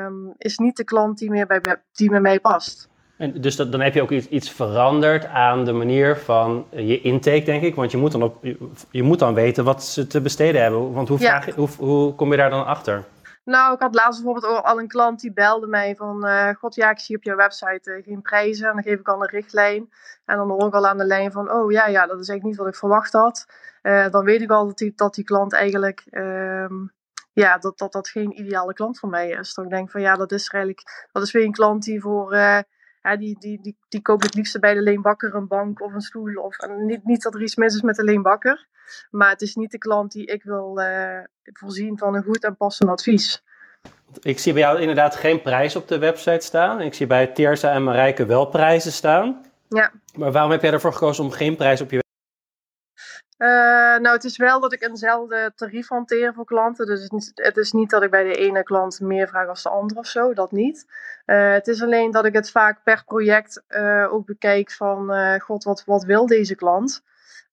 um, 0.05 0.33
is 0.37 0.57
niet 0.57 0.77
de 0.77 0.83
klant 0.83 1.17
die, 1.17 1.29
meer 1.29 1.47
bij, 1.47 1.61
die 1.91 2.09
bij 2.09 2.21
mij 2.21 2.39
past. 2.39 2.90
En 3.21 3.41
dus 3.41 3.55
dat, 3.55 3.71
dan 3.71 3.81
heb 3.81 3.93
je 3.93 4.01
ook 4.01 4.11
iets, 4.11 4.27
iets, 4.27 4.51
veranderd 4.51 5.25
aan 5.25 5.65
de 5.65 5.71
manier 5.71 6.17
van 6.17 6.65
je 6.69 7.01
intake, 7.01 7.43
denk 7.43 7.63
ik. 7.63 7.75
Want 7.75 7.91
je 7.91 7.97
moet 7.97 8.11
dan, 8.11 8.23
op, 8.23 8.37
je, 8.43 8.57
je 8.91 9.03
moet 9.03 9.19
dan 9.19 9.33
weten 9.33 9.63
wat 9.63 9.83
ze 9.83 10.07
te 10.07 10.21
besteden 10.21 10.61
hebben. 10.61 10.93
Want 10.93 11.07
hoe, 11.07 11.17
vraag 11.17 11.55
hoe, 11.55 11.69
hoe 11.77 12.15
kom 12.15 12.31
je 12.31 12.37
daar 12.37 12.49
dan 12.49 12.65
achter? 12.65 13.03
Nou, 13.43 13.73
ik 13.73 13.79
had 13.79 13.95
laatst 13.95 14.23
bijvoorbeeld 14.23 14.63
al 14.63 14.79
een 14.79 14.87
klant 14.87 15.19
die 15.19 15.33
belde 15.33 15.67
mij 15.67 15.95
van... 15.95 16.27
Uh, 16.27 16.49
God, 16.49 16.75
ja, 16.75 16.89
ik 16.89 16.99
zie 16.99 17.15
op 17.15 17.23
jouw 17.23 17.35
website 17.35 17.91
uh, 17.91 18.03
geen 18.03 18.21
prijzen. 18.21 18.67
En 18.67 18.73
dan 18.73 18.83
geef 18.83 18.99
ik 18.99 19.07
al 19.07 19.21
een 19.21 19.29
richtlijn. 19.29 19.89
En 20.25 20.37
dan 20.37 20.49
hoor 20.49 20.67
ik 20.67 20.73
al 20.73 20.87
aan 20.87 20.97
de 20.97 21.05
lijn 21.05 21.31
van... 21.31 21.51
Oh 21.51 21.71
ja, 21.71 21.87
ja, 21.87 22.05
dat 22.05 22.19
is 22.19 22.29
eigenlijk 22.29 22.43
niet 22.43 22.57
wat 22.57 22.67
ik 22.67 22.75
verwacht 22.75 23.13
had. 23.13 23.45
Uh, 23.81 24.09
dan 24.09 24.25
weet 24.25 24.41
ik 24.41 24.51
al 24.51 24.65
dat 24.65 24.77
die, 24.77 24.93
dat 24.95 25.13
die 25.13 25.25
klant 25.25 25.53
eigenlijk... 25.53 26.03
Ehm, 26.09 26.73
ja, 27.33 27.57
dat, 27.57 27.77
dat 27.77 27.91
dat 27.91 28.09
geen 28.09 28.39
ideale 28.39 28.73
klant 28.73 28.99
voor 28.99 29.09
mij 29.09 29.29
is. 29.29 29.53
Dan 29.53 29.69
denk 29.69 29.85
ik 29.85 29.91
van 29.91 30.01
ja, 30.01 30.15
dat 30.15 30.31
is 30.31 30.49
eigenlijk... 30.49 31.07
Dat 31.11 31.23
is 31.23 31.31
weer 31.31 31.45
een 31.45 31.51
klant 31.51 31.83
die 31.83 32.01
voor 32.01 32.35
ja, 33.01 33.17
die, 33.17 33.37
die, 33.39 33.61
die, 33.61 33.77
die 33.89 34.01
koop 34.01 34.21
het 34.21 34.35
liefst 34.35 34.59
bij 34.59 34.73
de 34.73 34.81
leenbakker 34.81 35.35
een 35.35 35.47
bank 35.47 35.81
of 35.81 35.93
een 35.93 36.01
stoel. 36.01 36.33
Of, 36.35 36.55
niet, 36.77 37.03
niet 37.03 37.21
dat 37.21 37.33
er 37.33 37.41
iets 37.41 37.55
mis 37.55 37.75
is 37.75 37.81
met 37.81 37.95
de 37.95 38.03
leenbakker. 38.03 38.67
Maar 39.09 39.29
het 39.29 39.41
is 39.41 39.55
niet 39.55 39.71
de 39.71 39.77
klant 39.77 40.11
die 40.11 40.25
ik 40.25 40.43
wil 40.43 40.79
uh, 40.79 41.19
voorzien 41.43 41.97
van 41.97 42.15
een 42.15 42.23
goed 42.23 42.43
en 42.43 42.57
passend 42.57 42.89
advies. 42.89 43.43
Ik 44.21 44.39
zie 44.39 44.53
bij 44.53 44.61
jou 44.61 44.79
inderdaad 44.79 45.15
geen 45.15 45.41
prijs 45.41 45.75
op 45.75 45.87
de 45.87 45.97
website 45.97 46.45
staan. 46.45 46.81
Ik 46.81 46.93
zie 46.93 47.07
bij 47.07 47.27
Teersa 47.27 47.71
en 47.71 47.83
Marijke 47.83 48.25
wel 48.25 48.45
prijzen 48.45 48.91
staan. 48.91 49.45
Ja. 49.67 49.91
Maar 50.15 50.31
waarom 50.31 50.51
heb 50.51 50.61
jij 50.61 50.71
ervoor 50.71 50.93
gekozen 50.93 51.23
om 51.23 51.31
geen 51.31 51.55
prijs 51.55 51.81
op 51.81 51.91
je 51.91 52.03
uh, 53.41 53.47
nou, 53.97 54.07
het 54.07 54.23
is 54.23 54.37
wel 54.37 54.59
dat 54.59 54.73
ik 54.73 54.81
eenzelfde 54.81 55.51
tarief 55.55 55.87
hanteer 55.87 56.33
voor 56.33 56.45
klanten. 56.45 56.85
Dus 56.85 57.03
het 57.03 57.13
is, 57.13 57.31
het 57.35 57.57
is 57.57 57.71
niet 57.71 57.89
dat 57.89 58.03
ik 58.03 58.11
bij 58.11 58.23
de 58.23 58.35
ene 58.35 58.63
klant 58.63 58.99
meer 58.99 59.27
vraag 59.27 59.47
als 59.47 59.63
de 59.63 59.69
andere 59.69 59.99
of 59.99 60.05
zo. 60.07 60.33
Dat 60.33 60.51
niet. 60.51 60.85
Uh, 61.25 61.51
het 61.51 61.67
is 61.67 61.81
alleen 61.83 62.11
dat 62.11 62.25
ik 62.25 62.33
het 62.33 62.51
vaak 62.51 62.83
per 62.83 63.03
project 63.05 63.63
uh, 63.69 64.13
ook 64.13 64.25
bekijk 64.25 64.71
van... 64.71 65.11
God, 65.39 65.63
wat, 65.63 65.83
wat 65.85 66.03
wil 66.03 66.25
deze 66.25 66.55
klant? 66.55 67.03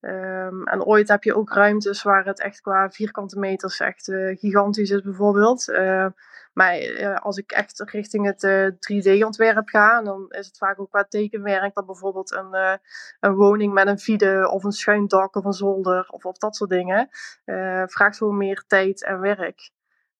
Um, 0.00 0.66
en 0.66 0.84
ooit 0.84 1.08
heb 1.08 1.24
je 1.24 1.34
ook 1.34 1.52
ruimtes 1.52 2.02
waar 2.02 2.24
het 2.24 2.40
echt 2.40 2.60
qua 2.60 2.90
vierkante 2.90 3.38
meters 3.38 3.80
echt 3.80 4.04
gigantisch 4.34 4.90
is 4.90 5.02
bijvoorbeeld. 5.02 5.64
Maar 6.58 6.80
uh, 6.80 7.16
als 7.16 7.36
ik 7.36 7.50
echt 7.50 7.82
richting 7.90 8.26
het 8.26 8.42
uh, 8.42 8.66
eh, 8.66 8.72
3D-ontwerp 8.72 9.68
ga, 9.68 10.02
dan 10.02 10.26
is 10.28 10.46
het 10.46 10.58
vaak 10.58 10.80
ook 10.80 10.90
qua 10.90 11.04
tekenwerk 11.04 11.74
dat 11.74 11.86
bijvoorbeeld 11.86 12.32
een, 12.32 12.48
uh, 12.52 12.74
een 13.20 13.34
woning 13.34 13.72
met 13.72 13.86
een 13.86 13.98
vide 13.98 14.50
of 14.50 14.64
een 14.64 14.72
schuin 14.72 15.08
dak 15.08 15.36
of 15.36 15.44
een 15.44 15.52
zolder 15.52 16.08
of, 16.08 16.24
of 16.24 16.38
dat 16.38 16.56
soort 16.56 16.70
dingen 16.70 17.08
vraagt 17.86 18.16
gewoon 18.16 18.36
meer 18.36 18.64
tijd 18.66 19.04
en 19.04 19.20
werk. 19.20 19.70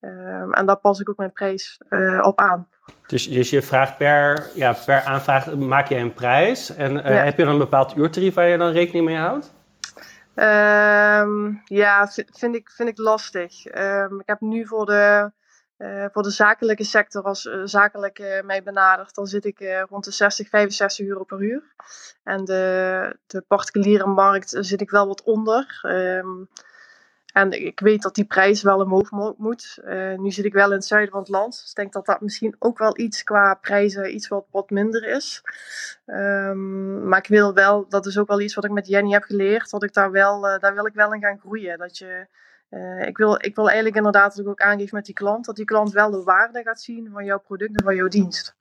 Ehm, 0.00 0.52
en 0.52 0.66
daar 0.66 0.76
pas 0.76 1.00
ik 1.00 1.08
ook 1.08 1.16
mijn 1.16 1.32
prijs 1.32 1.80
eh, 1.88 2.20
op 2.22 2.40
aan. 2.40 2.68
Dus, 3.06 3.28
dus 3.28 3.50
je 3.50 3.62
vraagt 3.62 3.96
per, 3.96 4.50
ja, 4.54 4.72
per 4.86 5.02
aanvraag, 5.02 5.54
maak 5.54 5.88
je 5.88 5.96
een 5.96 6.14
prijs. 6.14 6.74
En 6.74 7.04
eh, 7.04 7.14
Ja. 7.14 7.24
heb 7.24 7.36
je 7.36 7.44
dan 7.44 7.52
een 7.52 7.58
bepaald 7.58 7.96
uurtarief 7.96 8.34
waar 8.34 8.48
je 8.48 8.58
dan 8.58 8.70
rekening 8.70 9.04
mee 9.04 9.16
houdt? 9.16 9.52
Ehm, 10.34 11.52
ja, 11.64 12.08
vind 12.32 12.54
ik, 12.54 12.70
vind 12.70 12.88
ik 12.88 12.98
lastig. 12.98 13.66
Ehm, 13.66 14.20
ik 14.20 14.26
heb 14.26 14.40
nu 14.40 14.66
voor 14.66 14.86
de, 14.86 15.32
eh, 15.78 16.04
voor 16.12 16.22
de 16.22 16.30
zakelijke 16.30 16.84
sector, 16.84 17.22
als 17.22 17.46
eh, 17.46 17.60
zakelijk 17.64 18.18
eh, 18.18 18.42
mij 18.42 18.62
benadert, 18.62 19.14
dan 19.14 19.26
zit 19.26 19.44
ik 19.44 19.84
rond 19.88 20.04
de 20.04 20.10
60, 20.10 20.48
65 20.48 21.06
euro 21.06 21.24
per 21.24 21.42
uur. 21.42 21.62
En 22.24 22.44
de, 22.44 23.16
de 23.26 23.40
particuliere 23.40 24.06
markt 24.06 24.56
zit 24.60 24.80
ik 24.80 24.90
wel 24.90 25.06
wat 25.06 25.22
onder. 25.22 25.78
Ehm, 25.82 26.44
en 27.32 27.64
ik 27.66 27.80
weet 27.80 28.02
dat 28.02 28.14
die 28.14 28.24
prijs 28.24 28.62
wel 28.62 28.80
omhoog 28.80 29.10
mo- 29.10 29.34
moet. 29.38 29.78
Nu 30.16 30.30
zit 30.30 30.44
ik 30.44 30.52
wel 30.52 30.66
in 30.66 30.76
het 30.76 30.84
zuiden 30.84 31.10
van 31.10 31.20
het 31.20 31.28
land. 31.28 31.60
Dus 31.60 31.70
ik 31.70 31.76
denk 31.76 31.92
dat 31.92 32.06
dat 32.06 32.20
misschien 32.20 32.56
ook 32.58 32.78
wel 32.78 32.98
iets 32.98 33.22
qua 33.22 33.54
prijzen 33.54 34.14
iets 34.14 34.28
wat, 34.28 34.46
wat 34.50 34.70
minder 34.70 35.04
is. 35.08 35.42
Ehm, 36.06 37.08
maar 37.08 37.18
ik 37.18 37.26
wil 37.28 37.54
wel, 37.54 37.88
dat 37.88 38.06
is 38.06 38.18
ook 38.18 38.28
wel 38.28 38.40
iets 38.40 38.54
wat 38.54 38.64
ik 38.64 38.70
met 38.70 38.86
Jenny 38.86 39.10
heb 39.10 39.22
geleerd, 39.22 39.70
dat 39.70 39.82
ik 39.82 39.92
daar 39.92 40.10
wel, 40.10 40.40
daar 40.40 40.74
wil 40.74 40.86
ik 40.86 40.94
wel 40.94 41.12
in 41.14 41.20
gaan 41.20 41.38
groeien. 41.38 41.78
Dat 41.78 41.98
je, 41.98 42.26
eh, 42.68 43.06
ik, 43.06 43.16
wil, 43.16 43.34
ik 43.34 43.54
wil 43.54 43.64
eigenlijk 43.66 43.96
inderdaad 43.96 44.36
dat 44.36 44.44
ik 44.44 44.50
ook 44.50 44.60
aangeef 44.60 44.92
met 44.92 45.04
die 45.04 45.14
klant, 45.14 45.44
dat 45.44 45.56
die 45.56 45.64
klant 45.64 45.92
wel 45.92 46.10
de 46.10 46.22
waarde 46.22 46.62
gaat 46.62 46.80
zien 46.80 47.08
van 47.12 47.24
jouw 47.24 47.38
product 47.46 47.76
en 47.78 47.84
van 47.84 47.94
jouw 47.94 48.08
dienst. 48.08 48.54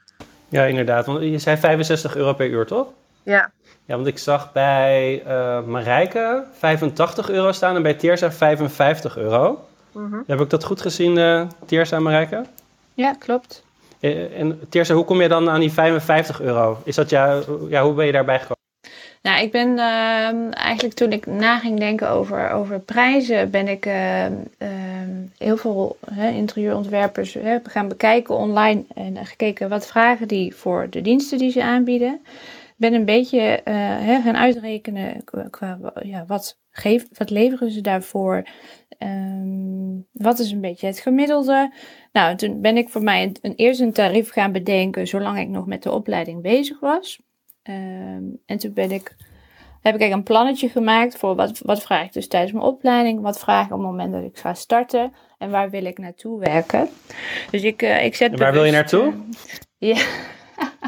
Ja, 0.50 0.64
inderdaad. 0.64 1.06
Want 1.06 1.22
je 1.24 1.38
zei 1.38 1.58
65 1.58 2.16
euro 2.16 2.34
per 2.34 2.48
uur, 2.48 2.66
toch? 2.66 2.88
Ja, 3.24 3.52
Ja, 3.86 3.96
want 3.96 4.08
ik 4.08 4.18
zag 4.18 4.52
bij 4.52 5.24
eh 5.26 5.64
Marijke 5.64 6.44
85 6.52 7.30
euro 7.30 7.52
staan 7.52 7.76
en 7.76 7.82
bij 7.82 7.94
Teersa 7.94 8.32
55 8.32 9.18
euro. 9.18 9.66
mhm. 9.92 10.22
Heb 10.28 10.40
ik 10.40 10.50
dat 10.50 10.64
goed 10.64 10.82
gezien, 10.82 11.18
eh 11.18 11.48
Teersa 11.66 11.96
en 11.96 12.04
Marijke? 12.04 12.46
Ja, 12.94 13.14
klopt. 13.14 13.64
Eh, 14.00 14.40
En 14.40 14.60
Teersa, 14.70 14.94
hoe 14.94 15.06
kom 15.06 15.22
je 15.22 15.28
dan 15.28 15.50
aan 15.50 15.60
die 15.60 15.72
55 15.72 16.42
euro? 16.42 16.78
Is 16.84 16.96
dat 16.96 17.10
ja, 17.10 17.40
ja, 17.70 17.84
hoe 17.84 17.94
ben 17.94 18.06
je 18.06 18.12
daarbij 18.12 18.36
gekomen? 18.40 18.57
Nou, 19.28 19.42
ik 19.42 19.52
ben 19.52 19.70
ehm, 19.80 20.50
eigenlijk 20.50 20.96
toen 20.96 21.12
ik 21.12 21.26
na 21.26 21.60
ging 21.60 21.80
denken 21.80 22.10
over, 22.10 22.50
over 22.50 22.80
prijzen, 22.80 23.52
ben 23.52 23.68
ik 23.68 23.86
ehm, 23.86 24.34
ehm, 24.58 25.12
heel 25.38 25.58
veel 25.58 25.98
interieurontwerpers 26.34 27.38
gaan 27.64 27.88
bekijken 27.88 28.36
online 28.36 28.86
en 28.94 29.26
gekeken 29.26 29.70
wat 29.70 29.88
vragen 29.88 30.28
die 30.28 30.56
voor 30.56 30.90
de 30.90 31.02
diensten 31.02 31.38
die 31.38 31.52
ze 31.52 31.64
aanbieden. 31.64 32.22
Ben 32.76 32.94
een 32.94 33.06
beetje 33.06 33.40
eh, 33.40 34.24
gaan 34.24 34.38
uitrekenen 34.38 35.24
qua, 35.50 35.94
ja, 36.02 36.24
wat, 36.28 36.60
geef, 36.72 37.06
wat 37.18 37.30
leveren 37.30 37.72
ze 37.72 37.82
daarvoor. 37.82 38.44
Wat 40.12 40.40
is 40.40 40.52
een 40.52 40.62
beetje 40.62 40.88
het 40.88 41.00
gemiddelde? 41.00 41.74
Nou, 42.12 42.36
toen 42.36 42.62
ben 42.62 42.78
ik 42.78 42.90
voor 42.90 43.04
mij 43.04 43.36
een, 43.42 43.54
eerst 43.56 43.80
een 43.80 43.94
tarief 43.94 44.32
gaan 44.32 44.52
bedenken 44.52 45.08
zolang 45.08 45.40
ik 45.40 45.48
nog 45.48 45.66
met 45.66 45.84
de 45.84 45.92
opleiding 45.92 46.42
bezig 46.42 46.80
was. 46.80 47.20
Ehm, 47.68 48.24
en 48.46 48.58
toen 48.58 48.74
ben 48.74 48.92
ik, 48.92 49.16
heb 49.82 49.96
ik 49.96 50.02
eigenlijk 50.02 50.14
een 50.14 50.24
plannetje 50.24 50.70
gemaakt 50.70 51.18
voor 51.18 51.36
wat, 51.36 51.60
wat 51.60 51.82
vraag 51.82 52.06
ik 52.06 52.14
dus 52.14 52.28
tijdens 52.28 52.52
mijn 52.52 52.66
opleiding, 52.66 53.22
wat 53.22 53.40
vraag 53.40 53.66
ik 53.66 53.72
op 53.72 53.78
het 53.80 53.88
moment 53.88 54.14
dat 54.14 54.24
ik 54.24 54.38
ga 54.38 54.54
starten 54.54 55.14
en 55.38 55.50
waar 55.50 55.70
wil 55.70 55.86
ik 55.86 55.98
naartoe 55.98 56.40
werken. 56.40 56.90
Dus 57.52 57.62
ik, 57.64 57.82
eh, 57.82 58.06
ik 58.06 58.16
zet 58.16 58.32
En 58.32 58.38
waar 58.38 58.52
wil 58.54 58.64
je 58.64 58.72
naartoe? 58.72 59.14
eh, 59.80 59.90
ja. 59.90 60.06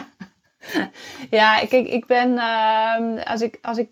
ja, 1.40 1.60
kijk, 1.70 1.88
ik 1.88 2.06
ben, 2.06 2.38
ehm, 2.38 3.18
als, 3.18 3.42
ik, 3.42 3.60
als 3.62 3.78
ik 3.78 3.90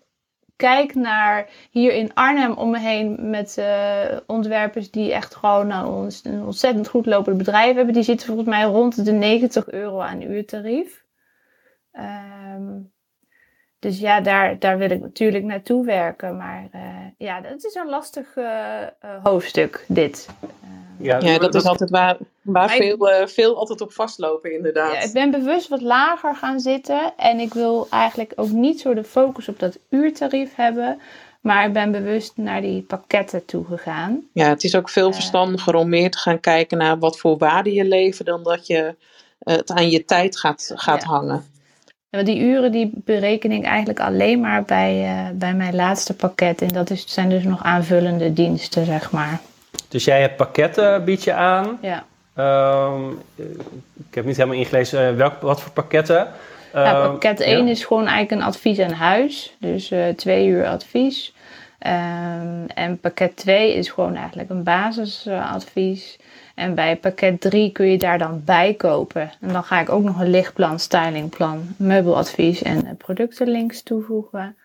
kijk 0.56 0.94
naar 0.94 1.46
hier 1.70 1.92
in 1.92 2.14
Arnhem 2.14 2.52
om 2.52 2.70
me 2.70 2.78
heen 2.78 3.30
met 3.30 3.58
eh, 3.58 4.16
ontwerpers 4.26 4.90
die 4.90 5.12
echt 5.12 5.34
gewoon 5.34 5.66
nou, 5.66 6.04
ons- 6.04 6.24
een 6.24 6.44
ontzettend 6.44 6.88
goed 6.88 7.06
lopend 7.06 7.38
bedrijf 7.38 7.74
hebben, 7.76 7.94
die 7.94 8.02
zitten 8.02 8.26
volgens 8.26 8.48
mij 8.48 8.62
rond 8.64 9.04
de 9.04 9.12
90 9.12 9.68
euro 9.70 10.00
aan 10.00 10.22
uurtarief. 10.22 11.06
Ehm, 11.98 12.76
dus 13.78 13.98
ja, 13.98 14.20
daar, 14.20 14.58
daar 14.58 14.78
wil 14.78 14.90
ik 14.90 15.00
natuurlijk 15.00 15.44
naartoe 15.44 15.84
werken. 15.84 16.36
Maar 16.36 16.68
eh, 16.72 16.80
ja, 17.18 17.40
dat 17.40 17.64
is 17.64 17.74
een 17.74 17.88
lastig 17.88 18.36
eh, 18.36 18.82
eh, 18.82 18.88
hoofdstuk, 19.22 19.84
dit. 19.88 20.28
Ja, 21.00 21.38
dat 21.38 21.54
is 21.54 21.64
altijd 21.64 21.90
waar, 21.90 22.16
waar 22.42 22.74
ik- 22.76 22.82
veel, 22.82 23.10
eh, 23.10 23.26
veel 23.26 23.56
altijd 23.56 23.80
op 23.80 23.92
vastlopen, 23.92 24.52
inderdaad. 24.52 24.92
Ja, 24.92 25.00
ik 25.00 25.12
ben 25.12 25.30
bewust 25.30 25.68
wat 25.68 25.80
lager 25.80 26.34
gaan 26.36 26.60
zitten. 26.60 27.12
En 27.16 27.38
ik 27.40 27.54
wil 27.54 27.86
eigenlijk 27.90 28.32
ook 28.36 28.50
niet 28.50 28.80
zo 28.80 28.94
de 28.94 29.04
focus 29.04 29.48
op 29.48 29.58
dat 29.58 29.78
uurtarief 29.90 30.54
hebben. 30.54 31.00
Maar 31.40 31.66
ik 31.66 31.72
ben 31.72 31.90
bewust 31.92 32.36
naar 32.36 32.60
die 32.60 32.82
pakketten 32.82 33.44
toe 33.44 33.64
gegaan. 33.64 34.28
Ja, 34.32 34.48
het 34.48 34.64
is 34.64 34.74
ook 34.76 34.88
veel 34.88 35.06
Ja. 35.08 35.12
verstandiger 35.14 35.74
om 35.74 35.88
meer 35.88 36.10
te 36.10 36.18
gaan 36.18 36.40
kijken 36.40 36.78
naar 36.78 36.98
wat 36.98 37.18
voor 37.18 37.38
waarde 37.38 37.72
je 37.72 37.84
levert, 37.84 38.26
dan 38.28 38.42
dat 38.42 38.66
je 38.66 38.94
het 39.38 39.70
aan 39.70 39.90
je 39.90 40.04
tijd 40.04 40.38
gaat, 40.38 40.72
gaat 40.74 41.02
Ja. 41.02 41.08
hangen. 41.08 41.44
Want 42.10 42.26
die 42.26 42.40
uren 42.40 42.72
die 42.72 42.90
bereken 42.94 43.52
ik 43.52 43.64
eigenlijk 43.64 44.00
alleen 44.00 44.40
maar 44.40 44.62
bij, 44.62 45.04
eh, 45.04 45.30
bij 45.34 45.54
mijn 45.54 45.74
laatste 45.74 46.14
pakket. 46.14 46.62
En 46.62 46.68
dat 46.68 46.90
is, 46.90 47.04
zijn 47.06 47.28
dus 47.28 47.44
nog 47.44 47.62
aanvullende 47.62 48.32
diensten, 48.32 48.84
zeg 48.84 49.10
maar. 49.10 49.40
Dus 49.88 50.04
jij 50.04 50.20
hebt 50.20 50.36
pakketten, 50.36 51.04
bied 51.04 51.24
je 51.24 51.32
aan. 51.32 51.78
Ja. 51.82 52.04
Ehm, 52.34 53.10
ik 54.08 54.14
heb 54.14 54.24
niet 54.24 54.36
helemaal 54.36 54.58
ingelezen 54.58 55.08
eh, 55.08 55.14
welk, 55.14 55.40
wat 55.40 55.62
voor 55.62 55.72
pakketten. 55.72 56.28
Ehm, 56.72 57.10
pakket 57.10 57.38
ja. 57.38 57.44
1 57.44 57.68
is 57.68 57.84
gewoon 57.84 58.06
eigenlijk 58.06 58.40
een 58.40 58.46
advies 58.46 58.78
aan 58.78 58.90
huis. 58.90 59.56
Dus 59.58 59.90
eh, 59.90 60.08
twee 60.08 60.46
uur 60.46 60.66
advies. 60.66 61.34
Ehm, 61.78 62.64
en 62.74 62.98
pakket 63.00 63.36
2 63.36 63.74
is 63.74 63.88
gewoon 63.88 64.16
eigenlijk 64.16 64.50
een 64.50 64.62
basisadvies. 64.62 66.18
En 66.58 66.74
bij 66.74 66.96
pakket 66.96 67.40
3 67.40 67.72
kun 67.72 67.86
je 67.86 67.98
daar 67.98 68.18
dan 68.18 68.42
bij 68.44 68.74
kopen. 68.74 69.30
En 69.40 69.52
dan 69.52 69.64
ga 69.64 69.80
ik 69.80 69.88
ook 69.88 70.02
nog 70.02 70.20
een 70.20 70.30
lichtplan, 70.30 70.78
stylingplan, 70.78 71.62
meubeladvies 71.76 72.62
en 72.62 72.86
eh, 72.86 72.96
productenlinks 72.96 73.82
toevoegen. 73.82 74.56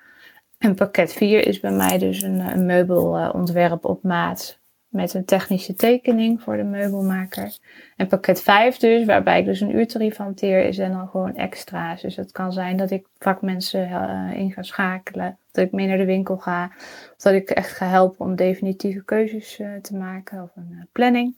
En 0.57 0.75
pakket 0.75 1.13
4 1.13 1.47
is 1.47 1.59
bij 1.59 1.71
mij 1.71 1.97
dus 1.97 2.21
een, 2.21 2.39
eh, 2.39 2.53
een 2.53 2.65
meubelontwerp 2.65 3.85
op 3.85 4.03
maat. 4.03 4.61
Met 4.87 5.13
een 5.13 5.25
technische 5.25 5.73
tekening 5.73 6.41
voor 6.41 6.57
de 6.57 6.63
meubelmaker. 6.63 7.57
En 7.95 8.07
pakket 8.07 8.41
5 8.41 8.77
dus, 8.77 9.05
waarbij 9.05 9.39
ik 9.39 9.45
dus 9.45 9.61
een 9.61 9.75
uurtarief 9.75 10.17
hanteer, 10.17 10.65
is 10.65 10.77
en 10.77 10.91
dan 10.91 11.07
gewoon 11.07 11.35
extra's. 11.35 12.01
Dus 12.01 12.15
het 12.15 12.31
kan 12.31 12.53
zijn 12.53 12.77
dat 12.77 12.91
ik 12.91 13.07
vakmensen 13.17 13.89
eh, 13.89 14.39
in 14.39 14.51
ga 14.51 14.63
schakelen. 14.63 15.37
Dat 15.51 15.65
ik 15.65 15.71
mee 15.71 15.87
naar 15.87 15.97
de 15.97 16.05
winkel 16.05 16.37
ga. 16.37 16.71
Of 17.15 17.21
dat 17.23 17.33
ik 17.33 17.49
echt 17.49 17.71
ga 17.71 17.85
helpen 17.85 18.25
om 18.25 18.35
definitieve 18.35 19.03
keuzes 19.05 19.61
te 19.81 19.95
maken. 19.95 20.41
Of 20.41 20.49
een 20.55 20.87
planning. 20.91 21.35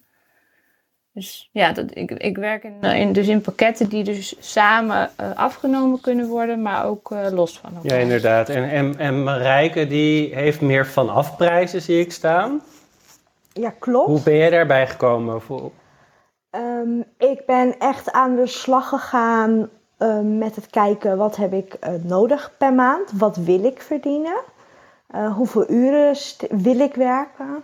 Dus 1.15 1.49
ja, 1.51 1.71
dat, 1.71 1.85
ik, 1.93 2.11
ik 2.11 2.37
werk 2.37 2.63
in, 2.63 2.77
eh, 2.81 2.99
in, 2.99 3.13
dus 3.13 3.27
in 3.27 3.41
pakketten 3.41 3.89
die 3.89 4.03
dus 4.03 4.35
samen 4.39 5.09
eh, 5.15 5.31
afgenomen 5.35 6.01
kunnen 6.01 6.27
worden, 6.27 6.61
maar 6.61 6.85
ook 6.85 7.11
eh, 7.11 7.31
los 7.31 7.59
van 7.59 7.75
elkaar. 7.75 7.97
Ja, 7.97 8.03
inderdaad. 8.03 8.49
En, 8.49 8.69
en, 8.69 8.97
en 8.97 9.23
Marijke 9.23 9.87
die 9.87 10.35
heeft 10.35 10.61
meer 10.61 10.87
van 10.87 11.09
afprijzen, 11.09 11.81
zie 11.81 11.99
ik 11.99 12.11
staan. 12.11 12.61
Ja, 13.53 13.73
klopt. 13.79 14.07
Hoe 14.07 14.21
ben 14.23 14.35
jij 14.35 14.49
daarbij 14.49 14.87
gekomen? 14.87 15.41
Voor- 15.41 15.71
Ehm, 16.49 16.99
ik 17.17 17.45
ben 17.45 17.79
echt 17.79 18.11
aan 18.11 18.35
de 18.35 18.47
slag 18.47 18.89
gegaan 18.89 19.69
ehm, 19.97 20.37
met 20.37 20.55
het 20.55 20.67
kijken 20.67 21.17
wat 21.17 21.35
heb 21.35 21.53
ik 21.53 21.73
eh, 21.73 21.93
nodig 22.03 22.51
per 22.57 22.73
maand. 22.73 23.11
Wat 23.13 23.35
wil 23.37 23.63
ik 23.63 23.81
verdienen? 23.81 24.41
Eh, 25.07 25.35
hoeveel 25.35 25.69
uren 25.69 26.15
wil 26.49 26.79
ik 26.79 26.95
werken? 26.95 27.63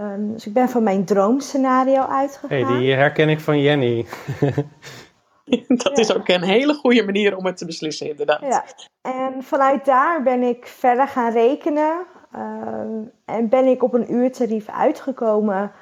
Ehm, 0.00 0.32
dus 0.32 0.46
ik 0.46 0.52
ben 0.52 0.68
van 0.68 0.82
mijn 0.82 1.04
droomscenario 1.04 2.02
uitgegaan. 2.02 2.66
Hey, 2.66 2.78
die 2.78 2.92
herken 2.92 3.28
ik 3.28 3.40
van 3.40 3.60
Jenny. 3.60 4.06
Dat 5.68 5.98
is 5.98 6.14
ook 6.14 6.28
een 6.28 6.42
hele 6.42 6.74
goede 6.74 7.04
manier 7.04 7.36
om 7.36 7.46
het 7.46 7.56
te 7.56 7.66
beslissen, 7.66 8.10
inderdaad. 8.10 8.40
Ja, 8.40 8.64
en 9.00 9.42
vanuit 9.42 9.84
daar 9.84 10.22
ben 10.22 10.42
ik 10.42 10.66
verder 10.66 11.08
gaan 11.08 11.32
rekenen. 11.32 12.06
ehm, 12.32 13.02
en 13.24 13.48
ben 13.48 13.66
ik 13.66 13.82
op 13.82 13.94
een 13.94 14.12
uurtarief 14.12 14.68
uitgekomen 14.68 15.72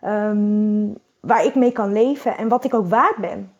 ehm, 0.00 0.88
waar 1.20 1.44
ik 1.44 1.54
mee 1.54 1.72
kan 1.72 1.92
leven 1.92 2.36
en 2.36 2.48
wat 2.48 2.64
ik 2.64 2.74
ook 2.74 2.88
waard 2.88 3.16
ben. 3.16 3.52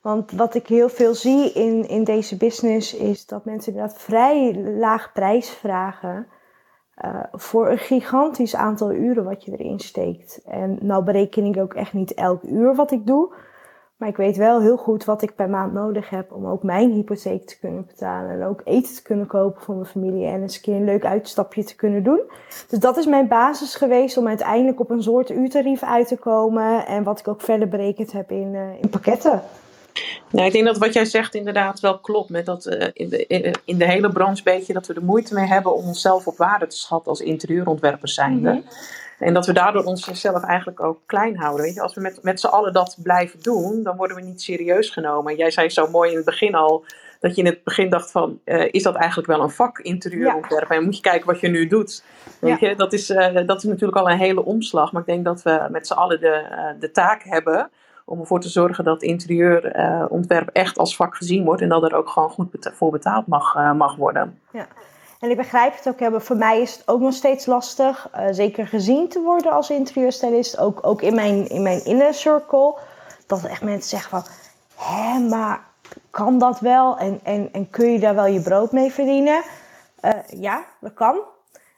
Want 0.00 0.32
wat 0.32 0.54
ik 0.54 0.66
heel 0.66 0.88
veel 0.88 1.14
zie 1.14 1.52
in, 1.52 1.88
in 1.88 2.04
deze 2.04 2.36
business 2.36 2.94
is 2.94 3.26
dat 3.26 3.44
mensen 3.44 3.72
inderdaad 3.72 4.00
vrij 4.00 4.54
laag 4.54 5.12
prijs 5.12 5.50
vragen. 5.50 6.26
Eh, 7.00 7.20
voor 7.32 7.70
een 7.70 7.78
gigantisch 7.78 8.56
aantal 8.56 8.92
uren 8.92 9.24
wat 9.24 9.44
je 9.44 9.56
erin 9.56 9.78
steekt. 9.78 10.40
En 10.44 10.78
nou 10.80 11.04
bereken 11.04 11.44
ik 11.44 11.56
ook 11.56 11.74
echt 11.74 11.92
niet 11.92 12.14
elk 12.14 12.42
uur 12.42 12.74
wat 12.74 12.90
ik 12.90 13.06
doe. 13.06 13.34
Maar 13.96 14.08
ik 14.08 14.16
weet 14.16 14.36
wel 14.36 14.60
heel 14.60 14.76
goed 14.76 15.04
wat 15.04 15.22
ik 15.22 15.34
per 15.34 15.50
maand 15.50 15.72
nodig 15.72 16.10
heb 16.10 16.32
om 16.32 16.46
ook 16.46 16.62
mijn 16.62 16.92
hypotheek 16.92 17.46
te 17.46 17.58
kunnen 17.58 17.86
betalen. 17.86 18.30
En 18.30 18.46
ook 18.46 18.60
eten 18.64 18.94
te 18.94 19.02
kunnen 19.02 19.26
kopen 19.26 19.62
voor 19.62 19.74
mijn 19.74 19.86
familie. 19.86 20.26
En 20.26 20.42
eens 20.42 20.56
een 20.56 20.62
keer 20.62 20.76
een 20.76 20.84
leuk 20.84 21.04
uitstapje 21.04 21.64
te 21.64 21.76
kunnen 21.76 22.02
doen. 22.02 22.20
Dus 22.68 22.78
dat 22.78 22.96
is 22.96 23.06
mijn 23.06 23.28
basis 23.28 23.74
geweest 23.74 24.16
om 24.16 24.28
uiteindelijk 24.28 24.80
op 24.80 24.90
een 24.90 25.02
soort 25.02 25.30
uurtarief 25.30 25.82
uit 25.82 26.08
te 26.08 26.16
komen. 26.16 26.86
En 26.86 27.02
wat 27.02 27.18
ik 27.18 27.28
ook 27.28 27.40
verder 27.40 27.68
berekend 27.68 28.12
heb 28.12 28.30
in, 28.30 28.54
eh, 28.54 28.82
in 28.82 28.88
pakketten. 28.88 29.42
Ja, 30.30 30.44
ik 30.44 30.52
denk 30.52 30.64
dat 30.64 30.78
wat 30.78 30.92
jij 30.92 31.04
zegt 31.04 31.34
inderdaad 31.34 31.80
wel 31.80 31.98
klopt. 31.98 32.30
Met 32.30 32.46
dat 32.46 32.66
uh, 32.66 32.88
in, 32.92 33.08
de, 33.08 33.54
in 33.64 33.78
de 33.78 33.84
hele 33.84 34.10
branche 34.12 34.42
beetje 34.42 34.72
dat 34.72 34.86
we 34.86 34.94
er 34.94 35.04
moeite 35.04 35.34
mee 35.34 35.46
hebben 35.46 35.74
om 35.74 35.86
onszelf 35.86 36.26
op 36.26 36.36
waarde 36.36 36.66
te 36.66 36.76
schatten 36.76 37.10
als 37.10 37.20
interieurontwerpers 37.20 38.14
zijnde. 38.14 38.50
Mm 38.50 38.64
En 39.18 39.34
dat 39.34 39.46
we 39.46 39.52
daardoor 39.52 39.84
onszelf 39.84 40.42
eigenlijk 40.42 40.80
ook 40.80 40.98
klein 41.06 41.36
houden. 41.36 41.64
Weet 41.64 41.74
je? 41.74 41.80
Als 41.80 41.94
we 41.94 42.00
met, 42.00 42.18
met 42.22 42.40
z'n 42.40 42.46
allen 42.46 42.72
dat 42.72 42.96
blijven 43.02 43.42
doen, 43.42 43.82
dan 43.82 43.96
worden 43.96 44.16
we 44.16 44.22
niet 44.22 44.42
serieus 44.42 44.90
genomen. 44.90 45.36
Jij 45.36 45.50
zei 45.50 45.68
zo 45.68 45.90
mooi 45.90 46.10
in 46.10 46.16
het 46.16 46.24
begin 46.24 46.54
al, 46.54 46.84
dat 47.20 47.34
je 47.34 47.42
in 47.42 47.46
het 47.46 47.64
begin 47.64 47.90
dacht 47.90 48.10
van, 48.10 48.40
uh, 48.44 48.68
is 48.70 48.82
dat 48.82 48.94
eigenlijk 48.94 49.28
wel 49.28 49.40
een 49.40 49.50
vak 49.50 49.78
interieurontwerpen? 49.78 50.74
Ja. 50.74 50.80
En 50.80 50.84
moet 50.84 50.96
je 50.96 51.02
kijken 51.02 51.26
wat 51.26 51.40
je 51.40 51.48
nu 51.48 51.66
doet. 51.66 52.04
Weet 52.40 52.60
ja. 52.60 52.68
je? 52.68 52.76
Dat, 52.76 52.92
is, 52.92 53.10
uh, 53.10 53.46
dat 53.46 53.56
is 53.56 53.62
natuurlijk 53.62 53.98
al 53.98 54.10
een 54.10 54.18
hele 54.18 54.44
omslag. 54.44 54.92
Maar 54.92 55.00
ik 55.00 55.08
denk 55.08 55.24
dat 55.24 55.42
we 55.42 55.66
met 55.70 55.86
z'n 55.86 55.92
allen 55.92 56.20
de, 56.20 56.44
de 56.78 56.90
taak 56.90 57.22
hebben 57.24 57.70
om 58.10 58.20
ervoor 58.20 58.40
te 58.40 58.48
zorgen 58.48 58.84
dat 58.84 59.02
interieurontwerp 59.02 60.48
uh, 60.48 60.62
echt 60.62 60.78
als 60.78 60.96
vak 60.96 61.16
gezien 61.16 61.44
wordt 61.44 61.62
en 61.62 61.68
dat 61.68 61.82
er 61.82 61.94
ook 61.94 62.08
gewoon 62.08 62.30
goed 62.30 62.70
voor 62.74 62.90
betaald 62.90 63.26
mag, 63.26 63.54
uh, 63.54 63.72
mag 63.72 63.96
worden. 63.96 64.40
Ja. 64.52 64.66
En 65.20 65.30
ik 65.30 65.36
begrijp 65.36 65.76
het 65.76 65.88
ook, 65.88 66.00
hebben. 66.00 66.22
voor 66.22 66.36
mij 66.36 66.60
is 66.60 66.72
het 66.72 66.88
ook 66.88 67.00
nog 67.00 67.14
steeds 67.14 67.46
lastig, 67.46 68.08
uh, 68.16 68.26
zeker 68.30 68.66
gezien 68.66 69.08
te 69.08 69.20
worden 69.20 69.52
als 69.52 69.70
interieurstylist, 69.70 70.58
ook, 70.58 70.86
ook 70.86 71.02
in, 71.02 71.14
mijn, 71.14 71.48
in 71.48 71.62
mijn 71.62 71.84
inner 71.84 72.14
circle, 72.14 72.78
dat 73.26 73.44
echt 73.44 73.62
mensen 73.62 73.98
zeggen 73.98 74.10
van, 74.10 74.32
hé, 74.76 75.18
maar 75.18 75.60
kan 76.10 76.38
dat 76.38 76.60
wel 76.60 76.98
en, 76.98 77.20
en, 77.22 77.48
en 77.52 77.70
kun 77.70 77.92
je 77.92 77.98
daar 77.98 78.14
wel 78.14 78.26
je 78.26 78.42
brood 78.42 78.72
mee 78.72 78.90
verdienen? 78.90 79.42
ja, 80.36 80.64
dat 80.80 80.94
kan. 80.94 81.20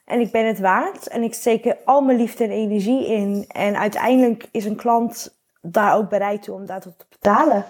En 0.05 0.19
ik 0.19 0.31
ben 0.31 0.47
het 0.47 0.59
waard 0.59 1.07
en 1.07 1.23
ik 1.23 1.33
steek 1.33 1.65
er 1.65 1.77
al 1.85 2.01
mijn 2.01 2.17
liefde 2.17 2.43
en 2.43 2.51
energie 2.51 3.07
in. 3.07 3.45
En 3.47 3.77
uiteindelijk 3.77 4.47
is 4.51 4.65
een 4.65 4.75
klant 4.75 5.42
daar 5.65 5.95
ook 5.95 6.09
bereid 6.09 6.43
toe 6.43 6.55
om 6.55 6.65
dat 6.65 6.81
te 6.81 7.05
betalen. 7.09 7.65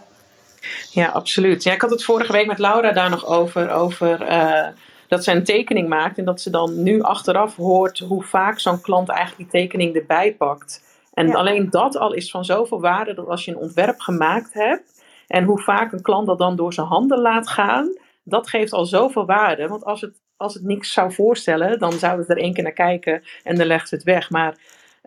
Ja, 0.91 1.07
absoluut. 1.07 1.63
Ja, 1.63 1.73
ik 1.73 1.81
had 1.81 1.89
het 1.89 2.03
vorige 2.03 2.31
week 2.31 2.47
met 2.47 2.59
Laura 2.59 2.91
daar 2.91 3.09
nog 3.09 3.25
over. 3.25 3.71
over 3.71 4.21
uh, 4.21 4.67
dat 5.07 5.23
ze 5.23 5.31
een 5.31 5.43
tekening 5.43 5.89
maakt 5.89 6.17
en 6.17 6.25
dat 6.25 6.41
ze 6.41 6.49
dan 6.49 6.83
nu 6.83 7.01
achteraf 7.01 7.55
hoort 7.55 7.99
hoe 7.99 8.23
vaak 8.23 8.59
zo'n 8.59 8.81
klant 8.81 9.09
eigenlijk 9.09 9.51
die 9.51 9.61
tekening 9.61 9.95
erbij 9.95 10.33
pakt. 10.33 10.83
En 11.13 11.27
ja. 11.27 11.33
alleen 11.33 11.69
dat 11.69 11.97
al 11.97 12.13
is 12.13 12.31
van 12.31 12.45
zoveel 12.45 12.81
waarde 12.81 13.13
dat 13.13 13.27
als 13.27 13.45
je 13.45 13.51
een 13.51 13.57
ontwerp 13.57 13.99
gemaakt 13.99 14.53
hebt 14.53 15.03
en 15.27 15.43
hoe 15.43 15.61
vaak 15.61 15.91
een 15.91 16.01
klant 16.01 16.27
dat 16.27 16.37
dan 16.37 16.55
door 16.55 16.73
zijn 16.73 16.87
handen 16.87 17.19
laat 17.19 17.47
gaan, 17.47 17.97
dat 18.23 18.49
geeft 18.49 18.73
al 18.73 18.85
zoveel 18.85 19.25
waarde. 19.25 19.67
Want 19.67 19.85
als 19.85 20.01
het, 20.01 20.21
als 20.37 20.53
het 20.53 20.63
niks 20.63 20.93
zou 20.93 21.13
voorstellen, 21.13 21.79
dan 21.79 21.91
zou 21.91 22.19
het 22.19 22.29
er 22.29 22.37
één 22.37 22.53
keer 22.53 22.63
naar 22.63 22.71
kijken 22.71 23.23
en 23.43 23.55
dan 23.55 23.67
legt 23.67 23.91
het 23.91 24.03
weg. 24.03 24.29
Maar 24.29 24.57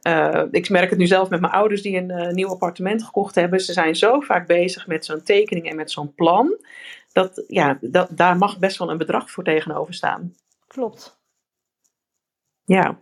uh, 0.07 0.43
ik 0.51 0.71
merk 0.71 0.91
het 0.91 0.99
nu 0.99 1.07
zelf 1.07 1.29
met 1.29 1.41
mijn 1.41 1.53
ouders 1.53 1.83
die 1.83 1.97
een 1.97 2.11
uh, 2.11 2.29
nieuw 2.29 2.49
appartement 2.49 3.03
gekocht 3.03 3.35
hebben. 3.35 3.61
Ze 3.61 3.73
zijn 3.73 3.97
zo 3.97 4.21
vaak 4.21 4.47
bezig 4.47 4.87
met 4.87 5.05
zo'n 5.05 5.23
tekening 5.23 5.71
en 5.71 5.77
met 5.77 5.91
zo'n 5.91 6.15
plan. 6.15 6.57
Dat, 7.13 7.45
ja, 7.47 7.79
dat, 7.81 8.09
daar 8.11 8.37
mag 8.37 8.59
best 8.59 8.79
wel 8.79 8.91
een 8.91 8.99
bedrag 8.99 9.31
voor 9.31 9.45
tegenover 9.45 9.95
staan. 9.95 10.35
Klopt. 10.67 11.19
Ja. 12.65 12.99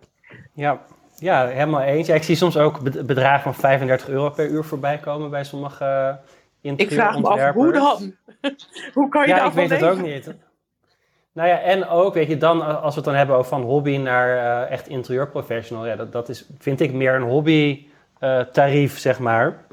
Ja, 0.52 0.80
ja 1.16 1.46
helemaal 1.46 1.80
eens. 1.80 2.06
Ja, 2.06 2.14
ik 2.14 2.22
zie 2.22 2.36
soms 2.36 2.56
ook 2.56 3.06
bedragen 3.06 3.42
van 3.42 3.54
35 3.54 4.08
euro 4.08 4.30
per 4.30 4.48
uur 4.48 4.64
voorbij 4.64 4.98
komen 4.98 5.30
bij 5.30 5.44
sommige 5.44 6.18
uh, 6.62 6.72
Ik 6.76 6.92
vraag 6.92 7.18
me 7.18 7.28
af, 7.28 7.52
hoe 7.52 7.72
dan? 7.72 8.14
hoe 8.94 9.08
kan 9.08 9.22
je 9.22 9.28
ja, 9.28 9.36
daar 9.36 9.46
ik 9.46 9.52
weet 9.52 9.70
het 9.70 9.84
ook 9.84 10.02
niet. 10.02 10.34
Nou 11.34 11.48
ja, 11.48 11.60
en 11.60 11.88
ook, 11.88 12.14
weet 12.14 12.28
je, 12.28 12.36
dan 12.36 12.80
als 12.80 12.94
we 12.94 13.00
het 13.00 13.04
dan 13.04 13.14
hebben 13.14 13.36
over 13.36 13.48
van 13.48 13.62
hobby 13.62 13.96
naar 13.96 14.28
uh, 14.36 14.70
echt 14.70 14.88
interieurprofessional, 14.88 15.86
ja, 15.86 15.96
dat, 15.96 16.12
dat 16.12 16.28
is, 16.28 16.46
vind 16.58 16.80
ik 16.80 16.92
meer 16.92 17.14
een 17.14 17.22
hobby 17.22 17.86
uh, 18.20 18.40
tarief, 18.40 18.98
zeg 18.98 19.18
maar. 19.18 19.64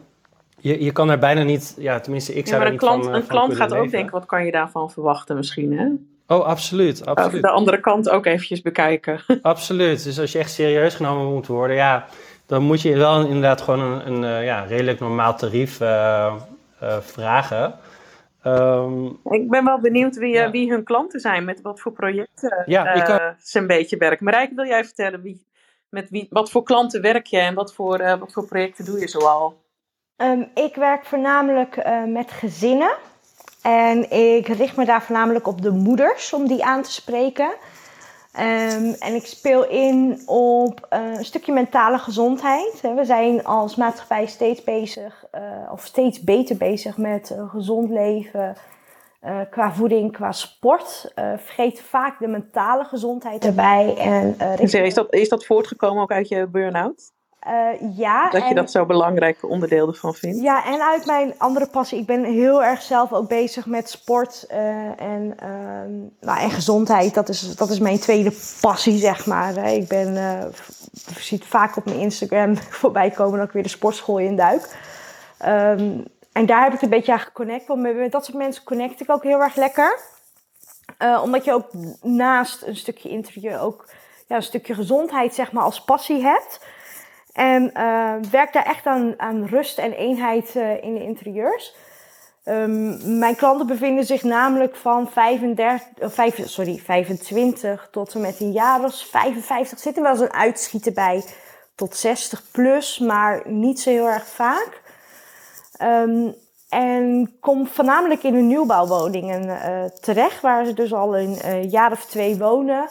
Je, 0.58 0.84
je 0.84 0.92
kan 0.92 1.10
er 1.10 1.20
bijna 1.20 1.44
niet, 1.44 1.76
ja, 1.78 2.00
tenminste, 2.00 2.34
ik 2.34 2.46
ja, 2.46 2.46
zou 2.46 2.58
maar 2.58 2.62
er 2.62 2.74
een 2.74 2.80
niet 2.80 2.90
klant, 2.90 3.04
van, 3.04 3.14
Een 3.14 3.28
klant 3.28 3.56
gaat 3.56 3.70
leven. 3.70 3.86
ook 3.86 3.92
denken, 3.92 4.12
wat 4.12 4.26
kan 4.26 4.46
je 4.46 4.52
daarvan 4.52 4.92
verwachten 4.92 5.36
misschien, 5.36 5.78
hè? 5.78 5.88
Oh, 6.36 6.46
absoluut, 6.46 7.06
absoluut. 7.06 7.42
De 7.42 7.50
andere 7.50 7.80
kant 7.80 8.10
ook 8.10 8.26
eventjes 8.26 8.62
bekijken. 8.62 9.20
absoluut, 9.42 10.04
dus 10.04 10.20
als 10.20 10.32
je 10.32 10.40
echt 10.40 10.52
serieus 10.52 10.96
genomen 10.96 11.34
moet 11.34 11.48
worden, 11.48 11.76
ja, 11.76 12.06
dan 12.46 12.64
moet 12.64 12.82
je 12.82 12.98
wel 12.98 13.26
inderdaad 13.26 13.62
gewoon 13.62 13.80
een, 13.80 14.22
een 14.24 14.44
ja, 14.44 14.64
redelijk 14.64 15.00
normaal 15.00 15.38
tarief 15.38 15.80
vragen. 17.00 17.74
Um, 18.46 19.20
ik 19.30 19.50
ben 19.50 19.66
wel 19.66 19.80
benieuwd 19.80 20.16
wie, 20.16 20.34
ja. 20.34 20.52
wie 20.52 20.72
hun 20.72 20.84
klanten 20.84 21.20
zijn, 21.20 21.46
met 21.46 21.62
wat 21.62 21.80
voor 21.80 21.92
projecten 21.92 22.64
ja, 22.66 22.96
uh, 22.96 23.06
kan... 23.06 23.36
ze 23.40 23.60
een 23.60 23.68
beetje 23.68 23.98
werken. 23.98 24.26
Marijke, 24.26 24.56
wil 24.56 24.66
jij 24.66 24.84
vertellen 24.84 25.22
wie, 25.22 25.46
met 25.90 26.10
wie, 26.10 26.28
wat 26.30 26.52
voor 26.52 26.64
klanten 26.64 27.02
werk 27.02 27.26
je 27.26 27.38
en 27.38 27.56
wat 27.56 27.74
voor, 27.74 28.02
uh, 28.02 28.20
wat 28.20 28.34
voor 28.34 28.46
projecten 28.46 28.86
doe 28.86 29.00
je 29.00 29.08
zoal? 29.08 29.62
Um, 30.18 30.52
ik 30.54 30.76
werk 30.76 31.06
voornamelijk 31.06 31.76
uh, 31.76 32.04
met 32.04 32.32
gezinnen 32.32 32.92
en 33.62 34.12
ik 34.12 34.48
richt 34.48 34.78
me 34.78 34.86
daar 34.86 35.02
voornamelijk 35.02 35.48
op 35.48 35.62
de 35.62 35.72
moeders 35.72 36.34
om 36.34 36.48
die 36.48 36.66
aan 36.66 36.82
te 36.82 36.92
spreken. 36.92 37.54
Um, 38.40 38.94
en 38.94 39.16
ik 39.16 39.26
speel 39.26 39.68
in 39.68 40.22
op 40.26 40.88
uh, 40.94 41.18
een 41.18 41.26
stukje 41.26 41.52
mentale 41.52 41.98
gezondheid. 41.98 42.82
We 42.82 43.06
zijn 43.06 43.44
als 43.44 43.76
maatschappij 43.76 44.26
steeds 44.26 44.64
bezig, 44.64 45.26
uh, 45.36 45.72
of 45.72 45.86
steeds 45.86 46.24
beter 46.24 46.58
bezig 46.58 46.98
met 46.98 47.30
uh, 47.30 47.50
gezond 47.50 47.90
leven. 47.90 48.56
qua 49.50 49.74
voeding, 49.74 50.12
qua 50.12 50.32
sport. 50.32 51.14
vergeet 51.16 51.82
vaak 51.82 52.20
de 52.20 52.28
mentale 52.28 52.84
gezondheid 52.84 53.46
erbij. 53.46 53.96
En, 53.98 54.36
is, 54.60 54.94
dat, 54.94 55.14
is 55.14 55.30
dat 55.30 55.46
voortgekomen 55.46 56.04
ook 56.04 56.12
uit 56.12 56.28
je 56.28 56.48
burn-out? 56.48 57.12
Ja. 57.96 58.30
Dat 58.30 58.48
je 58.48 58.56
dat 58.56 58.72
zo'n 58.72 58.88
belangrijk 58.88 59.50
onderdeel 59.50 59.88
ervan 59.88 60.14
vindt? 60.14 60.42
Ja, 60.42 60.66
en 60.66 60.82
uit 60.82 61.06
mijn 61.06 61.34
andere 61.38 61.68
passie. 61.68 62.00
Ik 62.00 62.06
ben 62.06 62.24
heel 62.24 62.64
erg 62.64 62.82
zelf 62.82 63.14
ook 63.14 63.28
bezig 63.28 63.66
met 63.66 63.90
sport 63.90 64.46
en, 64.98 65.36
nou, 66.20 66.40
en 66.40 66.52
gezondheid. 66.52 67.14
Dat 67.14 67.30
is, 67.30 67.56
dat 67.56 67.70
is 67.70 67.80
mijn 67.80 68.00
tweede 68.00 68.32
passie, 68.62 68.98
zeg 68.98 69.26
maar. 69.26 69.58
Ik 69.74 69.88
ben, 69.88 70.14
je 70.94 71.20
ziet 71.20 71.46
vaak 71.46 71.78
op 71.78 71.86
mijn 71.86 72.00
Instagram 72.00 72.58
voorbij 72.82 73.10
komen 73.10 73.38
dat 73.38 73.48
ik 73.48 73.54
weer 73.54 73.64
de 73.64 73.70
sportschool 73.70 74.18
in 74.18 74.36
duik. 74.36 74.76
Um, 75.46 76.04
en 76.32 76.46
daar 76.46 76.64
heb 76.64 76.74
ik 76.74 76.82
een 76.82 76.90
beetje 76.90 77.12
aan 77.12 77.20
geconnect. 77.20 77.68
Want 77.68 77.82
met 77.82 78.12
dat 78.12 78.26
soort 78.26 78.38
mensen 78.38 78.64
connect 78.64 79.02
ik 79.02 79.10
ook 79.10 79.24
heel 79.24 79.42
erg 79.42 79.56
lekker. 79.56 80.00
Omdat 81.24 81.46
je 81.46 81.54
ook 81.54 81.68
naast 82.02 82.62
een 82.62 82.76
stukje 82.76 83.10
interieur 83.10 83.60
ook 83.60 83.86
ja, 84.28 84.36
een 84.36 84.44
stukje 84.44 84.74
gezondheid 84.74 85.36
zeg 85.36 85.52
maar 85.52 85.64
als 85.64 85.84
passie 85.84 86.22
hebt. 86.22 86.60
En 87.32 87.72
uh, 87.74 88.14
werk 88.32 88.54
daar 88.54 88.66
echt 88.66 88.86
aan, 88.86 89.14
aan 89.18 89.46
rust 89.46 89.78
en 89.78 89.92
eenheid 89.92 90.56
uh, 90.56 90.84
in 90.84 90.94
de 90.94 91.04
interieurs. 91.04 91.76
Um, 92.46 93.18
mijn 93.20 93.36
klanten 93.36 93.68
bevinden 93.68 94.06
zich 94.06 94.24
namelijk 94.24 94.76
van 94.76 95.10
35, 95.10 95.88
of 96.00 96.14
5, 96.14 96.50
sorry, 96.50 96.78
25 96.78 97.88
tot 97.92 98.14
en 98.14 98.22
met 98.22 98.40
een 98.40 98.52
jaar 98.52 98.84
of 98.84 98.96
55. 98.96 99.80
Zit 99.80 99.98
er 99.98 100.04
wel 100.04 100.12
eens 100.12 100.22
een 100.22 100.34
uitschieter 100.34 100.94
bij 100.94 101.24
tot 101.76 101.96
60 101.96 102.44
plus, 102.52 103.00
maar 103.00 103.42
niet 103.46 103.80
zo 103.80 103.90
heel 103.90 104.08
erg 104.08 104.28
vaak. 104.28 104.82
Um, 105.82 106.36
en 106.70 107.36
kom 107.40 107.68
voornamelijk 107.68 108.24
in 108.24 108.34
de 108.34 108.40
nieuwbouwwoningen 108.40 109.60
terecht, 110.00 110.42
waar 110.42 110.66
ze 110.66 110.74
dus 110.74 110.94
al 110.94 111.18
een 111.18 111.70
jaar 111.70 111.92
of 111.92 112.06
twee 112.06 112.38
wonen. 112.38 112.90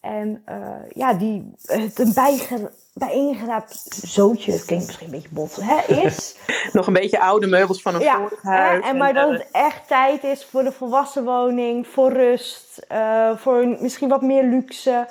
En 0.00 0.44
ja, 0.88 1.14
die 1.14 1.52
het 1.62 1.98
een 1.98 2.12
bijge, 2.14 2.70
bijeengeraapt 2.98 3.98
zootje, 4.02 4.52
het 4.52 4.64
klinkt 4.64 4.86
misschien 4.86 5.06
een 5.06 5.12
beetje 5.12 5.28
bot, 5.30 5.58
hè, 5.60 5.94
is. 5.94 6.36
Nog 6.72 6.86
een 6.86 6.92
beetje 6.92 7.20
oude 7.20 7.46
meubels 7.46 7.82
van 7.82 7.94
een 7.94 8.00
ja, 8.00 8.16
vorig 8.16 8.42
huis. 8.42 8.82
En, 8.82 8.88
en 8.88 8.96
maar 8.96 9.14
dat 9.14 9.30
het 9.30 9.46
echt 9.52 9.88
tijd 9.88 10.24
is 10.24 10.46
voor 10.50 10.62
de 10.62 10.72
volwassen 10.72 11.24
woning, 11.24 11.86
voor 11.86 12.12
rust, 12.12 12.86
uh, 12.92 13.30
voor 13.36 13.76
misschien 13.80 14.08
wat 14.08 14.22
meer 14.22 14.44
luxe. 14.44 15.06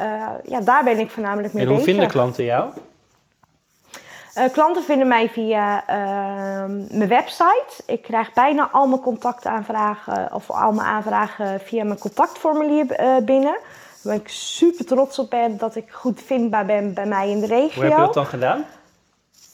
Uh, 0.00 0.28
ja, 0.44 0.60
daar 0.60 0.84
ben 0.84 0.98
ik 0.98 1.10
voornamelijk 1.10 1.52
mee 1.52 1.62
en 1.62 1.68
hoe 1.68 1.78
bezig. 1.78 1.92
vinden 1.92 2.12
klanten 2.12 2.44
jou? 2.44 2.72
Uh, 4.34 4.44
klanten 4.52 4.82
vinden 4.82 5.08
mij 5.08 5.28
via 5.28 5.84
mijn 6.90 7.08
website. 7.08 7.82
Ik 7.86 8.02
krijg 8.02 8.32
bijna 8.32 8.68
al 8.72 8.86
mijn 8.86 9.00
contactaanvragen 9.00 10.34
of 10.34 10.50
al 10.50 10.72
mijn 10.72 10.86
aanvragen 10.86 11.60
via 11.60 11.84
mijn 11.84 11.98
contactformulier 11.98 12.86
binnen. 13.24 13.58
Waar 14.02 14.14
ik 14.14 14.28
super 14.28 14.84
trots 14.84 15.18
op 15.18 15.30
ben 15.30 15.56
dat 15.56 15.76
ik 15.76 15.90
goed 15.90 16.22
vindbaar 16.22 16.66
ben 16.66 16.94
bij 16.94 17.06
mij 17.06 17.30
in 17.30 17.40
de 17.40 17.46
regio. 17.46 17.74
Hoe 17.74 17.82
heb 17.82 17.92
je 17.92 17.98
dat 17.98 18.14
dan 18.14 18.26
gedaan? 18.26 18.64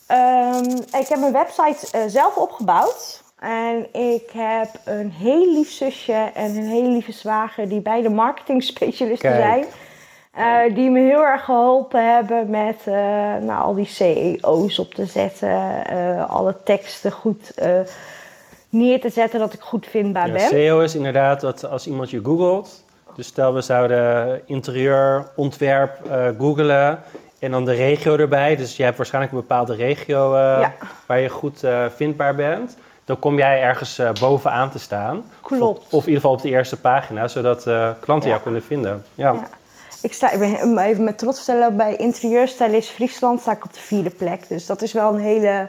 Um, 0.09 0.77
ik 1.01 1.09
heb 1.09 1.19
mijn 1.19 1.33
website 1.33 1.99
uh, 1.99 2.03
zelf 2.07 2.37
opgebouwd. 2.37 3.23
En 3.39 3.95
ik 3.95 4.31
heb 4.33 4.69
een 4.85 5.11
heel 5.11 5.53
lief 5.53 5.71
zusje 5.71 6.31
en 6.35 6.57
een 6.57 6.69
hele 6.69 6.89
lieve 6.89 7.13
zwager 7.13 7.69
die 7.69 7.81
beide 7.81 8.09
marketing 8.09 8.63
specialisten 8.63 9.31
Kijk. 9.31 9.43
zijn. 9.43 10.69
Uh, 10.69 10.75
die 10.75 10.91
me 10.91 11.01
heel 11.01 11.25
erg 11.25 11.45
geholpen 11.45 12.15
hebben 12.15 12.51
met 12.51 12.77
uh, 12.89 12.95
nou, 13.41 13.63
al 13.63 13.75
die 13.75 13.87
CEO's 13.87 14.79
op 14.79 14.95
te 14.95 15.07
zetten. 15.07 16.29
alle 16.29 16.57
teksten 16.65 17.13
goed 17.13 17.55
neer 18.69 19.01
te 19.01 19.11
zetten 19.11 19.39
dat 19.39 19.53
ik 19.53 19.61
goed 19.61 19.87
vindbaar 19.87 20.27
ja, 20.27 20.33
ben. 20.33 20.49
SEO 20.49 20.81
is 20.81 20.95
inderdaad 20.95 21.41
dat 21.41 21.65
als 21.65 21.87
iemand 21.87 22.11
je 22.11 22.21
googelt, 22.25 22.84
dus 23.17 23.27
stel 23.27 23.55
we 23.55 23.61
zouden 23.61 24.41
interieur, 24.47 25.27
ontwerp 25.37 25.99
uh, 26.07 26.27
googelen 26.39 26.99
en 27.39 27.51
dan 27.51 27.65
de 27.65 27.73
regio 27.73 28.17
erbij. 28.17 28.57
Dus 28.57 28.77
je 28.77 28.83
hebt 28.83 28.97
waarschijnlijk 28.97 29.33
een 29.35 29.41
bepaalde 29.41 29.75
regio 29.75 30.35
uh, 30.35 30.59
ja. 30.61 30.73
waar 31.07 31.21
je 31.21 31.29
goed 31.29 31.65
uh, 31.65 31.85
vindbaar 31.97 32.35
bent. 32.35 32.77
dan 33.05 33.19
kom 33.19 33.37
jij 33.37 33.62
ergens 33.62 33.99
eh, 33.99 34.11
bovenaan 34.21 34.71
te 34.71 34.79
staan. 34.79 35.25
Klopt. 35.41 35.79
Of, 35.79 35.85
of 35.93 36.03
in 36.03 36.09
ieder 36.09 36.15
geval 36.15 36.33
op 36.33 36.43
de 36.43 36.49
eerste 36.49 36.81
pagina, 36.81 37.29
zodat 37.29 37.67
eh, 37.67 37.91
klanten 38.01 38.29
Ja. 38.29 38.35
jou 38.35 38.43
kunnen 38.43 38.62
vinden. 38.62 39.05
Ja. 39.15 39.33
Ja. 39.33 39.49
Ik 40.03 40.12
sta, 40.12 40.31
ik 40.31 40.39
ben 40.39 40.79
even 40.79 41.05
met 41.05 41.19
trots 41.19 41.37
te 41.37 41.43
stellen, 41.43 41.77
bij 41.77 41.97
interieurstylist 41.97 42.91
Friesland 42.91 43.41
sta 43.41 43.53
ik 43.53 43.65
op 43.65 43.73
de 43.73 43.81
vierde 43.81 44.11
plek. 44.11 44.49
Dus 44.49 44.67
dat 44.67 44.83
is 44.83 44.93
wel 44.93 45.15
een 45.15 45.21
hele, 45.21 45.69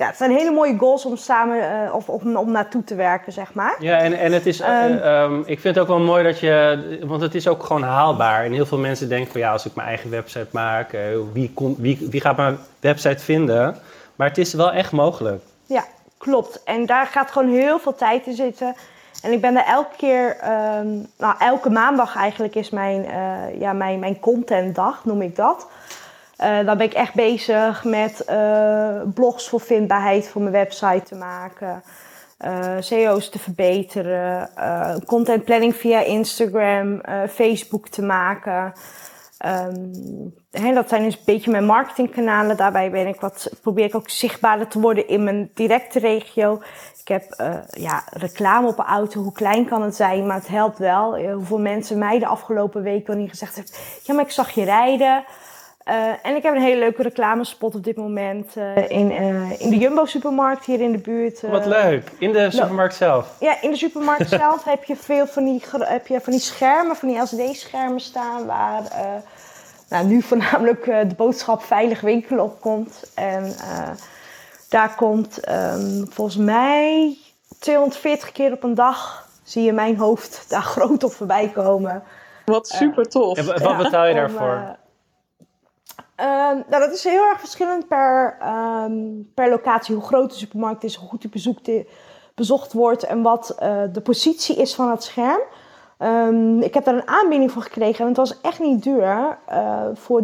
ja, 0.00 0.06
het 0.06 0.16
zijn 0.16 0.30
hele 0.30 0.50
mooie 0.50 0.78
goals 0.78 1.04
om 1.04 1.16
samen, 1.16 1.84
eh, 1.86 1.94
of 1.94 2.08
om, 2.08 2.36
om 2.36 2.50
naartoe 2.50 2.84
te 2.84 2.94
werken, 2.94 3.32
zeg 3.32 3.54
maar. 3.54 3.76
Ja, 3.78 3.98
en, 3.98 4.18
en 4.18 4.32
het 4.32 4.46
is, 4.46 4.60
eh, 4.60 4.84
Ehm. 4.84 4.98
ehm, 4.98 5.38
ik 5.38 5.60
vind 5.60 5.74
het 5.74 5.78
ook 5.78 5.88
wel 5.88 6.00
mooi 6.00 6.24
dat 6.24 6.40
je, 6.40 6.98
want 7.06 7.20
het 7.20 7.34
is 7.34 7.48
ook 7.48 7.62
gewoon 7.62 7.82
haalbaar. 7.82 8.44
En 8.44 8.52
heel 8.52 8.66
veel 8.66 8.78
mensen 8.78 9.08
denken 9.08 9.32
van 9.32 9.40
ja, 9.40 9.52
als 9.52 9.66
ik 9.66 9.74
mijn 9.74 9.88
eigen 9.88 10.10
website 10.10 10.46
maak, 10.50 10.92
eh, 10.92 11.00
wie, 11.32 11.50
komt, 11.54 11.78
wie, 11.78 12.06
wie 12.10 12.20
gaat 12.20 12.36
mijn 12.36 12.58
website 12.80 13.24
vinden? 13.24 13.76
Maar 14.16 14.28
het 14.28 14.38
is 14.38 14.54
wel 14.54 14.72
echt 14.72 14.92
mogelijk. 14.92 15.42
Ja, 15.66 15.84
klopt. 16.18 16.62
En 16.64 16.86
daar 16.86 17.06
gaat 17.06 17.30
gewoon 17.30 17.52
heel 17.52 17.78
veel 17.78 17.94
tijd 17.94 18.26
in 18.26 18.34
zitten. 18.34 18.74
En 19.22 19.32
ik 19.32 19.40
ben 19.40 19.56
er 19.56 19.64
elke 19.64 19.96
keer, 19.96 20.36
ehm, 20.36 20.88
nou 21.18 21.34
elke 21.38 21.70
maandag 21.70 22.16
eigenlijk 22.16 22.54
is 22.54 22.70
mijn, 22.70 23.04
eh, 23.04 23.60
ja, 23.60 23.72
mijn, 23.72 23.98
mijn 23.98 24.20
contentdag, 24.20 25.04
noem 25.04 25.22
ik 25.22 25.36
dat. 25.36 25.66
Eh, 26.40 26.64
dan 26.64 26.76
ben 26.76 26.86
ik 26.86 26.92
echt 26.92 27.14
bezig 27.14 27.84
met 27.84 28.24
eh, 28.24 29.00
blogs 29.14 29.48
voor 29.48 29.60
vindbaarheid 29.60 30.28
voor 30.28 30.40
mijn 30.40 30.52
website 30.52 31.02
te 31.02 31.14
maken. 31.14 31.82
eh 32.38 32.76
CEO's 32.80 33.28
te 33.28 33.38
verbeteren. 33.38 34.48
content 35.06 35.44
planning 35.44 35.76
via 35.76 36.00
Instagram, 36.00 37.00
Facebook 37.28 37.88
te 37.88 38.02
maken. 38.02 38.72
Ehm, 39.38 40.74
dat 40.74 40.88
zijn 40.88 41.04
dus 41.04 41.16
een 41.16 41.22
beetje 41.24 41.50
mijn 41.50 41.64
marketingkanalen. 41.64 42.56
Daarbij 42.56 42.90
ben 42.90 43.06
ik 43.06 43.20
wat, 43.20 43.50
probeer 43.62 43.84
ik 43.84 43.94
ook 43.94 44.10
zichtbaarder 44.10 44.68
te 44.68 44.80
worden 44.80 45.08
in 45.08 45.24
mijn 45.24 45.50
directe 45.54 45.98
regio. 45.98 46.60
Ik 47.00 47.08
heb 47.08 47.24
ja, 47.70 48.04
reclame 48.12 48.68
op 48.68 48.78
een 48.78 48.84
auto. 48.84 49.22
Hoe 49.22 49.32
klein 49.32 49.64
kan 49.66 49.82
het 49.82 49.96
zijn? 49.96 50.26
Maar 50.26 50.36
het 50.36 50.48
helpt 50.48 50.78
wel. 50.78 51.32
Hoeveel 51.32 51.60
mensen 51.60 51.98
mij 51.98 52.18
de 52.18 52.26
afgelopen 52.26 52.82
week 52.82 53.08
al 53.08 53.14
niet 53.14 53.30
gezegd 53.30 53.54
hebben... 53.54 53.74
Ja, 54.02 54.14
maar 54.14 54.24
ik 54.24 54.30
zag 54.30 54.50
je 54.50 54.64
rijden. 54.64 55.24
Eh, 55.90 55.96
en 56.22 56.36
ik 56.36 56.42
heb 56.42 56.54
een 56.54 56.60
hele 56.62 56.78
leuke 56.78 57.02
reclamespot 57.02 57.74
op 57.74 57.84
dit 57.84 57.96
moment 57.96 58.56
eh, 58.56 58.90
in, 58.90 59.10
eh, 59.10 59.60
in 59.60 59.70
de 59.70 59.76
Jumbo-supermarkt 59.78 60.64
hier 60.64 60.80
in 60.80 60.92
de 60.92 60.98
buurt. 60.98 61.42
eh. 61.42 61.50
Wat 61.50 61.66
leuk. 61.66 62.10
In 62.18 62.32
de 62.32 62.50
supermarkt 62.50 62.94
zelf. 62.94 63.36
Ja, 63.40 63.60
in 63.62 63.70
de 63.70 63.76
supermarkt 63.76 64.28
zelf 64.42 64.64
heb 64.64 64.84
je 64.84 64.96
veel 64.96 65.26
van 65.26 65.44
die, 65.44 65.62
heb 65.78 66.06
je 66.06 66.20
van 66.20 66.32
die 66.32 66.40
schermen, 66.42 66.96
van 66.96 67.08
die 67.08 67.18
LCD-schermen 67.18 68.00
staan, 68.00 68.46
waar 68.46 68.82
eh, 68.90 69.04
nou, 69.88 70.06
nu 70.06 70.22
voornamelijk 70.22 70.86
eh, 70.86 71.08
de 71.08 71.14
boodschap 71.14 71.62
veilig 71.62 72.00
winkelen 72.00 72.44
op 72.44 72.60
komt. 72.60 73.12
En 73.14 73.44
eh, 73.44 73.88
daar 74.68 74.94
komt 74.94 75.38
ehm, 75.40 76.04
volgens 76.08 76.36
mij 76.36 77.16
240 77.58 78.32
keer 78.32 78.52
op 78.52 78.62
een 78.62 78.74
dag 78.74 79.28
zie 79.42 79.62
je 79.62 79.72
mijn 79.72 79.96
hoofd 79.96 80.44
daar 80.48 80.62
groot 80.74 81.04
op 81.04 81.12
voorbij 81.12 81.48
komen. 81.54 82.02
Wat 82.44 82.68
super 82.68 83.08
tof. 83.08 83.38
En 83.38 83.46
wa- 83.46 83.58
wat 83.58 83.76
betaal 83.76 84.04
je 84.06 84.12
Om, 84.12 84.18
daarvoor? 84.18 84.78
Eh, 86.20 86.26
ehm, 86.26 86.56
nou, 86.68 86.82
dat 86.82 86.92
is 86.92 87.04
heel 87.04 87.24
erg 87.24 87.38
verschillend 87.40 87.88
per, 87.88 88.36
ehm, 88.40 88.92
per 89.34 89.50
locatie. 89.50 89.94
Hoe 89.94 90.04
groot 90.04 90.30
de 90.30 90.36
supermarkt 90.36 90.84
is, 90.84 90.94
hoe 90.94 91.08
goed 91.08 91.22
die 91.22 91.74
i- 91.74 91.86
bezocht 92.34 92.72
wordt 92.72 93.02
en 93.04 93.22
wat 93.22 93.50
eh, 93.58 93.82
de 93.92 94.00
positie 94.00 94.56
is 94.56 94.74
van 94.74 94.90
het 94.90 95.02
scherm. 95.02 95.40
Ehm, 95.98 96.60
ik 96.60 96.74
heb 96.74 96.84
daar 96.84 96.94
een 96.94 97.08
aanbieding 97.08 97.52
voor 97.52 97.62
gekregen 97.62 98.00
en 98.00 98.06
het 98.06 98.16
was 98.16 98.40
echt 98.40 98.58
niet 98.58 98.82
duur. 98.82 99.38
Eh, 99.46 99.86
voor 99.94 100.22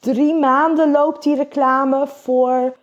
drie 0.00 0.34
maanden 0.34 0.90
loopt 0.90 1.22
die 1.22 1.36
reclame 1.36 2.06
voor 2.06 2.76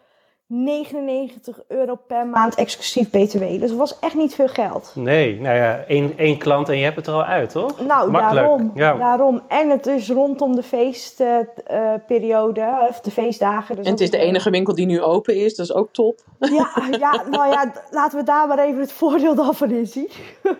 99 0.47 1.59
euro 1.67 1.95
per 2.07 2.27
maand 2.27 2.55
exclusief 2.55 3.09
BTW. 3.09 3.39
Dus 3.39 3.69
het 3.69 3.75
was 3.75 3.99
echt 3.99 4.15
niet 4.15 4.35
veel 4.35 4.47
geld. 4.47 4.91
Nee, 4.95 5.39
nou 5.39 5.55
ja, 5.55 5.77
één, 5.87 6.13
één 6.17 6.37
klant 6.37 6.69
en 6.69 6.77
je 6.77 6.83
hebt 6.83 6.95
het 6.95 7.07
er 7.07 7.13
al 7.13 7.23
uit, 7.23 7.49
toch? 7.49 7.79
Nou, 7.79 8.11
Makkelijk, 8.11 8.45
daarom, 8.45 8.71
ja. 8.75 8.93
daarom. 8.93 9.41
En 9.47 9.69
het 9.69 9.85
is 9.85 10.09
rondom 10.09 10.55
de 10.55 10.63
feestperiode, 10.63 12.85
of 12.89 12.99
de 12.99 13.11
feestdagen. 13.11 13.75
Dus 13.75 13.85
En 13.85 13.91
het 13.91 14.01
is 14.01 14.09
de 14.11 14.17
dat 14.17 14.25
enige 14.25 14.49
winkel 14.49 14.75
die 14.75 14.85
nu 14.85 15.01
open 15.01 15.35
is, 15.35 15.55
dat 15.55 15.65
is 15.65 15.73
ook 15.73 15.93
top. 15.93 16.19
Ja, 16.39 16.69
ja, 16.99 17.23
nou 17.29 17.51
ja, 17.51 17.71
laten 17.91 18.17
we 18.19 18.23
daar 18.23 18.47
maar 18.47 18.59
even 18.59 18.79
het 18.81 18.91
voordeel 18.91 19.35
dan 19.35 19.55
van 19.55 19.71
in 19.71 19.87
zien. 19.87 20.09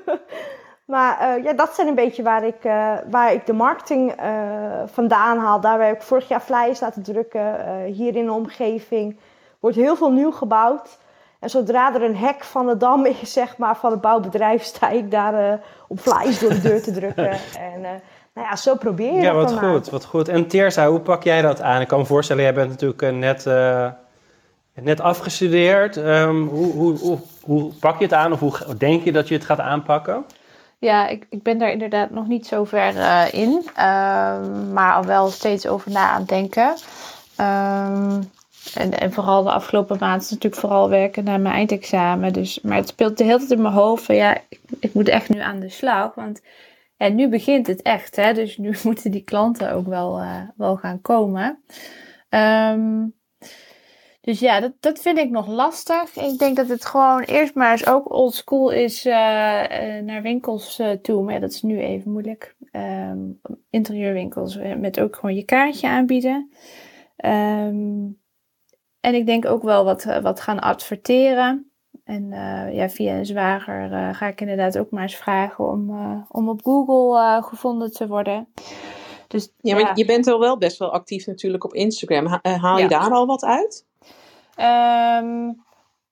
maar 0.85 1.19
eh, 1.19 1.43
ja, 1.43 1.53
dat 1.53 1.75
zijn 1.75 1.87
een 1.87 1.95
beetje 1.95 2.23
waar 2.23 2.45
ik, 2.45 2.63
eh, 2.63 2.93
waar 3.09 3.33
ik 3.33 3.45
de 3.45 3.53
marketing 3.53 4.11
eh, 4.11 4.29
vandaan 4.85 5.37
haal. 5.37 5.59
Daar 5.61 5.85
heb 5.85 5.95
ik 5.95 6.01
vorig 6.01 6.27
jaar 6.27 6.41
flyers 6.41 6.79
laten 6.79 7.03
drukken. 7.03 7.65
eh, 7.65 7.93
hier 7.93 8.15
in 8.15 8.25
de 8.25 8.31
omgeving 8.31 9.17
wordt 9.65 9.79
heel 9.79 9.95
veel 9.95 10.11
nieuw 10.11 10.31
gebouwd. 10.31 10.97
En 11.39 11.49
zodra 11.49 11.95
er 11.95 12.03
een 12.03 12.17
hek 12.17 12.43
van 12.43 12.67
de 12.67 12.77
dam 12.77 13.05
is, 13.05 13.33
zeg 13.33 13.57
maar, 13.57 13.77
van 13.77 13.91
het 13.91 14.01
bouwbedrijf, 14.01 14.63
sta 14.73 14.89
ik 14.89 15.11
daar 15.11 15.51
eh, 15.51 15.59
op 15.87 15.99
flyers 15.99 16.39
door 16.39 16.49
de 16.49 16.61
deur 16.61 16.81
te 16.81 16.91
drukken. 16.91 17.29
En 17.73 17.85
eh, 17.85 17.91
nou 18.33 18.47
ja, 18.47 18.55
zo 18.55 18.75
probeer 18.75 19.13
je 19.13 19.21
Ja, 19.21 19.33
dat 19.33 19.51
wat 19.51 19.59
goed, 19.59 19.89
wat 19.89 20.05
goed. 20.05 20.27
En 20.27 20.47
Teersa, 20.47 20.87
hoe 20.87 20.99
pak 20.99 21.23
jij 21.23 21.41
dat 21.41 21.61
aan? 21.61 21.81
Ik 21.81 21.87
kan 21.87 21.99
me 21.99 22.05
voorstellen, 22.05 22.43
jij 22.43 22.53
bent 22.53 22.69
natuurlijk 22.69 23.01
eh, 23.01 23.11
net, 23.11 23.45
eh, 23.45 23.87
net 24.73 25.01
afgestudeerd. 25.01 25.97
Ehm, 25.97 26.41
hoe, 26.41 26.73
hoe, 26.73 26.97
hoe, 26.97 27.19
hoe 27.41 27.73
pak 27.79 27.97
je 27.97 28.03
het 28.03 28.13
aan 28.13 28.31
of 28.31 28.39
hoe 28.39 28.77
denk 28.77 29.03
je 29.03 29.11
dat 29.11 29.27
je 29.27 29.33
het 29.33 29.45
gaat 29.45 29.59
aanpakken? 29.59 30.25
Ja, 30.77 31.07
ik, 31.07 31.25
ik 31.29 31.43
ben 31.43 31.57
daar 31.57 31.71
inderdaad 31.71 32.09
nog 32.09 32.27
niet 32.27 32.47
zo 32.47 32.63
ver 32.63 32.97
eh, 32.97 33.33
in. 33.33 33.67
Ehm, 33.75 34.73
maar 34.73 34.93
al 34.93 35.05
wel 35.05 35.27
steeds 35.27 35.67
over 35.67 35.91
na 35.91 36.09
aan 36.09 36.19
het 36.19 36.29
denken. 36.29 36.75
Ehm, 37.35 38.21
en, 38.73 38.99
en 38.99 39.11
vooral 39.11 39.43
de 39.43 39.51
afgelopen 39.51 39.97
maand 39.99 40.21
is 40.21 40.29
natuurlijk 40.29 40.61
vooral 40.61 40.89
werken 40.89 41.23
naar 41.23 41.39
mijn 41.39 41.55
eindexamen. 41.55 42.33
Dus, 42.33 42.61
maar 42.61 42.77
het 42.77 42.87
speelt 42.87 43.17
de 43.17 43.23
hele 43.23 43.37
tijd 43.37 43.51
in 43.51 43.61
mijn 43.61 43.73
hoofd 43.73 44.03
van 44.03 44.15
ja, 44.15 44.37
ik, 44.49 44.59
ik 44.79 44.93
moet 44.93 45.07
echt 45.07 45.29
nu 45.29 45.39
aan 45.39 45.59
de 45.59 45.69
slag. 45.69 46.15
Want 46.15 46.41
en 46.97 47.15
nu 47.15 47.29
begint 47.29 47.67
het 47.67 47.81
echt. 47.81 48.15
Hè? 48.15 48.33
Dus 48.33 48.57
nu 48.57 48.75
moeten 48.83 49.11
die 49.11 49.23
klanten 49.23 49.71
ook 49.71 49.87
wel, 49.87 50.19
eh, 50.19 50.41
wel 50.55 50.75
gaan 50.75 51.01
komen. 51.01 51.63
Ehm, 52.29 53.07
dus 54.21 54.39
ja, 54.39 54.59
dat, 54.59 54.71
dat 54.79 54.99
vind 54.99 55.17
ik 55.17 55.29
nog 55.29 55.47
lastig. 55.47 56.15
Ik 56.15 56.37
denk 56.37 56.55
dat 56.55 56.67
het 56.67 56.85
gewoon 56.85 57.21
eerst 57.21 57.55
maar 57.55 57.71
eens 57.71 57.87
ook 57.87 58.13
old 58.13 58.33
school 58.33 58.69
is 58.69 59.05
eh, 59.05 59.97
eh, 59.97 60.03
naar 60.03 60.21
winkels 60.21 60.81
toe. 61.01 61.23
Maar 61.23 61.39
dat 61.39 61.51
is 61.51 61.61
nu 61.61 61.79
even 61.79 62.11
moeilijk. 62.11 62.55
Ehm, 62.71 63.19
interieurwinkels 63.69 64.57
met 64.77 64.99
ook 64.99 65.15
gewoon 65.15 65.35
je 65.35 65.43
kaartje 65.43 65.87
aanbieden. 65.87 66.49
Ehm, 67.15 68.07
en 69.05 69.13
ik 69.15 69.25
denk 69.25 69.45
ook 69.45 69.63
wel 69.63 69.83
wat, 69.83 70.05
eh, 70.05 70.17
wat 70.21 70.41
gaan 70.41 70.59
adverteren. 70.59 71.69
En 72.03 72.31
eh, 72.33 72.75
ja, 72.75 72.89
via 72.89 73.13
een 73.13 73.25
zwager 73.25 73.93
eh, 73.93 74.13
ga 74.13 74.27
ik 74.27 74.41
inderdaad 74.41 74.77
ook 74.77 74.89
maar 74.91 75.01
eens 75.01 75.15
vragen 75.15 75.69
om, 75.69 75.89
om 76.29 76.49
op 76.49 76.61
Google 76.63 77.41
gevonden 77.43 77.91
te 77.91 78.07
worden. 78.07 78.47
Dus 79.27 79.51
Ja, 79.61 79.75
maar 79.79 79.97
je 79.97 80.05
bent 80.05 80.25
wel, 80.25 80.39
wel 80.39 80.57
best 80.57 80.77
wel 80.77 80.91
actief 80.91 81.25
natuurlijk 81.25 81.63
op 81.63 81.73
Instagram. 81.73 82.25
Ha- 82.25 82.39
Haal 82.41 82.75
je 82.77 82.81
Ja. 82.81 82.87
daar 82.87 83.11
al 83.11 83.25
wat 83.25 83.43
uit? 83.43 83.85
Ehm, 84.55 85.51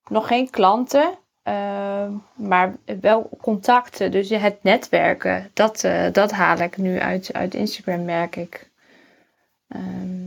nog 0.07 0.27
geen 0.27 0.49
klanten, 0.49 1.09
ehm, 1.43 2.11
maar 2.35 2.75
wel 3.01 3.29
contacten. 3.41 4.11
Dus 4.11 4.29
het 4.29 4.63
netwerken, 4.63 5.51
dat, 5.53 5.87
dat 6.11 6.31
haal 6.31 6.57
ik 6.57 6.77
nu 6.77 6.99
uit, 6.99 7.33
uit 7.33 7.53
Instagram, 7.53 8.05
merk 8.05 8.35
ik. 8.35 8.69
Ehm, 9.67 10.22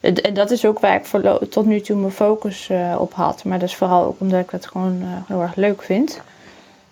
en 0.00 0.34
dat 0.34 0.50
is 0.50 0.64
ook 0.64 0.78
waar 0.78 0.94
ik 0.94 1.04
voorlo- 1.04 1.38
tot 1.50 1.66
nu 1.66 1.80
toe 1.80 1.96
mijn 1.96 2.12
focus 2.12 2.68
eh, 2.68 2.96
op 2.98 3.14
had. 3.14 3.44
Maar 3.44 3.58
dat 3.58 3.68
is 3.68 3.76
vooral 3.76 4.04
ook 4.04 4.20
omdat 4.20 4.40
ik 4.40 4.50
het 4.50 4.66
gewoon 4.66 5.02
eh, 5.02 5.08
heel 5.26 5.42
erg 5.42 5.54
leuk 5.54 5.82
vind. 5.82 6.20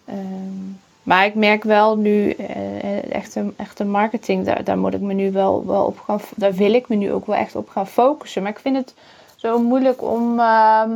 Ehm, 0.05 0.73
maar 1.03 1.27
ik 1.27 1.35
merk 1.35 1.65
wel 1.65 1.97
nu, 1.97 2.31
eh, 2.31 3.13
echte, 3.13 3.53
echte 3.57 3.85
marketing, 3.85 4.45
daar, 4.45 4.65
daar 4.65 4.79
moet 4.79 4.95
ik 4.95 5.01
me 5.01 5.13
nu 5.13 5.33
wel, 5.33 5.67
wel 5.67 5.85
op 5.85 5.99
gaan, 5.99 6.21
daar 6.37 6.53
wil 6.53 6.73
ik 6.75 6.89
me 6.89 6.97
nu 6.97 7.13
ook 7.13 7.27
wel 7.27 7.37
echt 7.37 7.57
op 7.57 7.69
gaan 7.69 7.87
focussen. 7.87 8.43
Maar 8.43 8.51
ik 8.51 8.59
vind 8.59 8.77
het 8.77 8.95
zo 9.37 9.59
moeilijk 9.59 10.03
om 10.03 10.41
ehm, 10.41 10.91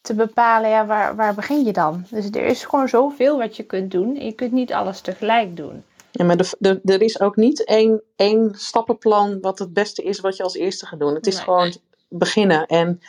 te 0.00 0.14
bepalen, 0.14 0.70
ja, 0.70 0.86
waar, 0.86 1.16
waar 1.16 1.34
begin 1.34 1.64
je 1.64 1.72
dan? 1.72 2.04
Dus 2.10 2.24
er 2.30 2.44
is 2.44 2.64
gewoon 2.64 2.88
zoveel 2.88 3.38
wat 3.38 3.56
je 3.56 3.62
kunt 3.62 3.90
doen. 3.90 4.14
Je 4.14 4.32
kunt 4.32 4.52
niet 4.52 4.72
alles 4.72 5.00
tegelijk 5.00 5.56
doen. 5.56 5.82
Ja, 6.16 6.24
maar 6.24 6.36
de, 6.36 6.56
de, 6.58 6.80
er 6.84 7.02
is 7.02 7.20
ook 7.20 7.36
niet 7.36 7.64
één, 7.64 8.02
één 8.16 8.54
stappenplan 8.54 9.40
wat 9.40 9.58
het 9.58 9.72
beste 9.72 10.02
is 10.02 10.20
wat 10.20 10.36
je 10.36 10.42
als 10.42 10.54
eerste 10.54 10.86
gaat 10.86 10.98
doen. 10.98 11.14
Het 11.14 11.26
is 11.26 11.34
Nee. 11.34 11.44
gewoon 11.44 11.74
beginnen 12.08 12.66
en 12.66 13.00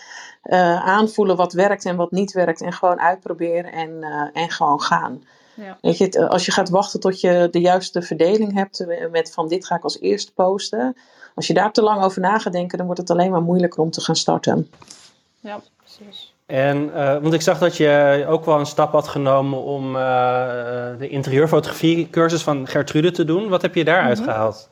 eh, 0.42 0.86
aanvoelen 0.86 1.36
wat 1.36 1.54
werkt 1.54 1.86
en 1.86 1.96
wat 1.96 2.12
niet 2.12 2.32
werkt. 2.32 2.62
En 2.62 2.74
gewoon 2.74 3.00
uitproberen 3.00 3.72
en, 3.72 4.04
eh, 4.04 4.42
en 4.44 4.50
gewoon 4.50 4.82
gaan. 4.82 5.24
Ja. 5.54 5.78
Weet 5.82 5.98
je, 5.98 6.10
eh, 6.10 6.30
als 6.30 6.46
je 6.46 6.52
gaat 6.52 6.70
wachten 6.70 7.00
tot 7.00 7.22
je 7.22 7.48
de 7.52 7.60
juiste 7.60 8.02
verdeling 8.02 8.54
hebt 8.54 8.86
met 9.12 9.34
van 9.34 9.48
dit 9.48 9.66
ga 9.66 9.76
ik 9.76 9.84
als 9.84 10.00
eerste 10.00 10.34
posten. 10.34 10.96
Als 11.36 11.48
je 11.48 11.54
daar 11.54 11.72
te 11.72 11.82
lang 11.82 12.04
over 12.04 12.22
na 12.22 12.40
gaat 12.40 12.54
denken, 12.54 12.78
dan 12.78 12.86
wordt 12.86 13.02
het 13.02 13.10
alleen 13.10 13.32
maar 13.32 13.42
moeilijker 13.42 13.80
om 13.80 13.92
te 13.92 14.02
gaan 14.02 14.16
starten. 14.16 14.72
Ja, 15.40 15.60
precies. 15.78 16.34
En, 16.48 16.94
eh, 16.94 17.18
want 17.18 17.34
ik 17.34 17.42
zag 17.42 17.60
dat 17.60 17.78
je 17.78 18.26
ook 18.28 18.46
wel 18.46 18.60
een 18.60 18.66
stap 18.66 18.92
had 18.92 19.08
genomen 19.08 19.64
om 19.64 19.96
eh, 19.96 20.02
eh, 20.92 21.00
de 21.00 21.10
interieurfotografie 21.10 22.10
cursus 22.10 22.42
van 22.42 22.68
Gertrude 22.68 23.12
te 23.12 23.26
doen. 23.26 23.50
Wat 23.50 23.62
heb 23.62 23.76
je 23.76 23.84
daaruit 23.84 24.20
Mhm. 24.20 24.30
gehaald? 24.30 24.70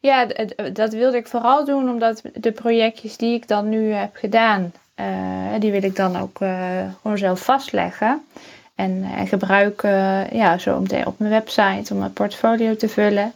Ja, 0.00 0.26
dat 0.72 0.92
wilde 0.92 1.16
ik 1.16 1.26
vooral 1.26 1.64
doen 1.64 1.88
omdat 1.88 2.22
de 2.34 2.52
projectjes 2.52 3.16
die 3.16 3.34
ik 3.34 3.48
dan 3.48 3.68
nu 3.68 3.92
heb 3.92 4.16
gedaan, 4.16 4.72
die 5.58 5.70
wil 5.70 5.82
ik 5.82 5.96
dan 5.96 6.16
ook 6.20 6.36
gewoon 7.02 7.18
zelf 7.18 7.40
vastleggen. 7.40 8.24
En, 8.74 9.04
en 9.16 9.26
gebruiken 9.26 10.26
ja, 10.36 10.58
zo 10.58 10.80
meteen 10.80 11.06
op 11.06 11.18
mijn 11.18 11.30
website 11.30 11.92
om 11.92 11.98
mijn 11.98 12.12
portfolio 12.12 12.76
te 12.76 12.88
vullen. 12.88 13.32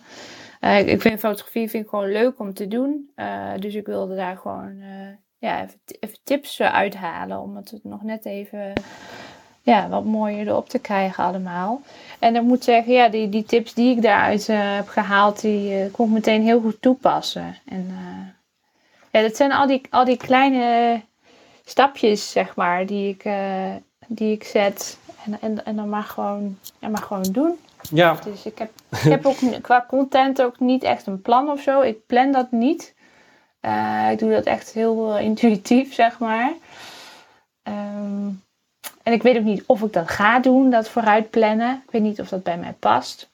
Ik, 0.61 0.87
ik, 0.87 1.01
vind 1.01 1.21
fotografie 1.21 1.71
vind 1.71 1.85
ik 1.85 1.91
gewoon 1.91 2.12
leuk 2.12 2.39
om 2.39 2.55
te 2.55 2.69
doen. 2.69 3.11
dus 3.59 3.75
ik 3.75 3.87
wilde 3.87 4.17
daar 4.17 4.37
gewoon 4.37 4.83
ja, 5.45 5.62
even, 5.62 5.80
even 6.01 6.18
tips 6.24 6.61
uithalen. 6.61 7.40
Om 7.40 7.57
het 7.57 7.78
nog 7.82 8.03
net 8.03 8.24
even 8.24 8.72
ja, 9.62 9.88
wat 9.88 10.05
mooier 10.05 10.49
erop 10.49 10.68
te 10.68 10.78
krijgen 10.78 11.24
allemaal. 11.24 11.80
En 12.18 12.36
ik 12.36 12.42
moet 12.42 12.64
zeggen, 12.64 12.92
ja, 12.92 13.09
die, 13.09 13.28
die 13.28 13.45
tips 13.45 13.74
die 13.74 13.97
ik 13.97 14.03
daaruit 14.03 14.49
uh, 14.49 14.74
heb 14.74 14.88
gehaald, 14.88 15.40
die 15.40 15.84
uh, 15.84 15.92
kon 15.92 16.07
ik 16.07 16.12
meteen 16.12 16.42
heel 16.42 16.61
goed 16.61 16.82
toepassen. 16.82 17.57
En 17.64 17.86
uh, 17.90 18.28
ja, 19.11 19.20
dat 19.20 19.36
zijn 19.36 19.53
al 19.53 19.66
die, 19.66 19.80
al 19.90 20.05
die 20.05 20.16
kleine 20.16 21.01
stapjes, 21.64 22.30
zeg 22.30 22.57
maar, 22.57 22.86
die 22.86 23.09
ik, 23.09 23.24
die 24.07 24.32
ik 24.32 24.45
zet. 24.45 24.99
En, 25.24 25.40
en, 25.40 25.64
en 25.64 25.76
dan 25.76 25.88
maar 25.88 26.03
gewoon, 26.03 26.59
ja, 26.78 26.88
maar 26.88 27.03
gewoon 27.03 27.32
doen. 27.32 27.59
Ja. 27.90 28.18
Dus 28.24 28.47
ik 28.47 28.59
heb, 28.59 28.70
ik 28.90 29.11
heb 29.11 29.26
ook 29.26 29.36
qua 29.62 29.84
content 29.88 30.42
ook 30.42 30.61
niet 30.61 30.82
echt 30.82 31.07
een 31.07 31.22
plan 31.22 31.51
of 31.51 31.61
zo. 31.61 31.80
Ik 31.80 32.07
plan 32.07 32.32
dat 32.32 32.51
niet. 32.51 32.93
Ik 34.12 34.19
doe 34.19 34.31
dat 34.31 34.45
echt 34.45 34.73
heel 34.73 35.19
intuïtief, 35.19 35.95
zeg 35.95 36.19
maar. 36.19 36.53
Um, 37.62 38.43
en 39.03 39.12
ik 39.12 39.23
weet 39.23 39.37
ook 39.37 39.43
niet 39.43 39.65
of 39.67 39.83
ik 39.83 39.93
dat 39.93 40.11
ga 40.11 40.41
doen, 40.41 40.71
dat 40.71 40.89
vooruit 40.89 41.31
plannen. 41.31 41.83
Ik 41.87 41.91
weet 41.91 42.03
niet 42.03 42.21
of 42.21 42.29
dat 42.29 42.43
bij 42.43 42.59
mij 42.59 42.75
past. 42.79 43.33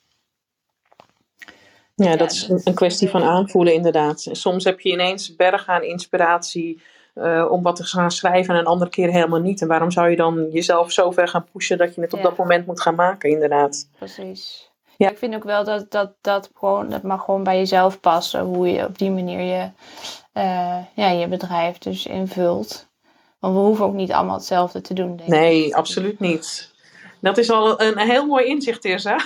Ja, 1.94 2.16
dat 2.16 2.30
is 2.30 2.48
een 2.48 2.74
kwestie 2.74 3.08
van 3.08 3.22
aanvoelen 3.22 3.74
inderdaad. 3.74 4.28
Soms 4.32 4.64
heb 4.64 4.80
je 4.80 4.90
ineens 4.90 5.36
berg 5.36 5.66
aan 5.66 5.82
inspiratie 5.82 6.82
uh, 7.14 7.46
om 7.50 7.62
wat 7.62 7.76
te 7.76 7.84
gaan 7.84 8.10
schrijven 8.10 8.54
en 8.54 8.60
een 8.60 8.66
andere 8.66 8.90
keer 8.90 9.10
helemaal 9.10 9.40
niet. 9.40 9.60
En 9.62 9.68
waarom 9.68 9.90
zou 9.90 10.10
je 10.10 10.16
dan 10.16 10.48
jezelf 10.50 10.92
zo 10.92 11.10
ver 11.10 11.28
gaan 11.28 11.46
pushen 11.52 11.78
dat 11.78 11.94
je 11.94 12.00
het 12.00 12.12
op 12.12 12.22
dat 12.22 12.36
moment 12.36 12.66
moet 12.66 12.80
gaan 12.80 12.94
maken 12.94 13.30
inderdaad. 13.30 13.88
Precies. 13.98 14.69
Ja. 15.00 15.10
Ik 15.10 15.18
vind 15.18 15.34
ook 15.34 15.44
wel 15.44 15.64
dat 15.64 15.90
dat, 15.90 16.12
dat, 16.20 16.50
gewoon, 16.54 16.88
dat 16.88 17.02
mag 17.02 17.24
gewoon 17.24 17.42
bij 17.42 17.56
jezelf 17.56 18.00
passen. 18.00 18.40
Hoe 18.40 18.68
je 18.68 18.86
op 18.86 18.98
die 18.98 19.10
manier 19.10 19.40
je, 19.40 19.70
uh, 20.34 20.78
ja, 20.94 21.10
je 21.10 21.28
bedrijf 21.28 21.78
dus 21.78 22.06
invult. 22.06 22.88
Want 23.38 23.54
we 23.54 23.60
hoeven 23.60 23.84
ook 23.84 23.94
niet 23.94 24.12
allemaal 24.12 24.36
hetzelfde 24.36 24.80
te 24.80 24.94
doen, 24.94 25.16
denk 25.16 25.28
nee, 25.28 25.66
ik. 25.66 25.74
absoluut 25.74 26.20
niet. 26.20 26.72
Dat 27.20 27.38
is 27.38 27.50
al 27.50 27.80
een, 27.80 27.98
heel 27.98 28.26
mooi 28.26 28.46
inzicht, 28.46 28.80
Tirza. 28.80 29.16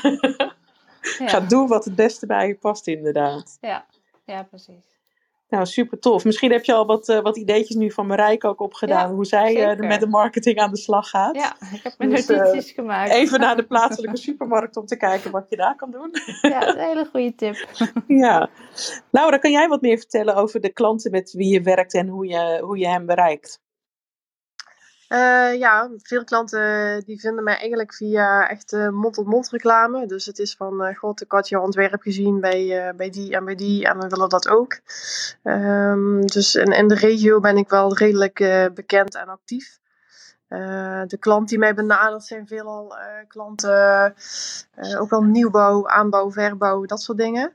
ja. 1.19 1.29
Ga 1.31 1.41
doen 1.41 1.69
wat 1.69 1.85
het 1.85 1.95
beste 1.95 2.27
bij 2.27 2.47
je 2.47 2.55
past, 2.55 2.87
inderdaad. 2.87 3.59
Ja, 3.61 3.85
ja 4.25 4.43
precies. 4.43 4.94
Nou, 5.55 5.67
super 5.67 5.99
tof. 5.99 6.25
Misschien 6.25 6.53
heb 6.53 6.65
je 6.65 6.73
al 6.73 6.87
wat, 6.87 7.09
uh, 7.09 7.21
wat 7.21 7.37
ideetjes 7.37 7.77
nu 7.77 7.91
van 7.91 8.07
Marijke 8.07 8.47
ook 8.47 8.61
opgedaan. 8.61 9.15
hoe 9.15 9.25
zij 9.25 9.77
uh, 9.77 9.89
met 9.89 10.01
de 10.01 10.07
marketing 10.07 10.59
aan 10.59 10.71
de 10.71 10.77
slag 10.77 11.09
gaat. 11.09 11.37
Ja, 11.37 11.57
ik 11.73 11.83
heb 11.83 11.95
mijn 11.99 12.11
dus, 12.11 12.27
notities 12.27 12.69
uh, 12.69 12.75
gemaakt. 12.75 13.13
Even 13.13 13.41
naar 13.41 13.57
de 13.57 13.67
plaatselijke 13.67 14.17
supermarkt 14.29 14.77
om 14.77 14.87
te 14.87 14.97
kijken 14.97 15.31
wat 15.31 15.47
je 15.49 15.57
daar 15.57 15.77
kan 15.77 15.91
doen. 15.91 16.11
Ja, 16.41 16.61
dat 16.61 16.69
is 16.69 16.75
een 16.75 16.89
hele 16.89 17.09
goede 17.11 17.35
tip. 17.35 17.69
ja. 18.25 18.49
Laura, 19.11 19.39
kan 19.39 19.51
jij 19.51 19.69
wat 19.69 19.81
meer 19.81 19.99
vertellen 19.99 20.35
over 20.35 20.61
de 20.61 20.73
klanten 20.73 21.11
met 21.11 21.33
wie 21.33 21.53
je 21.53 21.61
werkt 21.61 21.95
en 21.95 22.09
hoe 22.09 22.27
je, 22.27 22.61
hoe 22.63 22.79
je 22.79 22.89
hem 22.89 23.07
bereikt? 23.07 23.63
Uh, 25.09 25.59
ja, 25.59 25.91
veel 26.03 26.25
klanten 26.25 27.05
die 27.05 27.21
vinden 27.21 27.45
mij 27.45 27.57
eigenlijk 27.57 27.95
via 27.95 28.49
echt 28.49 28.73
uh, 28.73 28.89
mond-tot-mond 28.89 29.51
reclame. 29.51 30.07
Dus 30.07 30.27
het 30.27 30.39
is 30.39 30.55
van, 30.55 30.87
uh, 30.87 30.97
god, 30.97 31.21
ik 31.21 31.33
had 31.33 31.49
je 31.49 31.61
ontwerp 31.61 32.03
gezien 32.03 32.41
bij, 32.41 32.93
bij 32.97 33.11
die 33.11 33.35
en 33.35 33.45
bij 33.45 33.55
die 33.55 33.87
en 33.87 33.99
we 33.99 34.09
willen 34.09 34.29
dat 34.29 34.49
ook. 34.49 34.79
Um, 35.43 36.27
dus 36.27 36.55
in, 36.55 36.73
in 36.73 36.89
de 36.89 36.95
regio 36.95 37.41
ben 37.41 37.57
ik 37.57 37.69
wel 37.69 37.97
redelijk 37.97 38.69
bekend 38.75 39.15
en 39.15 39.29
actief. 39.29 39.79
De 41.07 41.17
klant 41.21 41.49
die 41.49 41.59
mij 41.59 41.75
benadert 41.75 42.25
zijn 42.25 42.47
veelal 42.47 42.95
klanten, 43.29 44.15
ook 44.99 45.11
wel 45.11 45.23
nieuwbouw, 45.23 45.89
aanbouw, 45.89 46.31
verbouw, 46.31 46.85
dat 46.85 47.01
soort 47.01 47.19
dingen. 47.19 47.53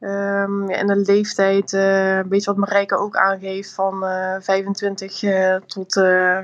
Um, 0.00 0.68
ja, 0.70 0.76
en 0.76 0.86
de 0.86 0.96
leeftijd, 0.96 1.72
een 1.72 2.28
beetje 2.28 2.50
wat 2.50 2.56
Marijke 2.56 2.96
ook 2.96 3.16
aangeeft, 3.16 3.72
van 3.72 4.00
25 4.40 5.20
tot 5.66 5.94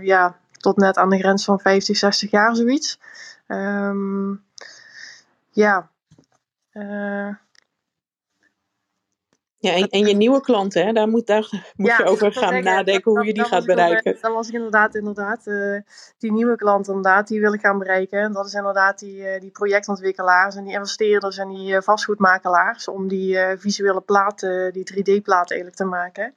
ja, 0.01 0.36
tot 0.51 0.76
net 0.76 0.97
aan 0.97 1.11
de 1.11 1.18
grens 1.18 1.45
van 1.45 1.61
50, 1.61 1.97
60 1.97 2.30
jaar, 2.30 2.57
zoiets. 2.57 3.01
Um, 3.47 4.45
ja. 5.51 5.91
Ja, 9.61 9.72
en, 9.72 9.88
en, 9.88 10.06
je 10.06 10.14
nieuwe 10.14 10.40
klanten, 10.40 10.86
hè, 10.86 10.92
daar 10.92 11.09
moet, 11.09 11.26
daar 11.26 11.48
moet 11.76 11.96
je 11.96 12.04
over 12.04 12.32
gaan 12.32 12.62
nadenken 12.62 13.12
hoe 13.12 13.26
je 13.26 13.34
die 13.34 13.44
gaat 13.44 13.64
bereiken. 13.64 14.18
Dan 14.20 14.32
was 14.32 14.48
ik 14.48 14.54
inderdaad, 14.54 14.94
inderdaad 14.94 15.46
uh, 15.46 15.80
die 16.18 16.32
nieuwe 16.32 16.56
klanten 16.56 16.94
inderdaad, 16.94 17.28
die 17.28 17.40
wil 17.40 17.52
ik 17.52 17.61
gaan 17.61 17.78
bereiken. 17.78 18.20
En 18.20 18.32
dat 18.32 18.46
is 18.46 18.54
inderdaad 18.54 18.98
die, 18.98 19.16
uh, 19.16 19.40
die 19.40 19.50
projectontwikkelaars 19.50 20.56
en 20.56 20.64
die 20.64 20.72
investeerders 20.72 21.38
en 21.38 21.48
die 21.48 21.80
vastgoedmakelaars. 21.80 22.88
Om 22.88 23.09
die 23.09 23.38
visuele 23.56 24.00
platen, 24.00 24.72
die 24.72 24.92
3D-platen 24.92 25.56
eigenlijk 25.56 25.76
te 25.76 25.84
maken. 25.84 26.34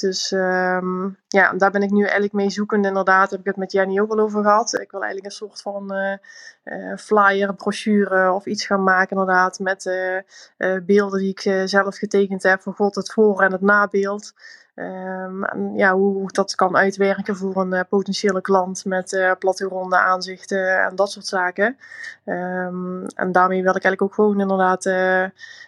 Dus 0.00 0.30
um, 0.30 1.16
ja, 1.28 1.52
daar 1.52 1.70
ben 1.70 1.82
ik 1.82 1.90
nu 1.90 2.02
eigenlijk 2.02 2.32
mee 2.32 2.50
zoekend. 2.50 2.86
Inderdaad, 2.86 3.30
heb 3.30 3.40
ik 3.40 3.46
het 3.46 3.56
met 3.56 3.72
Jenny 3.72 4.00
ook 4.00 4.10
al 4.10 4.18
over 4.18 4.42
gehad. 4.42 4.80
Ik 4.80 4.90
wil 4.90 5.02
eigenlijk 5.02 5.32
een 5.32 5.38
soort 5.38 5.62
van 5.62 5.94
uh, 5.94 6.16
uh, 6.64 6.96
flyer, 6.96 7.54
brochure 7.54 8.32
of 8.32 8.46
iets 8.46 8.66
gaan 8.66 8.82
maken, 8.82 9.10
inderdaad. 9.10 9.58
Met 9.58 9.84
uh, 9.84 10.76
beelden 10.82 11.18
die 11.18 11.30
ik 11.30 11.68
zelf 11.68 11.96
getekend 11.96 12.42
heb. 12.42 12.62
Van 12.62 12.74
God, 12.74 12.94
het 12.94 13.12
voor- 13.12 13.42
en 13.42 13.52
het 13.52 13.60
nabeeld. 13.60 14.32
Um, 14.74 15.44
en 15.44 15.74
ja, 15.74 15.94
hoe, 15.94 16.14
hoe 16.14 16.32
dat 16.32 16.54
kan 16.54 16.76
uitwerken 16.76 17.36
voor 17.36 17.56
een 17.56 17.86
potentiële 17.88 18.40
klant 18.40 18.84
met 18.84 19.12
uh, 19.12 19.32
plattegronden, 19.38 20.00
aanzichten 20.00 20.84
en 20.84 20.96
dat 20.96 21.10
soort 21.10 21.26
zaken. 21.26 21.76
Um, 22.24 23.06
en 23.06 23.32
daarmee 23.32 23.62
wil 23.62 23.76
ik 23.76 23.84
eigenlijk 23.84 24.02
ook 24.02 24.14
gewoon 24.14 24.40
inderdaad 24.40 24.84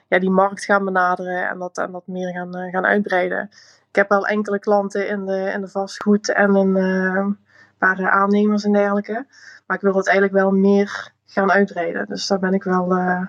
ja, 0.09 0.19
die 0.19 0.31
markt 0.31 0.65
gaan 0.65 0.85
benaderen 0.85 1.49
en 1.49 1.59
dat, 1.59 1.79
en 1.79 1.93
dat 1.93 2.07
meer 2.07 2.33
gaan, 2.33 2.71
gaan 2.71 2.87
uitbreiden 2.87 3.51
ik 3.93 3.99
heb 3.99 4.09
wel 4.09 4.27
enkele 4.27 4.59
klanten 4.59 5.09
in 5.09 5.27
de, 5.27 5.51
in 5.55 5.61
de 5.61 5.69
vastgoed 5.69 6.33
en 6.33 6.55
een 6.55 6.77
uh, 6.77 7.27
paar 7.79 8.11
aannemers 8.11 8.65
en 8.65 8.73
dergelijke. 8.73 9.27
Maar 9.67 9.77
ik 9.77 9.83
wil 9.83 9.95
het 9.95 10.07
eigenlijk 10.07 10.37
wel 10.37 10.51
meer 10.51 11.13
gaan 11.27 11.51
uitbreiden. 11.51 12.07
Dus 12.09 12.27
daar 12.27 12.39
ben 12.39 12.53
ik 12.53 12.63
wel. 12.63 12.93
Uh, 12.97 13.27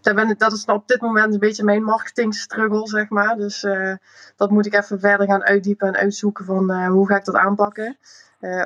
daar 0.00 0.14
ben 0.14 0.28
ik, 0.30 0.38
dat 0.38 0.52
is 0.52 0.64
op 0.64 0.88
dit 0.88 1.00
moment 1.00 1.32
een 1.32 1.40
beetje 1.40 1.64
mijn 1.64 1.82
marketing 1.82 2.34
struggle, 2.34 2.88
zeg 2.88 3.08
maar. 3.08 3.36
Dus 3.36 3.64
uh, 3.64 3.94
dat 4.36 4.50
moet 4.50 4.66
ik 4.66 4.74
even 4.74 5.00
verder 5.00 5.26
gaan 5.26 5.44
uitdiepen 5.44 5.88
en 5.88 5.96
uitzoeken 5.96 6.44
van 6.44 6.86
hoe 6.86 7.06
ga 7.06 7.16
ik 7.16 7.24
dat 7.24 7.36
aanpakken. 7.36 7.96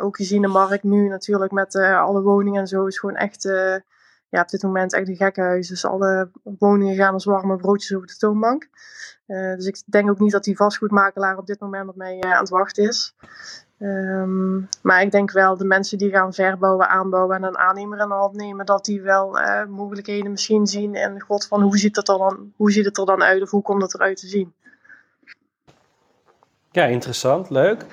ook 0.00 0.16
gezien 0.16 0.42
de 0.42 0.48
markt 0.48 0.82
nu 0.82 1.08
natuurlijk 1.08 1.52
met 1.52 1.74
alle 1.76 2.22
woningen 2.22 2.60
en 2.60 2.66
zo 2.66 2.86
is 2.86 2.98
gewoon 2.98 3.16
echt 3.16 3.50
ja, 4.32 4.40
op 4.40 4.48
dit 4.48 4.62
moment 4.62 4.92
echt 4.92 5.08
een 5.08 5.16
gekkenhuis. 5.16 5.68
Dus 5.68 5.84
alle 5.84 6.30
woningen 6.42 6.96
gaan 6.96 7.12
als 7.12 7.24
warme 7.24 7.56
broodjes 7.56 7.94
over 7.94 8.06
de 8.06 8.16
toonbank. 8.16 8.68
Uh, 9.26 9.54
dus 9.54 9.66
ik 9.66 9.82
denk 9.86 10.10
ook 10.10 10.18
niet 10.18 10.32
dat 10.32 10.44
die 10.44 10.56
vastgoedmakelaar 10.56 11.36
op 11.38 11.46
dit 11.46 11.60
moment 11.60 11.88
op 11.88 11.96
mij 11.96 12.16
uh, 12.24 12.32
aan 12.32 12.40
het 12.40 12.48
wachten 12.48 12.88
is. 12.88 13.14
Um, 13.78 14.68
maar 14.82 15.02
ik 15.02 15.10
denk 15.10 15.30
wel 15.30 15.56
de 15.56 15.64
mensen 15.64 15.98
die 15.98 16.10
gaan 16.10 16.32
verbouwen, 16.32 16.88
aanbouwen 16.88 17.36
en 17.36 17.42
een 17.42 17.58
aannemer 17.58 17.98
de 17.98 18.04
hand 18.04 18.36
nemen, 18.36 18.66
dat 18.66 18.84
die 18.84 19.02
wel 19.02 19.40
uh, 19.40 19.64
mogelijkheden 19.64 20.30
misschien 20.30 20.66
zien. 20.66 20.94
En 20.94 21.20
god 21.20 21.46
van 21.46 21.62
hoe 21.62 21.78
ziet, 21.78 21.96
er 21.96 22.04
dan, 22.04 22.52
hoe 22.56 22.72
ziet 22.72 22.84
het 22.84 22.98
er 22.98 23.06
dan 23.06 23.22
uit 23.22 23.42
of 23.42 23.50
hoe 23.50 23.62
komt 23.62 23.82
het 23.82 23.94
eruit 23.94 24.16
te 24.16 24.26
zien? 24.26 24.54
Ja, 26.70 26.84
interessant, 26.84 27.50
leuk. 27.50 27.84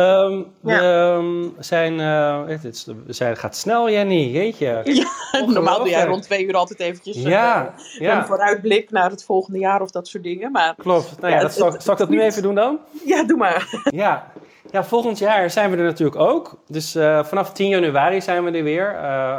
Um, 0.00 0.46
ja. 0.62 0.80
we 1.20 1.50
zijn, 1.58 1.98
uh, 1.98 2.46
het, 2.46 2.86
zijn, 3.06 3.36
gaat 3.36 3.56
snel, 3.56 3.90
Jenny, 3.90 4.30
jeetje. 4.30 4.80
Ja, 4.84 5.44
normaal 5.46 5.78
doe 5.78 5.88
jij 5.88 6.04
rond 6.04 6.22
twee 6.22 6.46
uur 6.46 6.54
altijd 6.54 6.80
eventjes 6.80 7.16
ja, 7.16 7.74
ja. 7.98 8.18
een 8.18 8.26
vooruitblik 8.26 8.90
naar 8.90 9.10
het 9.10 9.24
volgende 9.24 9.58
jaar 9.58 9.82
of 9.82 9.90
dat 9.90 10.08
soort 10.08 10.22
dingen. 10.22 10.52
Maar, 10.52 10.74
Klopt, 10.74 11.20
nou 11.20 11.32
ja, 11.32 11.40
dat, 11.40 11.52
zal, 11.52 11.74
zal, 11.80 11.92
ik 11.92 11.98
dat 11.98 12.08
nu 12.08 12.20
even 12.22 12.42
doen 12.42 12.54
dan? 12.54 12.78
Ja, 13.04 13.24
doe 13.24 13.36
maar. 13.36 13.68
Ja, 13.90 14.30
ja 14.70 14.84
volgend 14.84 15.18
jaar 15.18 15.50
zijn 15.50 15.70
we 15.70 15.76
er 15.76 15.84
natuurlijk 15.84 16.20
ook. 16.20 16.58
Dus 16.66 16.96
uh, 16.96 17.24
vanaf 17.24 17.52
10 17.52 17.68
januari 17.68 18.20
zijn 18.20 18.44
we 18.44 18.50
er 18.50 18.64
weer. 18.64 18.96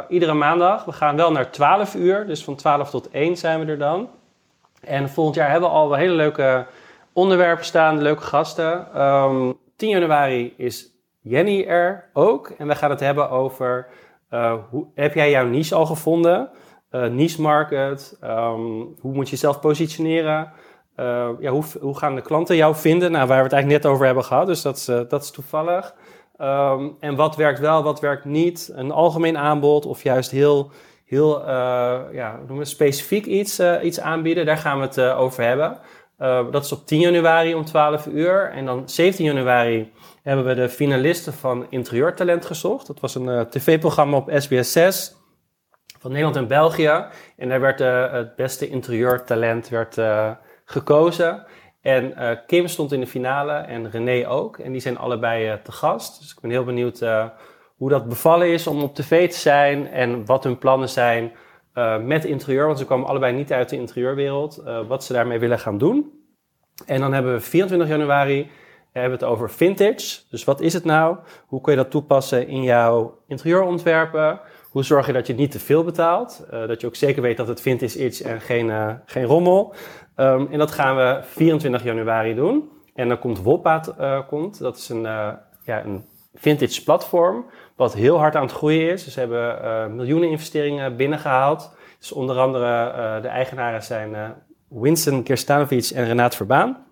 iedere 0.08 0.34
maandag. 0.34 0.84
We 0.84 0.92
gaan 0.92 1.16
wel 1.16 1.32
naar 1.32 1.50
12 1.50 1.94
uur, 1.94 2.26
dus 2.26 2.44
van 2.44 2.54
12 2.54 2.90
tot 2.90 3.10
1 3.10 3.36
zijn 3.36 3.60
we 3.60 3.66
er 3.66 3.78
dan. 3.78 4.08
En 4.80 5.08
volgend 5.08 5.36
jaar 5.36 5.50
hebben 5.50 5.70
we 5.70 5.74
al 5.76 5.94
hele 5.94 6.14
leuke 6.14 6.66
onderwerpen 7.12 7.64
staan, 7.64 8.02
leuke 8.02 8.22
gasten. 8.22 9.02
Um, 9.02 9.58
10 9.80 9.88
januari 9.88 10.54
is 10.56 10.92
Jenny 11.20 11.64
er 11.64 12.10
ook. 12.12 12.48
En 12.58 12.66
we 12.66 12.74
gaan 12.74 12.90
het 12.90 13.00
hebben 13.00 13.30
over, 13.30 13.86
uh, 14.30 14.54
hoe, 14.70 14.86
heb 14.94 15.14
jij 15.14 15.30
jouw 15.30 15.46
niche 15.46 15.74
al 15.74 15.86
gevonden? 15.86 16.50
Uh, 16.90 17.06
niche 17.06 17.40
market, 17.40 18.18
um, 18.24 18.96
hoe 19.00 19.12
moet 19.12 19.24
je 19.24 19.30
jezelf 19.30 19.60
positioneren? 19.60 20.52
Uh, 20.96 21.28
ja, 21.38 21.50
hoe, 21.50 21.64
hoe, 21.80 21.98
gaan 21.98 22.14
de 22.14 22.20
klanten 22.20 22.56
jou 22.56 22.74
vinden? 22.74 23.12
Nou, 23.12 23.26
waar 23.26 23.36
we 23.36 23.42
het 23.42 23.52
eigenlijk 23.52 23.82
net 23.82 23.92
over 23.92 24.06
hebben 24.06 24.24
gehad, 24.24 24.46
dus 24.46 24.62
dat 24.62 24.76
is, 24.76 24.84
dat 24.84 25.22
is 25.22 25.30
toevallig. 25.30 25.94
Um, 26.40 26.96
en 27.00 27.16
wat 27.16 27.36
werkt 27.36 27.58
wel, 27.58 27.82
wat 27.82 28.00
werkt 28.00 28.24
niet? 28.24 28.72
Een 28.74 28.90
algemeen 28.90 29.38
aanbod 29.38 29.86
of 29.86 30.02
juist 30.02 30.30
heel, 30.30 30.70
heel 31.04 31.46
ja, 32.12 32.36
noemen 32.36 32.58
we 32.58 32.64
specifiek 32.64 33.26
iets, 33.26 33.60
iets 33.82 34.00
aanbieden? 34.00 34.46
Daar 34.46 34.56
gaan 34.56 34.78
we 34.80 34.86
het 34.86 35.00
over 35.00 35.44
hebben. 35.44 35.78
Uh, 36.20 36.50
dat 36.50 36.64
is 36.64 36.72
op 36.72 36.86
10 36.86 37.00
januari 37.00 37.54
om 37.54 37.64
12 37.64 38.06
uur. 38.06 38.50
En 38.50 38.64
dan 38.64 38.88
17 38.88 39.24
januari 39.24 39.92
hebben 40.22 40.44
we 40.44 40.54
de 40.54 40.68
finalisten 40.68 41.32
van 41.32 41.66
Interieurtalent 41.68 42.44
gezocht. 42.46 42.86
Dat 42.86 43.00
was 43.00 43.14
een 43.14 43.26
uh, 43.26 43.40
tv-programma 43.40 44.16
op 44.16 44.30
SBS 44.34 44.72
6 44.72 45.14
van 45.98 46.10
Nederland 46.10 46.36
en 46.36 46.46
België. 46.46 47.04
En 47.36 47.48
daar 47.48 47.60
werd 47.60 47.80
uh, 47.80 48.12
het 48.12 48.36
beste 48.36 48.68
interieurtalent 48.68 49.68
werd, 49.68 49.98
gekozen. 50.64 51.44
En 51.80 52.14
Kim 52.46 52.68
stond 52.68 52.92
in 52.92 53.00
de 53.00 53.06
finale 53.06 53.52
en 53.52 53.90
René 53.90 54.28
ook. 54.28 54.58
En 54.58 54.72
die 54.72 54.80
zijn 54.80 54.98
allebei 54.98 55.60
te 55.62 55.72
gast. 55.72 56.18
Dus 56.20 56.30
ik 56.30 56.40
ben 56.40 56.50
heel 56.50 56.64
benieuwd 56.64 57.00
hoe 57.76 57.88
dat 57.88 58.08
bevallen 58.08 58.52
is 58.52 58.66
om 58.66 58.82
op 58.82 58.94
tv 58.94 59.30
te 59.30 59.38
zijn 59.38 59.88
en 59.88 60.26
wat 60.26 60.44
hun 60.44 60.58
plannen 60.58 60.88
zijn 60.88 61.32
met 62.04 62.24
interieur. 62.24 62.66
Want 62.66 62.78
ze 62.78 62.84
komen 62.84 63.08
allebei 63.08 63.32
niet 63.32 63.52
uit 63.52 63.68
de 63.68 63.76
interieurwereld. 63.76 64.62
Uh, 64.64 64.86
wat 64.88 65.04
ze 65.04 65.12
daarmee 65.12 65.38
willen 65.38 65.58
gaan 65.58 65.78
doen. 65.78 66.12
En 66.86 67.00
dan 67.00 67.12
hebben 67.12 67.32
we 67.32 67.40
24 67.40 67.88
januari 67.88 68.50
hebben 68.92 69.18
we 69.18 69.24
het 69.24 69.34
over 69.34 69.50
vintage. 69.50 70.20
Dus 70.30 70.44
wat 70.44 70.60
is 70.60 70.72
het 70.72 70.84
nou? 70.84 71.16
Hoe 71.46 71.60
kun 71.60 71.72
je 71.72 71.78
dat 71.78 71.90
toepassen 71.90 72.48
in 72.48 72.62
jouw 72.62 73.18
interieurontwerpen? 73.26 74.40
Hoe 74.70 74.84
zorg 74.84 75.06
je 75.06 75.12
dat 75.12 75.26
je 75.26 75.34
niet 75.34 75.50
te 75.50 75.58
veel 75.58 75.84
betaalt? 75.84 76.46
Dat 76.50 76.80
je 76.80 76.86
ook 76.86 76.94
zeker 76.96 77.22
weet 77.22 77.36
dat 77.36 77.48
het 77.48 77.60
vintage 77.60 77.98
is 77.98 78.22
en 78.22 78.40
geen, 78.40 79.00
geen 79.06 79.24
rommel. 79.24 79.74
Um, 80.16 80.48
en 80.50 80.58
dat 80.58 80.70
gaan 80.70 80.96
we 80.96 81.20
24 81.22 81.84
januari 81.84 82.34
doen. 82.34 82.70
En 82.94 83.08
dan 83.08 83.18
komt 83.18 83.42
Wolpaat 83.42 83.94
komt. 84.28 84.58
Dat 84.58 84.76
is 84.76 84.88
een, 84.88 85.02
ja, 85.64 85.84
een 85.84 86.04
vintage 86.34 86.84
platform, 86.84 87.44
wat 87.80 87.94
heel 87.94 88.18
hard 88.18 88.36
aan 88.36 88.42
het 88.42 88.52
groeien 88.52 88.90
is. 88.90 89.04
Dus 89.04 89.12
ze 89.12 89.18
hebben 89.18 89.58
uh, 89.62 89.86
miljoenen 89.86 90.28
investeringen 90.28 90.96
binnengehaald. 90.96 91.76
Dus 91.98 92.12
onder 92.12 92.38
andere 92.38 92.66
uh, 92.66 93.22
de 93.22 93.28
eigenaren 93.28 93.82
zijn 93.82 94.10
uh, 94.10 94.28
Winston 94.68 95.22
Kirstanovic 95.22 95.90
en 95.90 96.04
Renaat 96.04 96.36
Verbaan. 96.36 96.86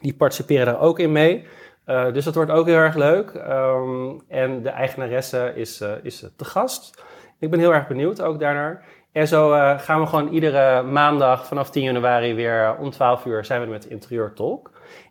Die 0.00 0.14
participeren 0.14 0.66
daar 0.66 0.80
ook 0.80 0.98
in 0.98 1.12
mee. 1.12 1.46
dus 1.84 2.24
dat 2.24 2.34
wordt 2.34 2.50
ook 2.50 2.66
heel 2.66 2.76
erg 2.76 2.94
leuk. 2.94 3.34
Um, 3.48 4.22
en 4.28 4.62
de 4.62 4.68
eigenaresse 4.68 5.52
is, 5.54 5.84
is 6.02 6.26
te 6.36 6.44
gast. 6.44 7.02
Ik 7.38 7.50
ben 7.50 7.58
heel 7.58 7.74
erg 7.74 7.86
benieuwd 7.86 8.22
ook 8.22 8.40
daarnaar. 8.40 8.84
En 9.12 9.28
zo 9.28 9.50
gaan 9.78 10.00
we 10.00 10.06
gewoon 10.06 10.28
iedere 10.28 10.82
maandag 10.82 11.46
vanaf 11.46 11.70
10 11.70 11.82
januari 11.82 12.34
weer 12.34 12.76
om 12.78 12.90
12 12.90 13.24
uur 13.24 13.44
zijn 13.44 13.60
we 13.60 13.66
met 13.66 13.84
Interieur 13.84 14.32
Talk. 14.32 14.70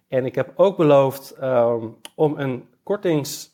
En 0.09 0.25
ik 0.25 0.35
heb 0.35 0.51
ook 0.55 0.77
beloofd 0.77 1.37
um, 1.43 1.97
om 2.15 2.37
een 2.37 2.67
kortings 2.83 3.50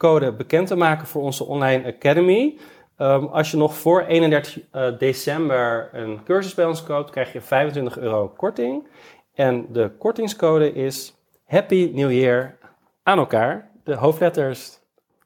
code 0.00 0.32
bekend 0.32 0.66
te 0.66 0.76
maken 0.76 1.06
voor 1.06 1.22
onze 1.22 1.44
online 1.44 1.94
academy. 1.94 2.58
Um, 2.98 3.26
als 3.26 3.50
je 3.50 3.56
nog 3.56 3.74
voor 3.74 4.02
31 4.02 4.56
uh, 4.56 4.86
eh, 4.86 4.98
december 4.98 5.90
een 5.92 6.20
cursus 6.24 6.54
bij 6.54 6.64
ons 6.64 6.82
koopt, 6.82 7.10
krijg 7.10 7.32
je 7.32 7.40
25 7.40 7.98
euro 7.98 8.28
korting. 8.28 8.88
En 9.34 9.66
de 9.72 9.90
kortingscode 9.98 10.72
is 10.72 11.14
Happy 11.46 11.90
New 11.94 12.12
Year 12.12 12.56
aan 13.02 13.18
elkaar. 13.18 13.70
De 13.84 13.94
hoofdletters. 13.94 14.78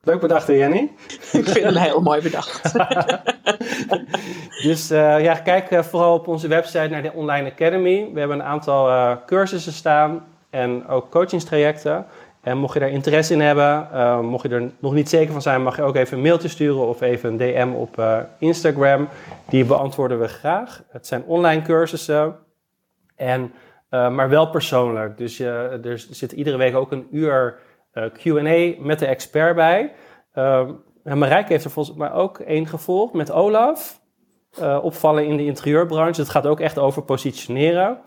Leuk 0.03 0.21
bedacht, 0.21 0.47
Jenny. 0.47 0.81
Ik 1.33 1.45
vind 1.45 1.65
het 1.65 1.79
heel 1.79 2.01
mooi 2.01 2.23
bedacht. 2.23 2.73
dus 4.69 4.91
uh, 4.91 5.23
ja, 5.23 5.35
kijk 5.35 5.71
uh, 5.71 5.83
vooral 5.83 6.15
op 6.15 6.29
onze 6.29 6.49
website 6.49 6.89
naar 6.89 7.03
de 7.03 7.13
Online 7.13 7.51
Academy. 7.51 8.11
We 8.13 8.19
hebben 8.19 8.39
een 8.39 8.47
aantal 8.47 9.19
cursussen 9.27 9.73
staan 9.73 10.25
en 10.51 10.87
ook 10.87 11.11
coachingstrajecten. 11.11 12.07
En 12.45 12.59
mocht 12.59 12.75
je 12.75 12.81
daar 12.81 12.91
interesse 12.91 13.33
in 13.33 13.41
hebben, 13.41 13.89
uh, 13.93 14.21
mocht 14.21 14.43
je 14.43 14.49
er 14.49 14.71
nog 14.79 14.95
niet 14.95 15.09
zeker 15.09 15.33
van 15.33 15.43
zijn, 15.43 15.63
mag 15.63 15.77
je 15.77 15.83
ook 15.83 15.97
even 15.97 16.17
een 16.17 16.23
mailtje 16.23 16.49
sturen 16.49 16.89
of 16.89 17.01
even 17.01 17.31
een 17.31 17.37
DM 17.37 17.73
op 17.75 17.99
uh, 17.99 18.19
Instagram. 18.39 19.09
Die 19.49 19.65
beantwoorden 19.65 20.21
we 20.21 20.29
graag. 20.29 20.83
Het 20.89 21.07
zijn 21.07 21.25
online 21.25 21.63
cursussen, 21.63 22.37
en, 23.17 23.53
maar 23.91 24.29
wel 24.29 24.51
persoonlijk. 24.51 25.19
Dus 25.19 25.39
er 25.39 26.07
zit 26.11 26.33
iedere 26.33 26.57
week 26.57 26.77
ook 26.77 26.93
een 26.93 27.07
uur 27.11 27.59
QA 27.93 28.75
met 28.79 28.99
de 28.99 29.07
expert 29.07 29.55
bij. 29.55 29.93
En 31.05 31.19
Marijke 31.19 31.53
heeft 31.53 31.65
er 31.65 31.71
volgens 31.71 31.97
mij 31.97 32.13
ook 32.13 32.39
één 32.39 32.67
gevolgd 32.67 33.13
met 33.13 33.31
Olaf. 33.31 34.01
opvallen 34.83 35.27
in 35.27 35.37
de 35.37 35.45
interieurbranche. 35.45 36.21
Het 36.21 36.31
gaat 36.31 36.47
ook 36.47 36.61
echt 36.61 36.79
over 36.79 37.03
positioneren. 37.03 37.99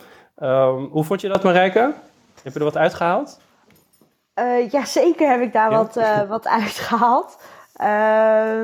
hoe 0.92 1.04
vond 1.04 1.22
je 1.22 1.28
dat, 1.28 1.44
Marijke? 1.44 1.94
Heb 2.44 2.54
je 2.54 2.60
er 2.60 2.66
wat 2.66 2.78
uitgehaald? 2.78 3.40
Uh, 4.40 4.70
ja, 4.70 4.86
zeker 4.86 5.30
heb 5.30 5.42
ik 5.42 5.54
daar 5.54 5.70
wat, 5.70 5.98
uh, 5.98 6.22
wat 6.30 6.48
uitgehaald. 6.48 7.38
Uh, 7.82 8.62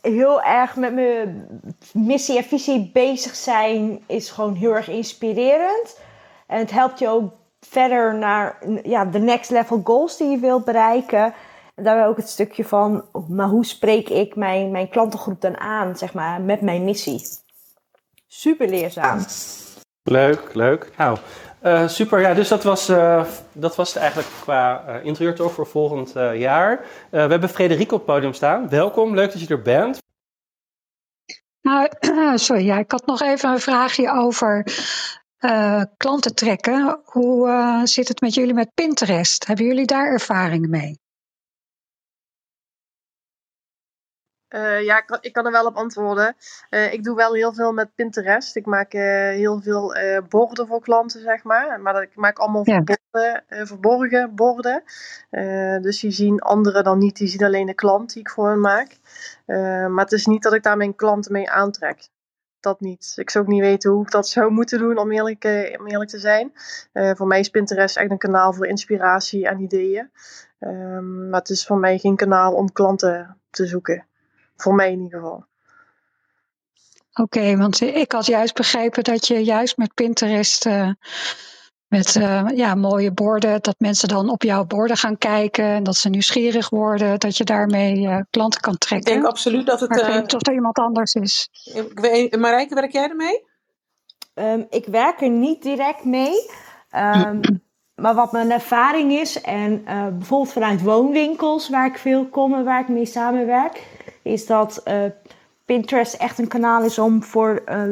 heel 0.00 0.42
erg 0.42 0.76
met 0.76 0.94
mijn 0.94 1.46
missie 1.92 2.36
en 2.36 2.44
visie 2.44 2.90
bezig 2.92 3.34
zijn 3.34 4.02
is 4.06 4.30
gewoon 4.30 4.54
heel 4.54 4.74
erg 4.74 4.88
inspirerend. 4.88 6.00
En 6.46 6.58
het 6.58 6.70
helpt 6.70 6.98
je 6.98 7.08
ook 7.08 7.32
verder 7.60 8.14
naar 8.14 8.58
ja, 8.82 9.04
de 9.04 9.18
next 9.18 9.50
level 9.50 9.80
goals 9.84 10.16
die 10.16 10.30
je 10.30 10.38
wilt 10.38 10.64
bereiken. 10.64 11.34
En 11.74 11.84
daarbij 11.84 12.06
ook 12.06 12.16
het 12.16 12.28
stukje 12.28 12.64
van, 12.64 13.04
maar 13.28 13.48
hoe 13.48 13.64
spreek 13.64 14.08
ik 14.08 14.36
mijn, 14.36 14.70
mijn 14.70 14.88
klantengroep 14.88 15.40
dan 15.40 15.56
aan, 15.58 15.96
zeg 15.96 16.14
maar, 16.14 16.40
met 16.40 16.60
mijn 16.60 16.84
missie. 16.84 17.22
Super 18.26 18.68
leerzaam. 18.68 19.24
Leuk, 20.02 20.54
leuk. 20.54 20.90
Nou, 20.96 21.18
uh, 21.66 21.88
super, 21.88 22.20
ja, 22.20 22.34
dus 22.34 22.48
dat 22.48 22.62
was, 22.62 22.90
uh, 22.90 23.24
dat 23.52 23.76
was 23.76 23.88
het 23.88 24.02
eigenlijk 24.02 24.30
qua 24.40 24.84
uh, 24.88 25.04
interieurtalk 25.04 25.52
voor 25.52 25.66
volgend 25.66 26.12
jaar. 26.34 26.84
we 27.10 27.18
hebben 27.18 27.48
Frederik 27.48 27.92
op 27.92 28.06
het 28.06 28.14
podium 28.14 28.32
staan. 28.32 28.68
Welkom, 28.68 29.14
leuk 29.14 29.32
dat 29.32 29.40
je 29.40 29.46
er 29.48 29.62
bent. 29.62 29.98
Nou, 31.60 31.88
sorry, 32.38 32.64
ja, 32.64 32.78
ik 32.78 32.90
had 32.90 33.06
nog 33.06 33.22
even 33.22 33.50
een 33.50 33.60
vraagje 33.60 34.10
over 34.10 34.66
klanten 35.96 36.34
trekken. 36.34 37.00
Hoe 37.04 37.80
zit 37.84 38.08
het 38.08 38.20
met 38.20 38.34
jullie 38.34 38.54
met 38.54 38.74
Pinterest? 38.74 39.46
Hebben 39.46 39.66
jullie 39.66 39.86
daar 39.86 40.06
ervaringen 40.06 40.70
mee? 40.70 40.98
Uh, 44.56 44.82
ja, 44.82 44.98
ik 44.98 45.06
kan, 45.06 45.18
ik 45.20 45.32
kan, 45.32 45.46
er 45.46 45.52
wel 45.52 45.66
op 45.66 45.76
antwoorden. 45.76 46.36
Uh, 46.70 46.92
ik 46.92 47.04
doe 47.04 47.16
wel 47.16 47.34
heel 47.34 47.52
veel 47.52 47.72
met 47.72 47.94
Pinterest. 47.94 48.56
Ik 48.56 48.66
maak 48.66 48.94
uh, 48.94 49.02
heel 49.28 49.60
veel 49.60 49.94
borden 50.28 50.66
voor 50.66 50.80
klanten, 50.80 51.20
zeg 51.20 51.42
maar. 51.42 51.80
Maar 51.80 52.02
ik 52.02 52.16
maak 52.16 52.38
allemaal 52.38 52.62
ja. 52.64 52.82
verborgen, 52.84 53.66
verborgen 53.66 54.34
borden. 54.34 54.82
dus 55.82 56.00
die 56.00 56.10
zien 56.10 56.40
anderen 56.40 56.84
dan 56.84 56.98
niet. 56.98 57.16
Die 57.16 57.28
zien 57.28 57.44
alleen 57.44 57.66
de 57.66 57.74
klant 57.74 58.12
die 58.12 58.22
ik 58.22 58.30
voor 58.30 58.48
hen 58.48 58.60
maak. 58.60 58.98
maar 59.90 60.04
het 60.04 60.12
is 60.12 60.26
niet 60.26 60.42
dat 60.42 60.52
ik 60.52 60.62
daar 60.62 60.76
mijn 60.76 60.94
klanten 60.94 61.32
mee 61.32 61.50
aantrek. 61.50 62.08
Dat 62.60 62.80
niet. 62.80 63.12
Ik 63.16 63.30
zou 63.30 63.44
ook 63.44 63.50
niet 63.50 63.60
weten 63.60 63.90
hoe 63.90 64.02
ik 64.02 64.10
dat 64.10 64.28
zou 64.28 64.50
moeten 64.50 64.78
doen, 64.78 64.98
om 64.98 65.12
eerlijk, 65.12 65.44
om 65.78 65.86
eerlijk 65.86 66.10
te 66.10 66.18
zijn. 66.18 66.52
voor 66.92 67.26
mij 67.26 67.40
is 67.40 67.48
Pinterest 67.48 67.96
echt 67.96 68.10
een 68.10 68.18
kanaal 68.18 68.52
voor 68.52 68.66
inspiratie 68.66 69.46
en 69.46 69.60
ideeën. 69.60 70.10
Ehm, 70.58 71.28
maar 71.28 71.40
het 71.40 71.50
is 71.50 71.66
voor 71.66 71.78
mij 71.78 71.98
geen 71.98 72.16
kanaal 72.16 72.54
om 72.54 72.72
klanten 72.72 73.40
te 73.50 73.66
zoeken. 73.66 74.06
Voor 74.56 74.74
mij 74.74 74.92
in 74.92 75.02
ieder 75.02 75.20
geval. 75.20 75.44
Oké, 77.20 77.56
want 77.56 77.80
ik 77.80 78.12
had 78.12 78.26
juist 78.26 78.54
begrepen 78.54 79.04
dat 79.04 79.26
je 79.26 79.44
juist 79.44 79.76
met 79.76 79.94
Pinterest, 79.94 80.66
uh, 80.66 80.90
met 81.88 82.14
uh, 82.14 82.46
ja, 82.54 82.74
mooie 82.74 83.12
borden, 83.12 83.62
dat 83.62 83.74
mensen 83.78 84.08
dan 84.08 84.28
op 84.28 84.42
jouw 84.42 84.64
borden 84.64 84.96
gaan 84.96 85.18
kijken 85.18 85.64
en 85.64 85.82
dat 85.82 85.96
ze 85.96 86.08
nieuwsgierig 86.08 86.68
worden, 86.68 87.20
dat 87.20 87.36
je 87.36 87.44
daarmee 87.44 87.96
uh, 87.96 88.18
klanten 88.30 88.60
kan 88.60 88.78
trekken. 88.78 89.12
Ik 89.12 89.18
denk 89.18 89.30
absoluut 89.30 89.66
dat 89.66 89.80
het. 89.80 89.88
Maar 89.88 89.98
ik 89.98 90.06
weet 90.06 90.34
of 90.34 90.46
er 90.46 90.52
iemand 90.52 90.78
anders 90.78 91.14
is. 91.14 91.48
Ik 91.74 92.00
weet, 92.00 92.36
Marijke, 92.38 92.74
werk 92.74 92.92
jij 92.92 93.08
ermee? 93.08 93.44
Um, 94.34 94.66
ik 94.70 94.86
werk 94.86 95.20
er 95.20 95.30
niet 95.30 95.62
direct 95.62 96.04
mee. 96.04 96.50
Um, 96.96 97.40
maar 98.02 98.14
wat 98.14 98.32
mijn 98.32 98.50
ervaring 98.50 99.12
is, 99.12 99.40
en 99.40 99.84
bijvoorbeeld 99.84 100.52
vanuit 100.52 100.82
woonwinkels 100.82 101.68
waar 101.68 101.86
ik 101.86 101.98
veel 101.98 102.26
kom 102.26 102.54
en 102.54 102.64
waar 102.64 102.80
ik 102.80 102.88
mee 102.88 103.06
samenwerk, 103.06 103.82
is 104.26 104.46
dat 104.46 104.82
uh, 104.84 104.94
Pinterest 105.64 106.14
echt 106.14 106.38
een 106.38 106.48
kanaal 106.48 106.82
is 106.82 106.98
om 106.98 107.22
voor, 107.22 107.62
uh, 107.68 107.82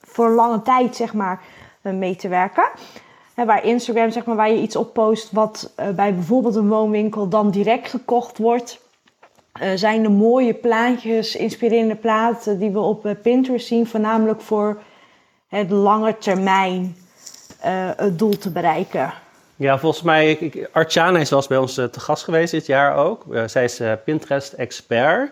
voor 0.00 0.30
lange 0.30 0.62
tijd 0.62 0.96
zeg 0.96 1.14
maar, 1.14 1.40
uh, 1.82 1.92
mee 1.92 2.16
te 2.16 2.28
werken. 2.28 2.70
En 3.34 3.46
waar 3.46 3.64
Instagram, 3.64 4.10
zeg 4.10 4.24
maar, 4.24 4.36
waar 4.36 4.50
je 4.50 4.62
iets 4.62 4.76
op 4.76 4.92
post 4.92 5.32
wat 5.32 5.72
bij 5.76 6.14
bijvoorbeeld 6.14 6.54
een 6.54 6.68
woonwinkel 6.68 7.28
dan 7.28 7.50
direct 7.50 7.88
gekocht 7.88 8.38
wordt, 8.38 8.80
zijn 9.74 10.02
de 10.02 10.08
mooie 10.08 10.54
plaatjes, 10.54 11.36
inspirerende 11.36 11.94
platen 11.94 12.58
die 12.58 12.70
we 12.70 12.78
op 12.78 13.16
Pinterest 13.22 13.66
zien, 13.66 13.86
voornamelijk 13.86 14.40
voor 14.40 14.80
het 15.48 15.70
lange 15.70 16.18
termijn 16.18 16.96
het 17.96 18.18
doel 18.18 18.38
te 18.38 18.50
bereiken. 18.50 19.12
Ja, 19.56 19.78
volgens 19.78 20.02
mij, 20.02 20.30
ik, 20.30 20.68
Artjana 20.72 21.18
is 21.18 21.30
wel 21.30 21.38
eens 21.38 21.48
bij 21.48 21.58
ons 21.58 21.74
te 21.74 22.00
gast 22.00 22.24
geweest 22.24 22.50
dit 22.50 22.66
jaar 22.66 22.96
ook. 22.96 23.24
zij 23.46 23.64
is 23.64 23.80
Pinterest-expert. 24.04 25.30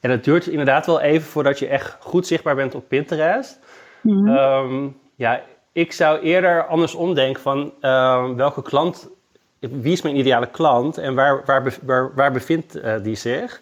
En 0.00 0.10
het 0.10 0.24
duurt 0.24 0.46
inderdaad 0.46 0.86
wel 0.86 1.00
even 1.00 1.28
voordat 1.28 1.58
je 1.58 1.66
echt 1.66 1.96
goed 2.00 2.26
zichtbaar 2.26 2.54
bent 2.54 2.74
op 2.74 2.88
Pinterest. 2.88 3.60
Mm 4.02 4.26
-hmm. 4.26 4.96
ja, 5.16 5.42
ik 5.72 5.92
zou 5.92 6.20
eerder 6.20 6.66
andersom 6.66 7.14
denken 7.14 7.42
van 7.42 7.72
uh, 7.80 8.34
welke 8.34 8.62
klant, 8.62 9.10
wie 9.58 9.92
is 9.92 10.02
mijn 10.02 10.16
ideale 10.16 10.50
klant 10.50 10.98
en 10.98 11.14
waar, 11.14 11.42
waar, 11.44 11.74
waar, 11.82 12.14
waar 12.14 12.32
bevindt 12.32 12.76
uh, 12.76 13.02
die 13.02 13.14
zich? 13.14 13.60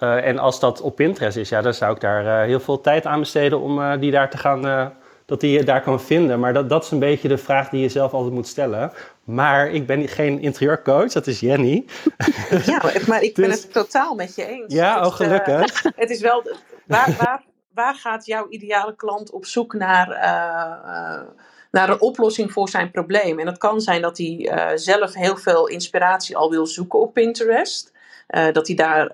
Uh, 0.00 0.26
en 0.26 0.38
als 0.38 0.60
dat 0.60 0.80
op 0.80 0.96
Pinterest 0.96 1.36
is, 1.36 1.48
ja, 1.48 1.60
dan 1.60 1.74
zou 1.74 1.94
ik 1.94 2.00
daar 2.00 2.24
uh, 2.24 2.42
heel 2.46 2.60
veel 2.60 2.80
tijd 2.80 3.06
aan 3.06 3.18
besteden 3.18 3.60
om 3.60 4.00
die 4.00 4.10
daar 4.10 4.30
te 4.30 4.38
gaan 4.38 4.92
dat 5.26 5.40
hij 5.40 5.50
je 5.50 5.64
daar 5.64 5.82
kan 5.82 6.00
vinden. 6.00 6.40
Maar 6.40 6.52
dat, 6.52 6.68
dat 6.68 6.84
is 6.84 6.90
een 6.90 6.98
beetje 6.98 7.28
de 7.28 7.38
vraag 7.38 7.68
die 7.68 7.80
je 7.80 7.88
zelf 7.88 8.12
altijd 8.12 8.34
moet 8.34 8.46
stellen. 8.46 8.92
Maar 9.28 9.70
ik 9.70 9.86
ben 9.86 10.08
geen 10.08 10.40
interieurcoach, 10.40 11.12
dat 11.12 11.26
is 11.26 11.40
Jenny. 11.40 11.84
Ja, 12.64 12.82
maar 13.06 13.22
ik 13.22 13.34
ben 13.34 13.48
Dus- 13.48 13.62
het 13.62 13.72
totaal 13.72 14.14
met 14.14 14.34
je 14.34 14.46
eens. 14.46 14.74
Ja, 14.74 15.00
oh 15.00 15.06
eh, 15.06 15.12
gelukkig. 15.12 15.82
het 15.96 16.10
is 16.10 16.20
wel, 16.20 16.42
waar, 16.86 17.16
waar, 17.18 17.44
waar 17.74 17.94
gaat 17.94 18.26
jouw 18.26 18.46
ideale 18.48 18.96
klant 18.96 19.30
op 19.30 19.46
zoek 19.46 19.74
naar, 19.74 20.10
eh, 20.10 21.16
eh, 21.16 21.20
naar 21.70 21.88
een 21.88 22.00
oplossing 22.00 22.52
voor 22.52 22.68
zijn 22.68 22.90
probleem? 22.90 23.38
En 23.38 23.46
het 23.46 23.58
kan 23.58 23.80
zijn 23.80 24.02
dat 24.02 24.18
hij 24.18 24.50
zelf 24.74 25.14
heel 25.14 25.36
veel 25.36 25.66
inspiratie 25.66 26.36
al 26.36 26.50
wil 26.50 26.66
zoeken 26.66 27.00
op 27.00 27.12
Pinterest. 27.12 27.92
Dat 28.52 28.66
hij 28.66 28.76
daar 28.76 29.10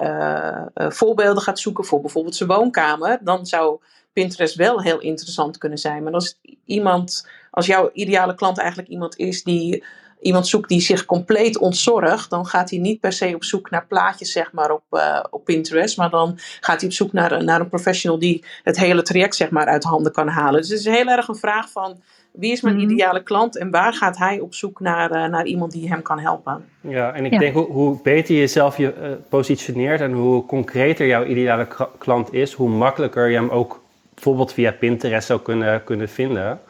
voorbeelden 0.74 1.42
gaat 1.42 1.58
zoeken 1.58 1.84
voor 1.84 2.00
bijvoorbeeld 2.00 2.36
zijn 2.36 2.48
woonkamer. 2.48 3.18
Dan 3.20 3.46
zou 3.46 3.80
Pinterest 4.12 4.54
wel 4.54 4.82
heel 4.82 5.00
interessant 5.00 5.58
kunnen 5.58 5.78
zijn. 5.78 6.02
Maar 6.02 6.12
als 6.12 6.38
iemand, 6.64 7.28
als 7.50 7.66
jouw 7.66 7.90
ideale 7.92 8.34
klant 8.34 8.58
eigenlijk 8.58 8.88
iemand 8.88 9.16
is 9.16 9.42
die 9.42 9.84
iemand 10.24 10.46
zoekt 10.46 10.68
die 10.68 10.80
zich 10.80 11.04
compleet 11.04 11.58
ontzorgt, 11.58 12.30
dan 12.30 12.46
gaat 12.46 12.70
hij 12.70 12.78
niet 12.78 13.00
per 13.00 13.12
se 13.12 13.32
op 13.34 13.44
zoek 13.44 13.70
naar 13.70 13.86
plaatjes 13.86 14.32
zeg 14.32 14.52
maar, 14.52 14.70
op, 14.70 14.82
eh, 14.90 15.24
op 15.30 15.44
Pinterest. 15.44 15.96
Maar 15.96 16.10
dan 16.10 16.34
gaat 16.60 16.80
hij 16.80 16.88
op 16.88 16.94
zoek 16.94 17.12
naar, 17.12 17.44
naar 17.44 17.60
een 17.60 17.68
professional 17.68 18.18
die 18.18 18.44
het 18.62 18.78
hele 18.78 19.02
traject 19.02 19.36
zeg 19.36 19.50
maar, 19.50 19.66
uit 19.66 19.84
handen 19.84 20.12
kan 20.12 20.28
halen. 20.28 20.60
Dus 20.60 20.70
het 20.70 20.78
is 20.78 20.84
heel 20.84 21.06
erg 21.06 21.28
een 21.28 21.36
vraag 21.36 21.70
van 21.70 21.96
wie 22.32 22.52
is 22.52 22.60
mijn 22.60 22.76
Mhm. 22.76 22.90
ideale 22.90 23.22
klant 23.22 23.58
en 23.58 23.70
waar 23.70 23.92
gaat 23.94 24.18
hij 24.18 24.40
op 24.40 24.54
zoek 24.54 24.80
naar, 24.80 25.10
eh, 25.10 25.30
naar 25.30 25.46
iemand 25.46 25.72
die 25.72 25.88
hem 25.88 26.02
kan 26.02 26.18
helpen. 26.18 26.64
Ja, 26.80 27.12
en 27.12 27.24
ik 27.24 27.32
Ja. 27.32 27.38
denk 27.38 27.54
hoe, 27.54 27.66
hoe 27.70 27.98
beter 28.02 28.34
je 28.34 28.40
jezelf 28.40 28.76
je, 28.76 28.92
eh, 28.92 29.08
positioneert 29.28 30.00
en 30.00 30.12
hoe 30.12 30.46
concreter 30.46 31.06
jouw 31.06 31.24
ideale 31.24 31.66
klant 31.98 32.32
is, 32.32 32.52
hoe 32.52 32.68
makkelijker 32.68 33.28
je 33.28 33.36
hem 33.36 33.48
ook 33.50 33.82
bijvoorbeeld 34.14 34.52
via 34.52 34.72
Pinterest 34.72 35.26
zou 35.26 35.40
kunnen, 35.40 35.84
kunnen 35.84 36.08
vinden. 36.08 36.60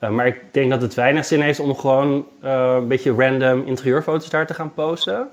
Eh, 0.00 0.10
maar 0.10 0.26
ik 0.26 0.42
denk 0.52 0.70
dat 0.70 0.82
het 0.82 0.94
weinig 0.94 1.24
zin 1.24 1.40
heeft 1.40 1.60
om 1.60 1.74
gewoon 1.76 2.26
eh, 2.42 2.74
een 2.76 2.88
beetje 2.88 3.12
random 3.14 3.62
interieurfoto's 3.66 4.30
daar 4.30 4.46
te 4.46 4.54
gaan 4.54 4.74
posten. 4.74 5.28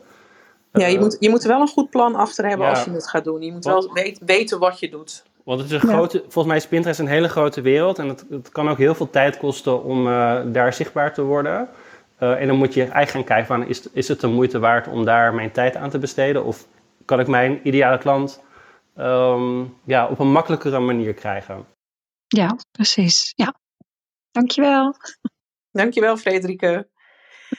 Ja, 0.71 0.87
je 0.87 0.95
Eh, 0.95 1.01
moet, 1.01 1.17
je 1.19 1.29
moet 1.29 1.41
er 1.43 1.47
wel 1.49 1.61
een 1.61 1.67
goed 1.67 1.89
plan 1.89 2.15
achter 2.15 2.45
hebben 2.47 2.65
Ja. 2.67 2.73
als 2.73 2.83
je 2.83 2.91
het 2.91 3.07
gaat 3.09 3.23
doen. 3.23 3.41
Je 3.41 3.51
moet 3.51 3.63
Want- 3.65 3.83
wel 3.85 3.93
weet- 3.93 4.19
weten 4.25 4.59
wat 4.59 4.79
je 4.79 4.89
doet. 4.89 5.23
Want 5.43 5.59
het 5.61 5.71
is 5.71 5.81
een 5.81 5.89
Ja. 5.89 5.95
grote, 5.95 6.19
volgens 6.19 6.45
mij 6.45 6.55
is 6.57 6.67
Pinterest 6.67 6.99
een 6.99 7.07
hele 7.07 7.27
grote 7.29 7.61
wereld 7.61 7.99
en 7.99 8.07
het, 8.07 8.25
het 8.29 8.49
kan 8.49 8.69
ook 8.69 8.77
heel 8.77 8.95
veel 8.95 9.09
tijd 9.09 9.37
kosten 9.37 9.83
om 9.83 10.07
eh, 10.07 10.39
daar 10.45 10.73
zichtbaar 10.73 11.13
te 11.13 11.21
worden. 11.21 11.69
Eh, 12.17 12.41
en 12.41 12.47
dan 12.47 12.55
moet 12.57 12.73
je 12.73 12.81
eigenlijk 12.81 13.09
gaan 13.11 13.23
kijken 13.23 13.45
van, 13.45 13.65
is, 13.67 13.89
is 13.91 14.07
het 14.07 14.19
de 14.19 14.27
moeite 14.27 14.59
waard 14.59 14.87
om 14.87 15.05
daar 15.05 15.33
mijn 15.33 15.51
tijd 15.51 15.75
aan 15.75 15.89
te 15.89 15.99
besteden? 15.99 16.43
Of 16.43 16.65
kan 17.05 17.19
ik 17.19 17.27
mijn 17.27 17.59
ideale 17.63 17.97
klant 17.97 18.43
ehm, 18.95 19.63
ja, 19.83 20.07
op 20.07 20.19
een 20.19 20.31
makkelijkere 20.31 20.79
manier 20.79 21.13
krijgen? 21.13 21.65
Ja, 22.27 22.55
precies. 22.71 23.33
Ja. 23.35 23.53
Dankjewel. 24.37 24.93
Dankjewel, 25.71 26.17
Frederike. 26.17 26.87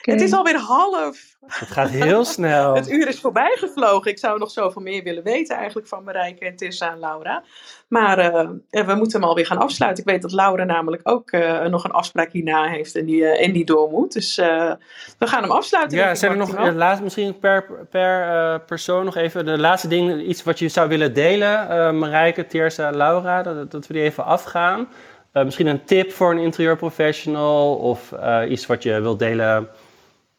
Het 0.01 0.21
is 0.21 0.33
alweer 0.33 0.57
half. 0.57 1.37
Het 1.47 1.69
gaat 1.71 1.89
heel 1.89 2.25
snel. 2.25 2.75
Het 2.75 2.91
uur 2.91 3.09
is 3.09 3.21
voorbij 3.21 3.57
gevlogen. 3.57 4.11
Ik 4.11 4.19
zou 4.19 4.39
nog 4.39 4.51
zoveel 4.51 4.83
meer 4.83 5.03
willen 5.03 5.23
weten 5.23 5.57
eigenlijk 5.57 5.89
van 5.89 6.05
Marijke 6.05 6.45
en 6.45 6.57
Tessa 6.57 6.93
en 6.93 6.99
Laura. 6.99 7.45
Maar 7.89 8.19
eh, 8.19 8.87
we 8.87 8.95
moeten 8.95 9.21
hem 9.21 9.29
alweer 9.29 9.47
gaan 9.47 9.59
afsluiten. 9.59 10.05
Ik 10.05 10.11
weet 10.11 10.23
dat 10.23 10.33
Laura 10.33 10.65
namelijk 10.65 11.01
ook 11.05 11.31
eh, 11.31 11.65
nog 11.65 11.85
een 11.85 11.91
afspraak 11.91 12.33
hierna 12.33 12.69
heeft 12.69 12.95
en 12.97 13.05
die, 13.05 13.25
eh, 13.25 13.47
en 13.47 13.53
die 13.53 13.65
door 13.65 13.91
moet. 13.91 14.13
Dus 14.13 14.39
eh, 14.39 14.73
we 15.19 15.27
gaan 15.27 15.43
hem 15.43 15.51
afsluiten. 15.51 15.99
Ja, 15.99 16.15
zijn 16.15 16.31
er 16.31 16.39
nog 16.39 16.75
laatst, 16.75 17.03
misschien 17.03 17.39
per, 17.39 17.87
per 17.91 18.23
eh, 18.23 18.67
persoon 18.67 19.05
nog 19.05 19.17
even 19.17 19.45
de 19.45 19.59
laatste 19.59 19.89
dingen, 19.89 20.31
iets 20.31 20.43
wat 20.43 20.59
je 20.59 20.69
zou 20.69 20.89
willen 20.89 21.15
delen? 21.15 21.69
Eh 21.69 21.93
Marijke, 21.93 22.47
Teersa, 22.47 22.91
Laura, 22.91 23.43
dat, 23.43 23.71
dat 23.71 23.87
we 23.87 23.93
die 23.93 24.03
even 24.03 24.25
afgaan. 24.25 24.89
Eh, 25.33 25.45
misschien 25.45 25.67
een 25.67 25.85
tip 25.85 26.13
voor 26.13 26.31
een 26.31 26.39
interieurprofessional 26.39 27.77
of 27.77 28.13
eh, 28.13 28.51
iets 28.51 28.67
wat 28.67 28.83
je 28.83 29.01
wilt 29.01 29.19
delen 29.19 29.69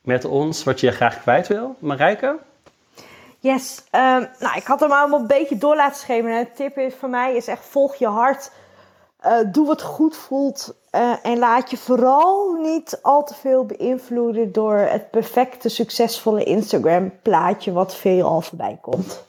met 0.01 0.25
ons, 0.25 0.63
wat 0.63 0.79
je 0.79 0.91
graag 0.91 1.21
kwijt 1.21 1.47
wil. 1.47 1.75
Marijke? 1.79 2.37
Yes, 3.39 3.83
ehm, 3.91 4.25
nou 4.39 4.57
ik 4.57 4.63
had 4.63 4.79
hem 4.79 4.91
allemaal 4.91 5.19
een 5.19 5.27
beetje 5.27 5.57
door 5.57 5.75
laten 5.75 5.99
schemeren. 5.99 6.43
De 6.43 6.51
tip 6.55 6.77
is 6.77 6.93
voor 6.99 7.09
mij 7.09 7.35
is 7.35 7.47
echt 7.47 7.65
volg 7.65 7.95
je 7.95 8.07
hart. 8.07 8.51
Eh, 9.19 9.37
doe 9.51 9.67
wat 9.67 9.81
goed 9.81 10.15
voelt. 10.15 10.77
en 11.23 11.37
laat 11.37 11.69
je 11.69 11.77
vooral 11.77 12.53
niet 12.53 12.99
al 13.01 13.23
te 13.23 13.33
veel 13.33 13.65
beïnvloeden 13.65 14.51
door 14.51 14.77
het 14.77 15.11
perfecte, 15.11 15.69
succesvolle 15.69 16.43
Instagram 16.43 17.11
plaatje 17.21 17.71
wat 17.71 17.95
veel 17.95 18.27
al 18.27 18.41
voorbij 18.41 18.77
komt. 18.81 19.25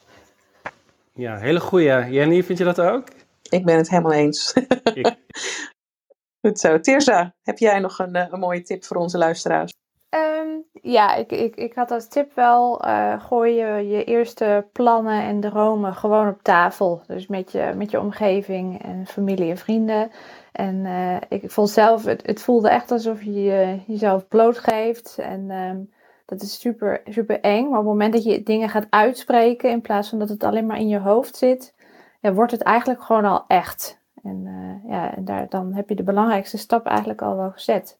Ja, 1.12 1.36
hele 1.36 1.60
goeie. 1.60 2.10
Jenny, 2.10 2.42
vind 2.42 2.58
je 2.58 2.64
dat 2.64 2.80
ook? 2.80 3.04
Ik 3.50 3.64
ben 3.64 3.76
het 3.76 3.90
helemaal 3.90 4.12
eens. 4.12 4.52
Ik- 4.94 5.16
Goed 6.46 6.58
zo. 6.58 6.80
Teersa, 6.80 7.34
heb 7.42 7.58
jij 7.58 7.78
nog 7.78 7.98
een, 7.98 8.14
eh, 8.14 8.26
een 8.30 8.38
mooie 8.40 8.62
tip 8.62 8.84
voor 8.84 8.96
onze 8.96 9.18
luisteraars? 9.18 9.72
Ehm, 10.08 10.48
ja, 10.72 11.14
ik, 11.14 11.32
ik, 11.32 11.56
ik 11.56 11.74
had 11.74 11.90
als 11.90 12.08
tip 12.08 12.34
wel, 12.34 12.80
eh, 12.80 13.20
gooi 13.26 13.54
je, 13.54 13.88
je 13.88 14.04
eerste 14.04 14.66
plannen 14.72 15.22
en 15.22 15.40
dromen 15.40 15.94
gewoon 15.94 16.28
op 16.28 16.42
tafel. 16.42 17.02
Dus 17.06 17.26
met 17.26 17.52
je, 17.52 17.72
met 17.76 17.90
je 17.90 18.00
omgeving 18.00 18.82
en 18.82 19.06
familie 19.06 19.50
en 19.50 19.56
vrienden. 19.56 20.10
En 20.52 20.86
eh, 20.86 21.16
ik 21.38 21.50
vond 21.50 21.70
zelf, 21.70 22.04
het, 22.04 22.26
het 22.26 22.42
voelde 22.42 22.68
echt 22.68 22.90
alsof 22.90 23.22
je 23.22 23.42
je 23.42 23.80
jezelf 23.86 24.28
blootgeeft. 24.28 25.16
En 25.18 25.50
ehm, 25.50 25.78
dat 26.26 26.42
is 26.42 26.60
super, 26.60 27.00
super 27.04 27.40
eng. 27.40 27.62
Maar 27.62 27.78
op 27.78 27.84
het 27.84 27.92
moment 27.92 28.12
dat 28.12 28.24
je 28.24 28.42
dingen 28.42 28.68
gaat 28.68 28.86
uitspreken, 28.90 29.70
in 29.70 29.80
plaats 29.80 30.08
van 30.08 30.18
dat 30.18 30.28
het 30.28 30.44
alleen 30.44 30.66
maar 30.66 30.78
in 30.78 30.88
je 30.88 30.98
hoofd 30.98 31.36
zit, 31.36 31.74
ja, 32.20 32.32
wordt 32.32 32.52
het 32.52 32.62
eigenlijk 32.62 33.02
gewoon 33.02 33.24
al 33.24 33.44
echt. 33.46 34.00
En 34.22 34.46
eh, 34.46 34.90
ja, 34.90 35.16
en 35.16 35.24
daar, 35.24 35.48
dan 35.48 35.74
heb 35.74 35.88
je 35.88 35.94
de 35.94 36.02
belangrijkste 36.02 36.58
stap 36.58 36.86
eigenlijk 36.86 37.22
al 37.22 37.36
wel 37.36 37.50
gezet. 37.50 37.98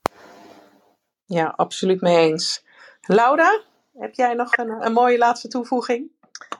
Ja, 1.25 1.53
absoluut 1.57 2.01
mee 2.01 2.17
eens. 2.17 2.65
Laura, 3.01 3.61
heb 3.99 4.15
jij 4.15 4.35
nog 4.35 4.57
een, 4.57 4.87
een 4.87 4.93
mooie 4.93 5.19
laatste 5.19 5.49
toevoeging? 5.49 6.11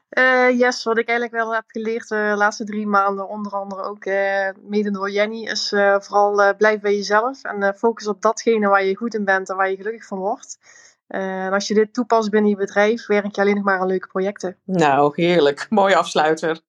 Eh, 0.09 0.59
yes, 0.59 0.85
wat 0.85 0.99
ik 0.99 1.09
eigenlijk 1.09 1.43
wel 1.43 1.55
heb 1.55 1.65
geleerd 1.67 2.09
de 2.09 2.33
laatste 2.37 2.65
drie 2.65 2.87
maanden, 2.87 3.29
onder 3.29 3.53
andere 3.53 3.83
ook 3.83 4.05
eh, 4.05 4.49
mede 4.61 4.91
door 4.91 5.11
Jenny, 5.11 5.45
is 5.45 5.73
eh, 5.73 6.01
vooral 6.01 6.43
eh, 6.43 6.57
blijf 6.57 6.81
bij 6.81 6.95
jezelf 6.95 7.43
en 7.45 7.63
eh, 7.63 7.73
focus 7.73 8.07
op 8.07 8.23
datgene 8.23 8.69
waar 8.69 8.85
je 8.85 8.97
goed 8.97 9.15
in 9.15 9.25
bent 9.25 9.51
en 9.51 9.57
waar 9.57 9.71
je 9.71 9.77
gelukkig 9.77 10.07
van 10.07 10.19
wordt. 10.19 10.59
Eh, 11.07 11.45
en 11.45 11.53
als 11.53 11.69
je 11.69 11.75
dit 11.75 11.95
toepast 11.95 12.31
binnen 12.31 12.51
je 12.51 12.57
bedrijf, 12.57 13.07
werk 13.07 13.35
je 13.35 13.41
alleen 13.41 13.55
nog 13.55 13.65
maar 13.65 13.79
aan 13.79 13.87
leuke 13.87 14.07
projecten. 14.07 14.57
Nou, 14.65 15.13
heerlijk. 15.15 15.67
Mooie 15.69 15.97
afsluiter. 15.97 16.61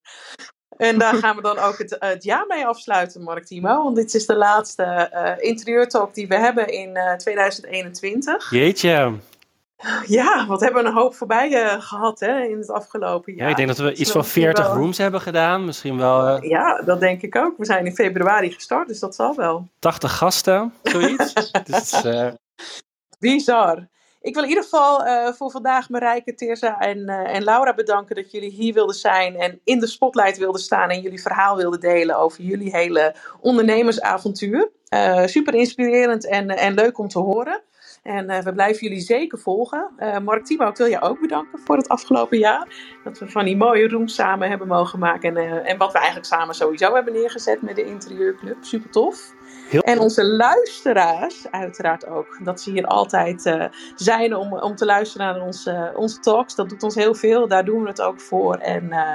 En 0.77 0.97
daar 0.97 1.13
gaan 1.23 1.35
we 1.35 1.41
dan 1.41 1.57
ook 1.59 1.77
het, 1.77 1.95
het 1.99 2.23
jaar 2.23 2.45
mee 2.47 2.65
afsluiten, 2.65 3.21
Mark 3.23 3.45
Timo. 3.45 3.83
Want 3.83 3.95
dit 3.95 4.13
is 4.13 4.25
de 4.25 4.35
laatste 4.35 4.83
eh 4.83 5.33
interieurtalk 5.49 6.13
die 6.13 6.27
we 6.27 6.35
hebben 6.35 6.67
in 6.67 6.95
eh, 6.95 7.13
2021. 7.15 8.49
Jeetje. 8.51 9.13
Ja, 10.05 10.45
wat 10.47 10.61
hebben 10.61 10.83
we 10.83 10.89
een 10.89 10.95
hoop 10.95 11.15
voorbij 11.15 11.63
eh, 11.63 11.81
gehad 11.81 12.19
hè, 12.19 12.41
in 12.43 12.57
het 12.57 12.69
afgelopen 12.69 13.33
jaar. 13.33 13.43
Ja, 13.45 13.49
ik 13.49 13.55
denk 13.55 13.67
dat 13.67 13.77
we 13.77 13.91
is 13.91 13.99
iets 13.99 14.11
van 14.11 14.21
misschien 14.21 14.41
40 14.43 14.65
wel- 14.67 14.75
rooms 14.75 14.97
hebben 14.97 15.21
gedaan. 15.21 15.65
Misschien 15.65 15.97
wel 15.97 16.27
eh, 16.27 16.49
Ja, 16.49 16.81
dat 16.85 16.99
denk 16.99 17.21
ik 17.21 17.35
ook. 17.35 17.57
We 17.57 17.65
zijn 17.65 17.85
in 17.85 17.95
februari 17.95 18.51
gestart, 18.51 18.87
dus 18.87 18.99
dat 18.99 19.15
zal 19.15 19.35
wel. 19.35 19.67
80 19.79 20.17
gasten, 20.17 20.73
zoiets. 20.83 21.33
dus, 21.71 21.91
eh, 22.03 22.27
Bizar. 23.19 23.87
Ik 24.21 24.33
wil 24.33 24.43
in 24.43 24.49
ieder 24.49 24.63
geval 24.63 25.05
eh, 25.05 25.33
voor 25.33 25.51
vandaag 25.51 25.89
Marijke, 25.89 26.33
Teersa 26.33 26.79
en, 26.79 27.07
eh, 27.07 27.35
en 27.35 27.43
Laura 27.43 27.73
bedanken 27.73 28.15
dat 28.15 28.31
jullie 28.31 28.49
hier 28.49 28.73
wilden 28.73 28.95
zijn 28.95 29.35
en 29.35 29.59
in 29.63 29.79
de 29.79 29.87
spotlight 29.87 30.37
wilden 30.37 30.61
staan 30.61 30.89
en 30.89 31.01
jullie 31.01 31.21
verhaal 31.21 31.57
wilden 31.57 31.79
delen 31.79 32.17
over 32.17 32.43
jullie 32.43 32.71
hele 32.71 33.15
ondernemersavontuur. 33.39 34.71
Eh, 34.87 35.25
super 35.25 35.53
inspirerend 35.53 36.27
en, 36.27 36.49
en 36.49 36.73
leuk 36.73 36.97
om 36.97 37.07
te 37.07 37.19
horen. 37.19 37.61
En 38.03 38.43
we 38.43 38.53
blijven 38.53 38.87
jullie 38.87 39.03
zeker 39.03 39.39
volgen. 39.39 39.89
Mark 40.23 40.45
Timo, 40.45 40.67
ik 40.67 40.77
wil 40.77 40.87
je 40.87 41.01
ook 41.01 41.19
bedanken 41.21 41.59
voor 41.59 41.77
het 41.77 41.87
afgelopen 41.87 42.37
jaar. 42.37 42.67
Dat 43.03 43.19
we 43.19 43.29
van 43.29 43.45
die 43.45 43.57
mooie 43.57 43.87
rooms 43.87 44.15
samen 44.15 44.49
hebben 44.49 44.67
mogen 44.67 44.99
maken. 44.99 45.37
En, 45.37 45.65
en 45.65 45.77
wat 45.77 45.91
we 45.91 45.97
eigenlijk 45.97 46.27
samen 46.27 46.55
sowieso 46.55 46.93
hebben 46.93 47.13
neergezet 47.13 47.61
met 47.61 47.75
de 47.75 47.85
Interieurclub. 47.85 48.57
Super 48.61 48.89
tof. 48.89 49.33
Heel- 49.71 49.81
En 49.81 49.99
onze 49.99 50.25
luisteraars 50.25 51.45
uiteraard 51.51 52.07
ook. 52.07 52.37
Dat 52.43 52.61
ze 52.61 52.71
hier 52.71 52.85
altijd 52.85 53.45
eh, 53.45 53.63
zijn 53.95 54.35
om, 54.35 54.53
om 54.53 54.75
te 54.75 54.85
luisteren 54.85 55.27
naar 55.35 55.45
onze, 55.45 55.91
onze 55.95 56.19
talks. 56.19 56.55
Dat 56.55 56.69
doet 56.69 56.83
ons 56.83 56.95
heel 56.95 57.15
veel. 57.15 57.47
Daar 57.47 57.65
doen 57.65 57.81
we 57.81 57.87
het 57.89 58.01
ook 58.01 58.21
voor. 58.21 58.55
En 58.55 58.91
eh, 58.91 59.09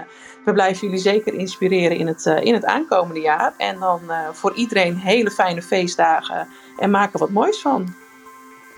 we 0.45 0.53
blijven 0.53 0.87
jullie 0.87 1.03
zeker 1.03 1.35
inspireren 1.35 1.97
in 1.97 2.07
het, 2.07 2.27
eh, 2.27 2.41
in 2.45 2.55
het 2.55 2.65
aankomende 2.65 3.21
jaar. 3.21 3.55
En 3.57 3.79
dan 3.79 4.01
voor 4.33 4.55
iedereen 4.55 4.97
hele 4.97 5.31
fijne 5.31 5.63
feestdagen. 5.63 6.49
En 6.79 6.91
maak 6.91 7.13
er 7.13 7.19
wat 7.19 7.31
moois 7.31 7.61
van. 7.61 7.83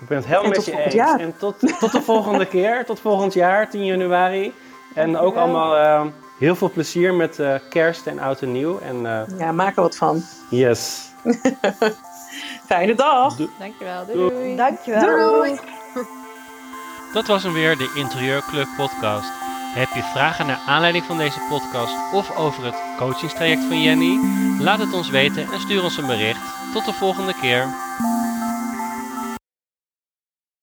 ik 0.01 0.09
ben 0.09 0.17
het 0.17 0.27
helemaal 0.27 0.51
met 0.51 0.65
je 0.65 0.83
eens. 0.85 0.95
jaar. 0.95 1.21
En 1.21 1.35
tot, 1.39 1.79
tot 1.81 1.93
de 1.93 2.03
volgende 2.03 2.47
keer. 2.57 2.85
Tot 2.85 3.01
volgend 3.01 3.33
jaar, 3.35 3.71
10 3.71 3.85
januari. 3.85 4.53
En 4.95 5.19
ook 5.19 5.37
allemaal 5.37 6.07
heel 6.39 6.55
veel 6.57 6.71
plezier 6.71 7.15
met 7.15 7.39
kerst 7.71 8.07
en 8.07 8.19
oud 8.19 8.41
en 8.43 8.53
nieuw. 8.53 8.79
En 8.79 9.01
Ja, 9.39 9.53
maak 9.53 9.77
er 9.77 9.83
wat 9.83 9.97
van. 9.97 10.23
yes. 10.51 11.08
Fijne 12.69 12.95
dag. 12.95 13.37
Dankjewel, 13.59 14.07
doei. 14.07 14.31
doei. 14.31 14.57
Dankjewel. 14.57 15.33
Doei. 15.33 15.59
Dat 17.13 17.27
was 17.27 17.43
hem 17.43 17.53
weer, 17.53 17.77
de 17.77 17.93
Interieurclub 17.95 18.69
podcast. 18.77 19.31
Heb 19.75 19.89
je 19.95 20.03
vragen 20.03 20.47
naar 20.47 20.61
aanleiding 20.67 21.05
van 21.05 21.19
deze 21.19 21.41
podcast 21.49 21.95
of 22.13 22.37
over 22.37 22.65
het 22.65 22.83
coachingstraject 22.97 23.65
van 23.65 23.83
Jenny? 23.83 24.19
Laat 24.59 24.79
het 24.79 24.93
ons 24.93 25.11
weten 25.11 25.53
en 25.53 25.61
stuur 25.61 25.83
ons 25.83 25.97
een 25.97 26.07
bericht. 26.07 26.41
Tot 26.73 26.85
de 26.85 26.93
volgende 26.93 27.35
keer. 27.41 27.67